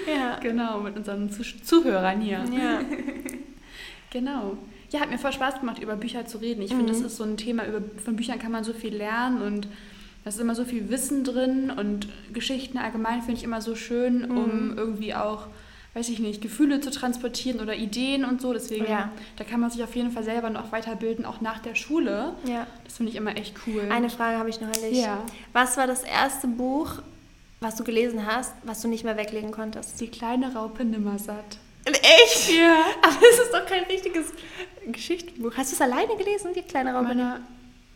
Ja. 0.06 0.38
Genau, 0.40 0.80
mit 0.80 0.96
unseren 0.96 1.30
Zuh 1.30 1.42
Zuhörern 1.62 2.20
hier. 2.20 2.42
ja. 2.52 2.80
Genau. 4.10 4.56
Ja, 4.90 5.00
hat 5.00 5.10
mir 5.10 5.18
voll 5.18 5.34
Spaß 5.34 5.60
gemacht, 5.60 5.82
über 5.82 5.94
Bücher 5.94 6.24
zu 6.24 6.38
reden. 6.38 6.62
Ich 6.62 6.70
finde, 6.70 6.84
Mhm. 6.84 6.88
das 6.88 7.00
ist 7.02 7.18
so 7.18 7.24
ein 7.24 7.36
Thema, 7.36 7.66
über, 7.66 7.82
von 8.02 8.16
Büchern 8.16 8.38
kann 8.38 8.50
man 8.52 8.64
so 8.64 8.72
viel 8.72 8.94
lernen 8.96 9.42
und 9.42 9.68
da 10.24 10.30
ist 10.30 10.40
immer 10.40 10.54
so 10.54 10.64
viel 10.64 10.88
Wissen 10.90 11.24
drin 11.24 11.70
und 11.70 12.08
Geschichten 12.32 12.78
allgemein 12.78 13.20
finde 13.22 13.38
ich 13.38 13.44
immer 13.44 13.60
so 13.60 13.74
schön, 13.74 14.30
um 14.30 14.70
Mhm. 14.72 14.78
irgendwie 14.78 15.14
auch, 15.14 15.46
weiß 15.94 16.08
ich 16.10 16.18
nicht, 16.18 16.42
Gefühle 16.42 16.80
zu 16.80 16.90
transportieren 16.90 17.60
oder 17.60 17.74
Ideen 17.74 18.24
und 18.24 18.40
so. 18.42 18.52
Deswegen, 18.52 18.84
Ja. 18.86 19.10
da 19.36 19.44
kann 19.44 19.60
man 19.60 19.70
sich 19.70 19.82
auf 19.82 19.94
jeden 19.96 20.10
Fall 20.10 20.22
selber 20.24 20.50
noch 20.50 20.70
weiterbilden, 20.72 21.24
auch 21.24 21.40
nach 21.40 21.60
der 21.60 21.74
Schule. 21.74 22.32
ja. 22.44 22.66
Das 22.84 22.96
finde 22.98 23.10
ich 23.12 23.16
immer 23.16 23.36
echt 23.36 23.54
cool. 23.66 23.82
Eine 23.90 24.10
Frage 24.10 24.38
habe 24.38 24.50
ich 24.50 24.60
noch 24.60 24.68
an 24.68 24.74
dich. 24.82 24.98
Ja. 25.02 25.22
Was 25.52 25.76
war 25.76 25.86
das 25.86 26.02
erste 26.02 26.46
Buch, 26.48 27.00
was 27.60 27.76
du 27.76 27.84
gelesen 27.84 28.26
hast, 28.26 28.52
was 28.64 28.80
du 28.82 28.88
nicht 28.88 29.04
mehr 29.04 29.16
weglegen 29.16 29.50
konntest? 29.50 30.00
Die 30.00 30.08
kleine 30.08 30.52
Raupe 30.54 30.84
Nimmersatt. 30.84 31.58
Echt? 31.84 32.50
Ja. 32.56 32.76
Aber 33.02 33.16
es 33.32 33.38
ist 33.38 33.52
doch 33.52 33.64
kein 33.66 33.84
richtiges 33.84 34.32
Geschichtenbuch. 34.86 35.52
Hast 35.56 35.72
du 35.72 35.76
es 35.76 35.80
alleine 35.80 36.16
gelesen, 36.16 36.52
die 36.54 36.62
kleine 36.62 36.92
Raupe? 36.94 37.08
Meine, 37.08 37.40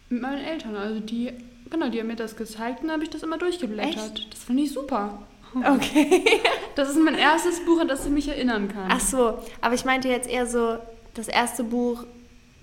mit 0.08 0.22
meinen 0.22 0.44
Eltern, 0.44 0.76
also 0.76 1.00
die, 1.00 1.32
genau, 1.72 1.88
die 1.88 1.98
haben 1.98 2.06
mir 2.06 2.14
das 2.16 2.36
gezeigt 2.36 2.80
und 2.82 2.86
dann 2.88 2.94
habe 2.94 3.02
ich 3.04 3.10
das 3.10 3.22
immer 3.24 3.38
durchgeblättert. 3.38 4.26
Das 4.30 4.44
finde 4.44 4.62
ich 4.62 4.72
super. 4.72 5.18
Okay. 5.54 6.40
Das 6.74 6.88
ist 6.88 6.98
mein 6.98 7.16
erstes 7.16 7.62
Buch, 7.66 7.80
an 7.80 7.88
das 7.88 8.06
ich 8.06 8.10
mich 8.10 8.26
erinnern 8.28 8.68
kann. 8.68 8.88
Ach 8.90 9.00
so, 9.00 9.38
aber 9.60 9.74
ich 9.74 9.84
meinte 9.84 10.08
jetzt 10.08 10.26
eher 10.26 10.46
so 10.46 10.78
das 11.12 11.28
erste 11.28 11.64
Buch, 11.64 12.04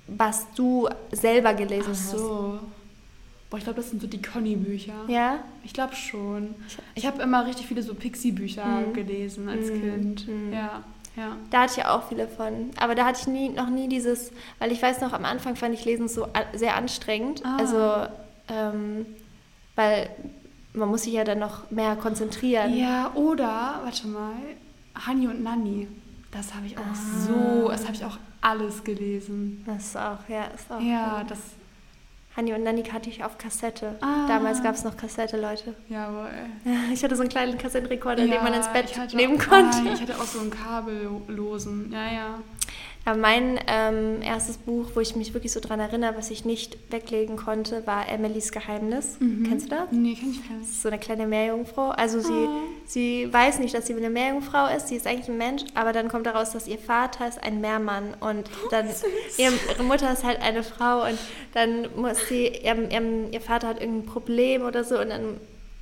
was 0.07 0.47
du 0.55 0.89
selber 1.12 1.53
gelesen 1.53 1.91
Ach 1.91 1.95
so. 1.95 2.60
Boah, 3.51 3.57
ich 3.57 3.64
glaube, 3.66 3.78
das 3.82 3.91
sind 3.91 4.01
so 4.01 4.07
die 4.07 4.20
Conny-Bücher. 4.22 4.93
hast. 5.03 5.10
Ja? 5.12 5.39
Ich 5.64 5.74
glaube 5.74 5.95
schon. 5.95 6.55
Ich 6.95 7.05
habe 7.05 7.22
immer 7.22 7.45
richtig 7.45 7.68
viele 7.68 7.84
so 7.84 7.93
Pixie-Bücher 7.93 8.66
Mhm. 8.66 8.93
gelesen 8.93 9.47
als 9.49 9.70
Mhm. 9.70 9.82
Kind. 9.82 10.28
Mhm. 10.28 10.53
Ja, 10.53 10.84
ja. 11.16 11.38
Da 11.51 11.62
hatte 11.62 11.74
ich 11.74 11.78
ja 11.86 11.95
auch 11.95 12.07
viele 12.10 12.28
von. 12.28 12.72
Aber 12.80 12.95
da 12.95 13.05
hatte 13.05 13.20
ich 13.22 13.28
nie, 13.28 13.49
noch 13.49 13.70
nie 13.70 13.88
dieses, 13.88 14.32
weil 14.57 14.72
ich 14.72 14.82
weiß 14.82 15.01
noch, 15.01 15.14
am 15.14 15.26
Anfang 15.26 15.55
fand 15.55 15.76
ich 15.76 15.86
Lesen 15.86 16.07
so 16.07 16.28
sehr 16.55 16.76
anstrengend. 16.76 17.43
Ah. 17.45 17.57
Also, 17.60 18.07
ähm, 18.52 19.06
weil 19.76 20.10
man 20.74 20.89
muss 20.89 21.04
sich 21.04 21.14
ja 21.14 21.24
dann 21.24 21.39
noch 21.39 21.70
mehr 21.72 21.95
konzentrieren. 21.95 22.76
Ja, 22.78 23.12
oder, 23.16 23.82
warte 23.84 24.08
mal, 24.08 24.34
Hani 25.06 25.28
und 25.28 25.43
Nanni. 25.43 25.88
Das 26.32 26.54
habe 26.54 26.68
ich 26.68 26.78
auch 26.78 26.82
Ah. 26.82 26.93
so, 27.28 27.70
das 27.70 27.86
habe 27.86 27.93
ich 27.95 28.06
auch 28.06 28.18
alles 28.41 28.84
gelesen. 28.84 29.64
Das 29.66 29.88
ist 29.88 29.97
auch, 29.97 30.20
ja, 30.28 30.43
ist 30.54 30.72
auch. 30.72 30.80
Ja, 30.80 31.18
cool. 31.20 31.26
das, 31.28 31.39
Hanni 32.38 32.54
und 32.54 32.64
Nanni 32.64 32.84
hatte 32.84 33.10
ich 33.10 33.24
auf 33.24 33.38
Kassette. 33.39 33.95
Ah. 34.02 34.28
Damals 34.28 34.62
gab 34.62 34.76
es 34.76 34.84
noch 34.84 34.95
Kassette, 34.95 35.41
Leute. 35.41 35.74
jawohl. 35.89 36.30
Ich 36.93 37.04
hatte 37.04 37.16
so 37.16 37.22
einen 37.24 37.30
kleinen 37.30 37.58
Kassettenrekorder, 37.58 38.22
den 38.24 38.32
Ja, 38.32 38.43
man 38.43 38.54
ins 38.54 38.68
Bett 38.72 38.95
nehmen 39.16 39.41
auch, 39.41 39.47
konnte. 39.50 39.78
Ah, 39.89 39.93
ich 39.93 40.02
hatte 40.02 40.16
auch 40.16 40.24
so 40.26 40.39
einen 40.39 40.52
kabellosen, 40.52 41.91
ja, 41.91 42.12
ja. 42.14 42.39
Aber 43.06 43.18
mein 43.18 43.60
ähm, 43.66 44.22
erstes 44.22 44.58
Buch, 44.58 44.88
wo 44.93 45.00
ich 45.00 45.16
mich 45.16 45.34
wirklich 45.34 45.52
so 45.52 45.60
dran 45.60 45.80
erinnere, 45.80 46.16
was 46.18 46.30
ich 46.30 46.45
nicht 46.45 46.78
weglegen 46.91 47.38
konnte, 47.38 47.88
war 47.88 48.08
Emilys 48.08 48.52
Geheimnis. 48.52 49.16
Mhm. 49.20 49.47
Kennst 49.47 49.66
du 49.66 49.70
das? 49.76 49.86
Nee, 49.91 50.14
kenn 50.14 50.30
ich 50.32 50.47
gar 50.47 50.58
Das 50.60 50.68
nicht. 50.68 50.70
ist 50.76 50.82
so 50.84 50.89
eine 50.89 51.00
kleine 51.00 51.26
Meerjungfrau. 51.26 51.89
Also 51.89 52.20
sie, 52.20 52.30
Oh. 52.32 52.60
sie 52.86 53.28
weiß 53.34 53.60
nicht, 53.60 53.74
dass 53.74 53.88
sie 53.88 53.95
eine 53.95 54.10
Meerjungfrau 54.12 54.68
ist. 54.76 54.89
Sie 54.89 54.95
ist 54.95 55.08
eigentlich 55.08 55.30
ein 55.30 55.38
Mensch, 55.38 55.64
aber 55.74 55.91
dann 55.93 56.08
kommt 56.10 56.26
daraus, 56.28 56.52
dass 56.52 56.68
ihr 56.68 56.78
Vater 56.78 57.28
ist 57.28 57.41
ein 57.41 57.62
Meermann 57.62 58.14
und 58.20 58.47
dann 58.70 58.88
ihre, 59.38 59.54
ihre 59.72 59.84
Mutter 59.84 60.12
ist 60.14 60.24
halt 60.24 60.41
eine 60.43 60.62
Frau 60.62 61.04
und 61.08 61.18
dann 61.54 61.88
muss 61.95 62.28
sie, 62.28 62.47
ihr, 62.47 62.91
ihr, 62.91 63.30
ihr 63.32 63.41
Vater 63.41 63.70
hat 63.70 63.80
irgendein 63.82 64.06
Problem 64.08 64.62
oder 64.64 64.84
so 64.84 65.00
und 65.00 65.10
dann 65.10 65.38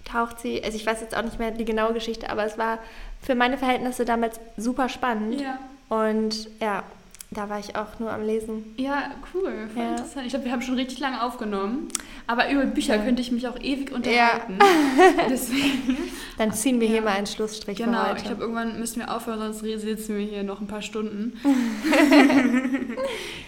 taucht 0.05 0.39
sie, 0.39 0.63
also 0.63 0.77
ich 0.77 0.85
weiß 0.85 1.01
jetzt 1.01 1.17
auch 1.17 1.23
nicht 1.23 1.39
mehr 1.39 1.51
die 1.51 1.65
genaue 1.65 1.93
Geschichte, 1.93 2.29
aber 2.29 2.45
es 2.45 2.57
war 2.57 2.79
für 3.21 3.35
meine 3.35 3.57
Verhältnisse 3.57 4.05
damals 4.05 4.39
super 4.55 4.87
spannend 4.87 5.41
Ja. 5.41 5.59
und 5.89 6.47
ja, 6.61 6.83
da 7.31 7.49
war 7.49 7.59
ich 7.59 7.75
auch 7.75 7.99
nur 7.99 8.11
am 8.11 8.25
Lesen. 8.25 8.73
Ja, 8.77 9.11
cool, 9.33 9.67
voll 9.73 9.83
Ja. 9.83 9.89
interessant. 9.91 10.25
Ich 10.25 10.29
glaube, 10.31 10.45
wir 10.45 10.51
haben 10.53 10.61
schon 10.61 10.75
richtig 10.75 10.99
lange 10.99 11.21
aufgenommen, 11.21 11.89
aber 12.25 12.49
über 12.49 12.65
Bücher 12.65 12.95
Ja. 12.95 13.03
könnte 13.03 13.21
ich 13.21 13.31
mich 13.31 13.47
auch 13.47 13.59
ewig 13.59 13.91
unterhalten. 13.91 14.57
Deswegen, 15.29 15.97
Dann 16.37 16.53
ziehen 16.53 16.79
wir 16.79 16.87
Ja. 16.87 16.93
hier 16.93 17.01
mal 17.01 17.15
einen 17.17 17.25
Schlussstrich 17.27 17.77
genau, 17.79 18.13
ich 18.15 18.23
glaube, 18.23 18.41
irgendwann 18.41 18.79
müssen 18.79 18.99
wir 18.99 19.13
aufhören, 19.15 19.39
sonst 19.53 19.59
sitzen 19.81 20.17
wir 20.17 20.25
hier 20.25 20.43
noch 20.43 20.61
ein 20.61 20.67
paar 20.67 20.81
Stunden. 20.83 21.33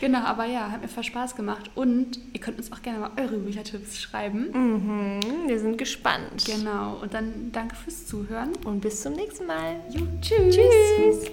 genau, 0.01 0.19
aber 0.19 0.45
ja, 0.45 0.71
hat 0.71 0.82
mir 0.82 0.88
voll 0.88 1.03
Spaß 1.03 1.36
gemacht 1.36 1.69
und 1.75 2.19
ihr 2.34 2.41
könnt 2.41 2.57
uns 2.57 2.71
auch 2.71 2.82
gerne 2.82 2.99
mal 2.99 3.11
eure 3.17 3.38
Büchertipps 3.38 3.99
schreiben. 3.99 4.47
mhm, 4.51 5.19
wir 5.47 5.59
sind 5.59 5.77
gespannt. 5.77 6.45
Genau, 6.45 6.97
und 7.01 7.13
dann 7.13 7.51
danke 7.51 7.75
fürs 7.75 8.07
Zuhören. 8.07 8.49
Und 8.65 8.82
bis 8.82 9.01
zum 9.03 9.13
nächsten 9.13 9.45
Mal. 9.45 9.75
Jo, 9.91 10.01
tschüss. 10.21 10.55
Tschüss. 10.55 11.32